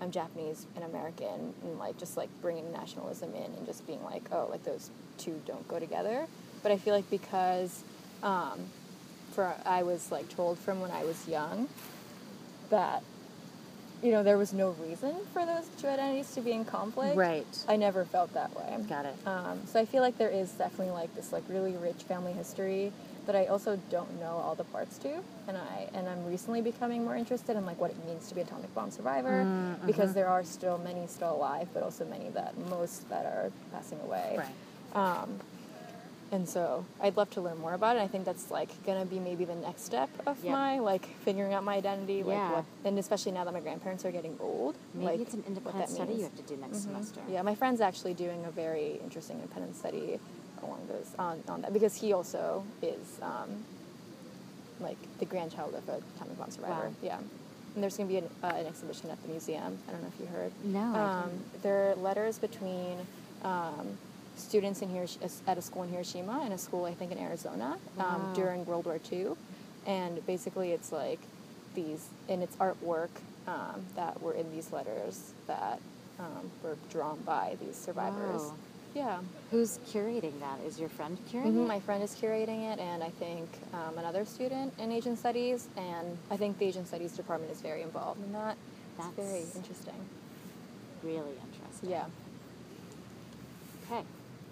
I'm 0.00 0.10
Japanese 0.10 0.66
and 0.74 0.84
American, 0.84 1.54
and 1.62 1.78
like 1.78 1.96
just 1.98 2.16
like 2.16 2.28
bringing 2.42 2.70
nationalism 2.72 3.34
in 3.34 3.44
and 3.44 3.66
just 3.66 3.86
being 3.86 4.02
like, 4.04 4.22
oh, 4.32 4.46
like 4.50 4.64
those 4.64 4.90
two 5.18 5.40
don't 5.46 5.66
go 5.68 5.78
together. 5.78 6.26
But 6.62 6.72
I 6.72 6.78
feel 6.78 6.94
like 6.94 7.08
because 7.10 7.82
um, 8.22 8.66
for 9.32 9.54
I 9.64 9.82
was 9.82 10.10
like 10.10 10.28
told 10.28 10.58
from 10.58 10.80
when 10.80 10.90
I 10.90 11.04
was 11.04 11.26
young 11.28 11.68
that 12.70 13.02
you 14.02 14.12
know 14.12 14.22
there 14.22 14.36
was 14.36 14.52
no 14.52 14.70
reason 14.82 15.14
for 15.32 15.46
those 15.46 15.68
two 15.80 15.86
identities 15.86 16.34
to 16.34 16.40
be 16.40 16.52
in 16.52 16.64
conflict. 16.64 17.16
Right. 17.16 17.46
I 17.68 17.76
never 17.76 18.04
felt 18.04 18.34
that 18.34 18.54
way. 18.54 18.76
Got 18.88 19.06
it. 19.06 19.14
Um, 19.26 19.60
so 19.66 19.80
I 19.80 19.84
feel 19.84 20.02
like 20.02 20.18
there 20.18 20.30
is 20.30 20.50
definitely 20.52 20.92
like 20.92 21.14
this 21.14 21.32
like 21.32 21.44
really 21.48 21.72
rich 21.76 22.02
family 22.02 22.32
history 22.32 22.92
that 23.26 23.34
I 23.36 23.46
also 23.46 23.78
don't 23.90 24.20
know 24.20 24.36
all 24.44 24.54
the 24.54 24.64
parts 24.64 24.98
to, 24.98 25.20
and 25.48 25.56
I 25.56 25.88
and 25.94 26.08
I'm 26.08 26.24
recently 26.26 26.62
becoming 26.62 27.04
more 27.04 27.16
interested 27.16 27.56
in 27.56 27.66
like 27.66 27.80
what 27.80 27.90
it 27.90 27.96
means 28.06 28.28
to 28.28 28.34
be 28.34 28.40
an 28.40 28.46
atomic 28.46 28.72
bomb 28.74 28.90
survivor 28.90 29.44
Mm, 29.46 29.86
because 29.86 30.10
mhm. 30.10 30.14
there 30.14 30.28
are 30.28 30.44
still 30.44 30.78
many 30.78 31.06
still 31.06 31.34
alive, 31.34 31.68
but 31.74 31.82
also 31.82 32.04
many 32.04 32.28
that 32.30 32.56
most 32.70 33.08
that 33.10 33.26
are 33.26 33.50
passing 33.72 33.98
away. 34.00 34.38
Right. 34.38 34.48
Um, 34.94 35.40
and 36.32 36.48
so 36.48 36.84
I'd 37.00 37.16
love 37.16 37.30
to 37.30 37.40
learn 37.40 37.58
more 37.58 37.74
about 37.74 37.96
it. 37.96 38.00
I 38.02 38.08
think 38.08 38.24
that's 38.24 38.50
like 38.50 38.68
gonna 38.84 39.04
be 39.06 39.18
maybe 39.20 39.44
the 39.44 39.54
next 39.54 39.84
step 39.84 40.10
of 40.26 40.42
Yep. 40.42 40.52
my 40.52 40.78
like 40.80 41.06
figuring 41.24 41.52
out 41.54 41.62
my 41.64 41.74
identity. 41.76 42.22
Like 42.22 42.38
Yeah. 42.38 42.50
what, 42.52 42.64
and 42.84 42.98
especially 42.98 43.32
now 43.32 43.44
that 43.44 43.54
my 43.54 43.60
grandparents 43.60 44.04
are 44.04 44.10
getting 44.12 44.36
old. 44.40 44.76
Maybe 44.94 45.04
like, 45.06 45.20
it's 45.20 45.34
an 45.34 45.44
independent 45.46 45.88
study 45.88 46.14
you 46.14 46.22
have 46.24 46.34
to 46.36 46.42
do 46.42 46.56
next 46.56 46.78
Mhm. 46.78 46.82
semester. 46.82 47.20
Yeah, 47.28 47.42
my 47.42 47.54
friend's 47.54 47.80
actually 47.80 48.14
doing 48.14 48.44
a 48.44 48.50
very 48.50 49.00
interesting 49.04 49.36
independent 49.36 49.76
study 49.76 50.18
along 50.62 50.86
those 50.88 51.14
on, 51.18 51.42
on 51.48 51.62
that 51.62 51.72
because 51.72 51.94
he 51.96 52.12
also 52.12 52.64
is 52.82 53.18
um, 53.22 53.64
like 54.80 54.96
the 55.18 55.24
grandchild 55.24 55.74
of 55.74 55.88
a 55.88 56.00
atomic 56.16 56.38
bomb 56.38 56.50
survivor. 56.50 56.88
Wow. 56.88 56.94
Yeah, 57.02 57.18
and 57.74 57.82
there's 57.82 57.96
going 57.96 58.08
to 58.08 58.12
be 58.12 58.18
an, 58.18 58.30
uh, 58.42 58.56
an 58.56 58.66
exhibition 58.66 59.10
at 59.10 59.20
the 59.22 59.28
museum. 59.28 59.78
I 59.88 59.92
don't 59.92 60.02
know 60.02 60.08
if 60.14 60.20
you 60.20 60.26
heard. 60.26 60.52
No, 60.64 60.80
Um, 60.94 61.30
there 61.62 61.90
are 61.90 61.94
letters 61.96 62.38
between 62.38 62.98
um, 63.44 63.98
students 64.36 64.82
in 64.82 64.88
Hirosh- 64.90 65.18
at 65.46 65.56
a 65.58 65.62
school 65.62 65.82
in 65.84 65.90
Hiroshima 65.90 66.40
and 66.44 66.52
a 66.52 66.58
school 66.58 66.84
I 66.84 66.94
think 66.94 67.12
in 67.12 67.18
Arizona 67.18 67.78
Wow. 67.96 68.04
um, 68.06 68.32
during 68.34 68.64
World 68.66 68.84
War 68.86 68.98
II, 69.10 69.28
and 69.86 70.24
basically 70.26 70.72
it's 70.72 70.92
like 70.92 71.20
these 71.74 72.08
and 72.28 72.42
it's 72.42 72.56
artwork 72.56 73.10
um, 73.46 73.84
that 73.94 74.20
were 74.22 74.32
in 74.34 74.50
these 74.50 74.72
letters 74.72 75.32
that 75.46 75.78
um, 76.18 76.50
were 76.62 76.76
drawn 76.90 77.18
by 77.20 77.56
these 77.62 77.76
survivors. 77.76 78.42
Wow. 78.42 78.54
Yeah. 78.96 79.18
Who's 79.50 79.78
curating 79.92 80.40
that? 80.40 80.58
Is 80.66 80.80
your 80.80 80.88
friend 80.88 81.18
curating 81.30 81.52
Mhm, 81.52 81.64
it? 81.64 81.68
My 81.68 81.80
friend 81.80 82.02
is 82.02 82.14
curating 82.14 82.72
it, 82.72 82.78
and 82.78 83.04
I 83.04 83.10
think 83.10 83.46
um, 83.74 83.98
another 83.98 84.24
student 84.24 84.72
in 84.78 84.90
Asian 84.90 85.18
Studies, 85.18 85.68
and 85.76 86.16
I 86.30 86.38
think 86.38 86.58
the 86.58 86.64
Asian 86.64 86.86
Studies 86.86 87.12
department 87.12 87.52
is 87.52 87.60
very 87.60 87.82
involved 87.82 88.24
in 88.24 88.32
that. 88.32 88.56
It's 88.98 89.08
very 89.08 89.44
interesting. 89.54 89.94
Really 91.02 91.34
interesting. 91.44 91.90
Yeah. 91.90 92.06
Okay. 93.84 94.02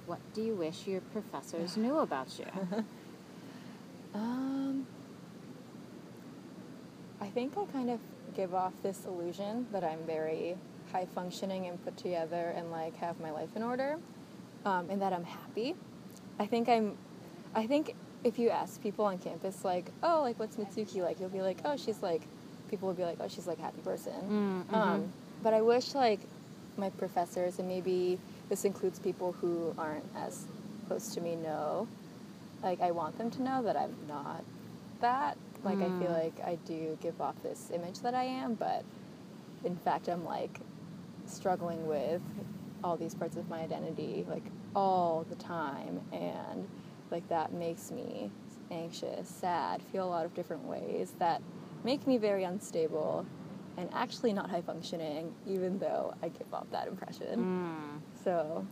What 0.07 0.19
do 0.35 0.43
you 0.43 0.55
wish 0.55 0.87
your 0.87 1.01
professors 1.01 1.77
knew 1.85 1.99
about 1.99 2.39
you? 2.39 2.85
Um, 4.15 4.87
I 7.21 7.27
think 7.27 7.59
I 7.59 7.65
kind 7.73 7.91
of 7.91 7.99
give 8.37 8.55
off 8.55 8.73
this 8.81 9.07
illusion 9.07 9.67
that 9.73 9.83
I'm 9.83 9.99
very 10.07 10.57
high 10.93 11.07
functioning 11.17 11.67
and 11.67 11.85
put 11.85 11.97
together 11.97 12.53
and 12.57 12.71
like 12.71 12.95
have 12.99 13.19
my 13.19 13.33
life 13.33 13.49
in 13.57 13.65
order, 13.65 13.99
um, 14.65 14.89
and 14.91 15.01
that 15.03 15.13
I'm 15.13 15.25
happy. 15.25 15.75
I 16.39 16.47
think 16.47 16.69
I'm. 16.69 16.97
I 17.55 17.67
think 17.67 17.95
if 18.25 18.39
you 18.39 18.51
ask 18.51 18.83
people 18.83 19.05
on 19.05 19.19
campus, 19.19 19.65
like, 19.65 19.87
oh, 20.03 20.21
like 20.23 20.39
what's 20.39 20.57
Mitsuki 20.57 21.03
like, 21.03 21.21
you'll 21.21 21.29
be 21.29 21.43
like, 21.43 21.59
oh, 21.65 21.77
she's 21.77 22.03
like. 22.03 22.23
People 22.71 22.89
will 22.89 22.95
be 22.95 23.05
like, 23.05 23.19
oh, 23.21 23.29
she's 23.29 23.47
like 23.47 23.59
a 23.59 23.63
happy 23.63 23.83
person. 23.83 24.13
Mm, 24.71 24.75
Um, 24.75 25.01
mhm. 25.03 25.09
but 25.43 25.55
I 25.55 25.61
wish 25.61 25.95
like 25.95 26.21
my 26.77 26.91
professors 26.91 27.59
and 27.61 27.69
maybe 27.69 28.19
this 28.49 28.65
includes 28.65 28.99
people 28.99 29.33
who 29.33 29.73
aren't 29.79 30.05
as 30.17 30.47
close 30.89 31.15
to 31.15 31.21
me 31.21 31.37
know 31.37 31.87
like 32.63 32.81
I 32.81 32.91
want 32.91 33.17
them 33.19 33.31
to 33.33 33.43
know 33.43 33.63
that 33.63 33.77
I'm 33.77 33.95
not 34.09 34.43
that. 35.01 35.37
Like 35.63 35.79
I 35.83 35.89
feel 36.01 36.11
Mm. 36.11 36.25
like 36.25 36.41
I 36.45 36.57
do 36.67 36.99
give 37.01 37.21
off 37.21 37.41
this 37.43 37.71
image 37.73 38.01
that 38.01 38.15
I 38.15 38.25
am, 38.25 38.55
but 38.55 38.83
in 39.65 39.77
fact 39.77 40.09
I'm 40.09 40.25
like 40.25 40.59
struggling 41.27 41.87
with 41.87 42.23
all 42.85 42.97
these 42.97 43.15
parts 43.15 43.37
of 43.37 43.49
my 43.49 43.61
identity 43.61 44.25
like 44.29 44.45
all 44.77 45.27
the 45.29 45.37
time 45.37 46.01
and 46.13 46.69
like 47.11 47.27
that 47.29 47.53
makes 47.53 47.91
me 47.91 48.31
anxious, 48.71 49.29
sad, 49.29 49.83
feel 49.83 50.05
a 50.05 50.11
lot 50.11 50.25
of 50.25 50.35
different 50.35 50.65
ways 50.65 51.15
that 51.19 51.43
make 51.85 52.07
me 52.07 52.19
very 52.19 52.45
unstable 52.45 53.27
and 53.77 53.89
actually 53.93 54.33
not 54.33 54.51
high 54.51 54.61
functioning 54.61 55.33
even 55.47 55.79
though 55.79 56.15
I 56.23 56.29
give 56.29 56.53
off 56.53 56.71
that 56.71 56.89
impression. 56.89 58.01
Mm. 58.01 58.23
So, 58.25 58.67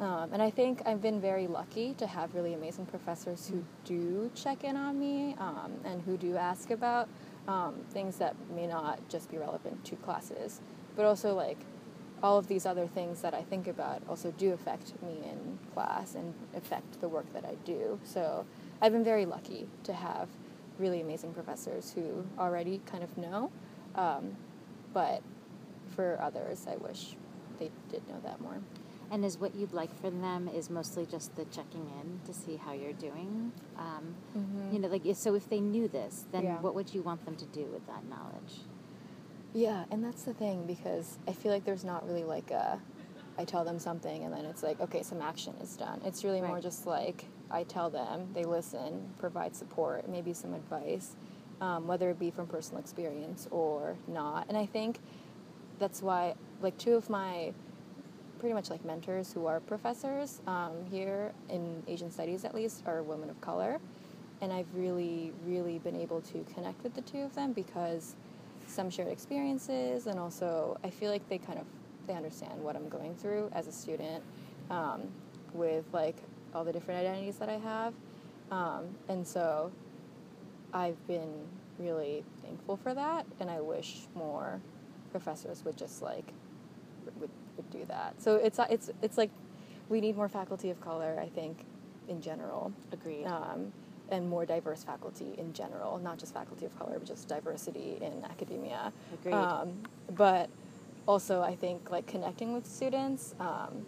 um, 0.00 0.30
and 0.32 0.42
I 0.42 0.50
think 0.50 0.82
I've 0.84 1.00
been 1.00 1.20
very 1.20 1.46
lucky 1.46 1.94
to 1.94 2.06
have 2.06 2.34
really 2.34 2.54
amazing 2.54 2.86
professors 2.86 3.48
who 3.48 3.64
do 3.84 4.30
check 4.34 4.64
in 4.64 4.76
on 4.76 4.98
me 4.98 5.36
um, 5.38 5.72
and 5.84 6.02
who 6.02 6.16
do 6.16 6.36
ask 6.36 6.70
about 6.70 7.08
um, 7.48 7.74
things 7.90 8.16
that 8.16 8.34
may 8.54 8.66
not 8.66 9.00
just 9.08 9.30
be 9.30 9.38
relevant 9.38 9.84
to 9.84 9.96
classes, 9.96 10.60
but 10.96 11.04
also 11.04 11.34
like 11.34 11.58
all 12.22 12.38
of 12.38 12.46
these 12.46 12.66
other 12.66 12.86
things 12.86 13.20
that 13.22 13.34
I 13.34 13.42
think 13.42 13.66
about 13.66 14.02
also 14.08 14.30
do 14.38 14.52
affect 14.52 14.92
me 15.02 15.18
in 15.24 15.58
class 15.74 16.14
and 16.14 16.32
affect 16.54 17.00
the 17.00 17.08
work 17.08 17.32
that 17.32 17.44
I 17.44 17.56
do. 17.64 17.98
So 18.04 18.46
I've 18.80 18.92
been 18.92 19.04
very 19.04 19.26
lucky 19.26 19.66
to 19.84 19.92
have 19.92 20.28
really 20.78 21.00
amazing 21.00 21.34
professors 21.34 21.92
who 21.92 22.24
already 22.38 22.80
kind 22.86 23.02
of 23.04 23.16
know, 23.18 23.50
um, 23.96 24.36
but 24.94 25.22
for 25.96 26.18
others, 26.22 26.66
I 26.70 26.76
wish 26.76 27.16
they 27.58 27.70
did 27.90 28.06
know 28.08 28.20
that 28.24 28.40
more. 28.40 28.58
And 29.10 29.24
is 29.24 29.36
what 29.38 29.54
you'd 29.54 29.74
like 29.74 29.94
from 30.00 30.22
them 30.22 30.48
is 30.48 30.70
mostly 30.70 31.04
just 31.04 31.36
the 31.36 31.44
checking 31.46 31.86
in 32.00 32.20
to 32.24 32.32
see 32.32 32.56
how 32.56 32.72
you're 32.72 32.94
doing? 32.94 33.52
Um, 33.76 34.14
Mhm. 34.34 34.72
You 34.72 34.78
know, 34.78 34.88
like 34.88 35.02
so 35.14 35.34
if 35.34 35.50
they 35.50 35.60
knew 35.60 35.86
this, 35.86 36.24
then 36.32 36.44
Yeah. 36.44 36.60
what 36.60 36.74
would 36.74 36.94
you 36.94 37.02
want 37.02 37.24
them 37.26 37.36
to 37.36 37.44
do 37.46 37.66
with 37.66 37.86
that 37.88 38.04
knowledge? 38.06 38.62
Yeah, 39.54 39.84
and 39.90 40.02
that's 40.02 40.22
the 40.22 40.34
thing 40.34 40.66
because 40.66 41.18
I 41.28 41.32
feel 41.32 41.52
like 41.52 41.64
there's 41.64 41.84
not 41.84 42.06
really 42.06 42.24
like 42.24 42.50
a 42.50 42.80
I 43.38 43.44
tell 43.44 43.64
them 43.64 43.78
something 43.78 44.24
and 44.24 44.32
then 44.32 44.44
it's 44.44 44.62
like, 44.62 44.80
okay, 44.80 45.02
some 45.02 45.22
action 45.22 45.54
is 45.62 45.76
done. 45.76 46.00
It's 46.04 46.22
really 46.22 46.40
more 46.42 46.60
just 46.60 46.86
like 46.86 47.24
I 47.50 47.64
tell 47.64 47.90
them, 47.90 48.28
they 48.34 48.44
listen, 48.44 49.10
provide 49.18 49.54
support, 49.54 50.08
maybe 50.08 50.32
some 50.32 50.54
advice, 50.54 51.16
um, 51.60 51.86
whether 51.86 52.10
it 52.10 52.18
be 52.18 52.30
from 52.30 52.46
personal 52.46 52.80
experience 52.80 53.46
or 53.50 53.96
not. 54.08 54.46
And 54.48 54.56
I 54.56 54.66
think 54.66 54.98
that's 55.78 56.02
why, 56.02 56.34
like, 56.62 56.76
two 56.78 56.94
of 56.94 57.10
my 57.10 57.52
pretty 58.38 58.54
much 58.54 58.70
like 58.70 58.84
mentors 58.84 59.32
who 59.32 59.46
are 59.46 59.60
professors 59.60 60.40
um, 60.48 60.72
here 60.90 61.32
in 61.48 61.80
Asian 61.86 62.10
studies, 62.10 62.44
at 62.44 62.54
least, 62.54 62.82
are 62.86 63.02
women 63.02 63.30
of 63.30 63.40
color. 63.40 63.80
And 64.40 64.52
I've 64.52 64.66
really, 64.74 65.32
really 65.46 65.78
been 65.78 65.94
able 65.94 66.20
to 66.22 66.44
connect 66.52 66.82
with 66.82 66.94
the 66.94 67.02
two 67.02 67.20
of 67.20 67.34
them 67.36 67.52
because 67.52 68.16
some 68.72 68.90
shared 68.90 69.08
experiences, 69.08 70.06
and 70.06 70.18
also 70.18 70.78
I 70.82 70.90
feel 70.90 71.10
like 71.10 71.28
they 71.28 71.38
kind 71.38 71.58
of 71.58 71.66
they 72.06 72.14
understand 72.14 72.60
what 72.62 72.74
I'm 72.74 72.88
going 72.88 73.14
through 73.14 73.50
as 73.52 73.66
a 73.68 73.72
student 73.72 74.24
um, 74.70 75.02
with 75.52 75.84
like 75.92 76.16
all 76.54 76.64
the 76.64 76.72
different 76.72 77.00
identities 77.00 77.36
that 77.36 77.48
I 77.48 77.58
have, 77.58 77.94
um, 78.50 78.86
and 79.08 79.26
so 79.26 79.70
I've 80.72 81.06
been 81.06 81.46
really 81.78 82.24
thankful 82.42 82.76
for 82.76 82.94
that, 82.94 83.26
and 83.40 83.50
I 83.50 83.60
wish 83.60 84.06
more 84.14 84.60
professors 85.10 85.64
would 85.64 85.76
just 85.76 86.02
like 86.02 86.32
would, 87.20 87.30
would 87.56 87.70
do 87.70 87.84
that. 87.88 88.20
So 88.20 88.36
it's 88.36 88.58
it's 88.70 88.90
it's 89.02 89.18
like 89.18 89.30
we 89.88 90.00
need 90.00 90.16
more 90.16 90.28
faculty 90.28 90.70
of 90.70 90.80
color, 90.80 91.18
I 91.20 91.28
think, 91.28 91.66
in 92.08 92.20
general, 92.22 92.72
Agreed. 92.92 93.26
um, 93.26 93.72
and 94.12 94.28
more 94.28 94.46
diverse 94.46 94.84
faculty 94.84 95.34
in 95.38 95.52
general, 95.52 95.98
not 95.98 96.18
just 96.18 96.34
faculty 96.34 96.66
of 96.66 96.78
color, 96.78 96.98
but 96.98 97.06
just 97.08 97.26
diversity 97.26 97.98
in 98.00 98.24
academia. 98.24 98.92
Agreed. 99.14 99.34
Um, 99.34 99.72
but 100.14 100.50
also, 101.08 101.40
I 101.40 101.56
think 101.56 101.90
like 101.90 102.06
connecting 102.06 102.52
with 102.52 102.66
students, 102.66 103.34
um, 103.40 103.84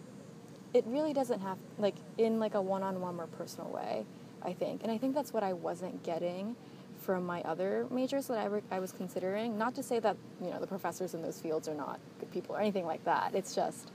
it 0.73 0.83
really 0.87 1.13
doesn't 1.13 1.39
have 1.39 1.57
like 1.77 1.95
in 2.17 2.39
like 2.39 2.55
a 2.55 2.61
one-on-one 2.61 3.19
or 3.19 3.27
personal 3.27 3.69
way. 3.71 4.05
I 4.41 4.53
think, 4.53 4.83
and 4.83 4.91
I 4.91 4.97
think 4.97 5.15
that's 5.15 5.33
what 5.33 5.43
I 5.43 5.53
wasn't 5.53 6.03
getting 6.03 6.55
from 7.01 7.25
my 7.25 7.41
other 7.43 7.87
majors 7.91 8.27
that 8.27 8.37
I, 8.37 8.45
re- 8.45 8.61
I 8.71 8.79
was 8.79 8.91
considering. 8.91 9.57
Not 9.57 9.73
to 9.75 9.83
say 9.83 9.99
that 9.99 10.17
you 10.41 10.49
know 10.49 10.59
the 10.59 10.67
professors 10.67 11.13
in 11.13 11.21
those 11.21 11.39
fields 11.39 11.67
are 11.67 11.75
not 11.75 11.99
good 12.19 12.31
people 12.31 12.55
or 12.55 12.59
anything 12.59 12.85
like 12.85 13.03
that. 13.05 13.33
It's 13.33 13.55
just 13.55 13.91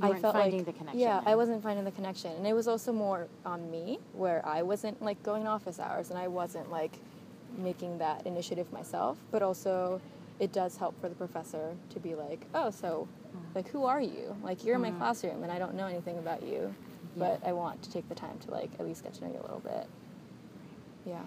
You 0.00 0.08
weren't 0.10 0.22
finding 0.22 0.64
the 0.64 0.72
connection 0.72 1.00
Yeah, 1.00 1.22
I 1.26 1.34
wasn't 1.34 1.62
finding 1.62 1.84
the 1.84 1.90
connection, 1.90 2.32
and 2.32 2.46
it 2.46 2.52
was 2.52 2.68
also 2.68 2.92
more 2.92 3.26
on 3.44 3.70
me 3.70 3.98
where 4.12 4.46
I 4.46 4.62
wasn't 4.62 5.00
like 5.02 5.20
going 5.22 5.46
office 5.46 5.80
hours 5.80 6.10
and 6.10 6.18
I 6.18 6.28
wasn't 6.28 6.70
like 6.70 6.92
making 7.56 7.98
that 7.98 8.26
initiative 8.26 8.72
myself. 8.72 9.18
But 9.30 9.42
also, 9.42 10.00
it 10.38 10.52
does 10.52 10.76
help 10.76 11.00
for 11.00 11.08
the 11.08 11.14
professor 11.14 11.74
to 11.90 12.00
be 12.00 12.14
like, 12.14 12.46
oh, 12.54 12.70
so 12.70 13.08
mm. 13.36 13.54
like 13.54 13.68
who 13.68 13.84
are 13.84 14.00
you? 14.00 14.36
Like 14.42 14.64
you're 14.64 14.76
in 14.76 14.82
my 14.82 14.90
mm. 14.90 14.98
classroom 14.98 15.42
and 15.42 15.50
I 15.50 15.58
don't 15.58 15.74
know 15.74 15.86
anything 15.86 16.18
about 16.18 16.42
you, 16.42 16.74
but 17.16 17.40
I 17.44 17.52
want 17.52 17.82
to 17.82 17.90
take 17.90 18.08
the 18.08 18.14
time 18.14 18.38
to 18.40 18.50
like 18.50 18.70
at 18.78 18.86
least 18.86 19.02
get 19.02 19.14
to 19.14 19.24
know 19.24 19.32
you 19.32 19.40
a 19.40 19.42
little 19.42 19.60
bit. 19.60 19.86
Yeah. 21.04 21.22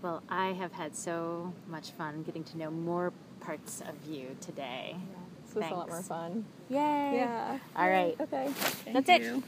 Well, 0.00 0.22
I 0.28 0.52
have 0.52 0.72
had 0.72 0.96
so 0.96 1.52
much 1.68 1.90
fun 1.92 2.22
getting 2.22 2.44
to 2.44 2.58
know 2.58 2.70
more 2.70 3.12
parts 3.40 3.80
of 3.82 4.08
you 4.08 4.36
today. 4.40 4.96
This 5.54 5.64
was 5.64 5.70
a 5.70 5.74
lot 5.74 5.88
more 5.88 6.02
fun. 6.02 6.44
Yay! 6.70 6.76
Yeah. 6.78 7.58
All 7.76 7.90
right. 7.90 8.16
Okay. 8.18 8.50
That's 8.92 9.08
it. 9.08 9.42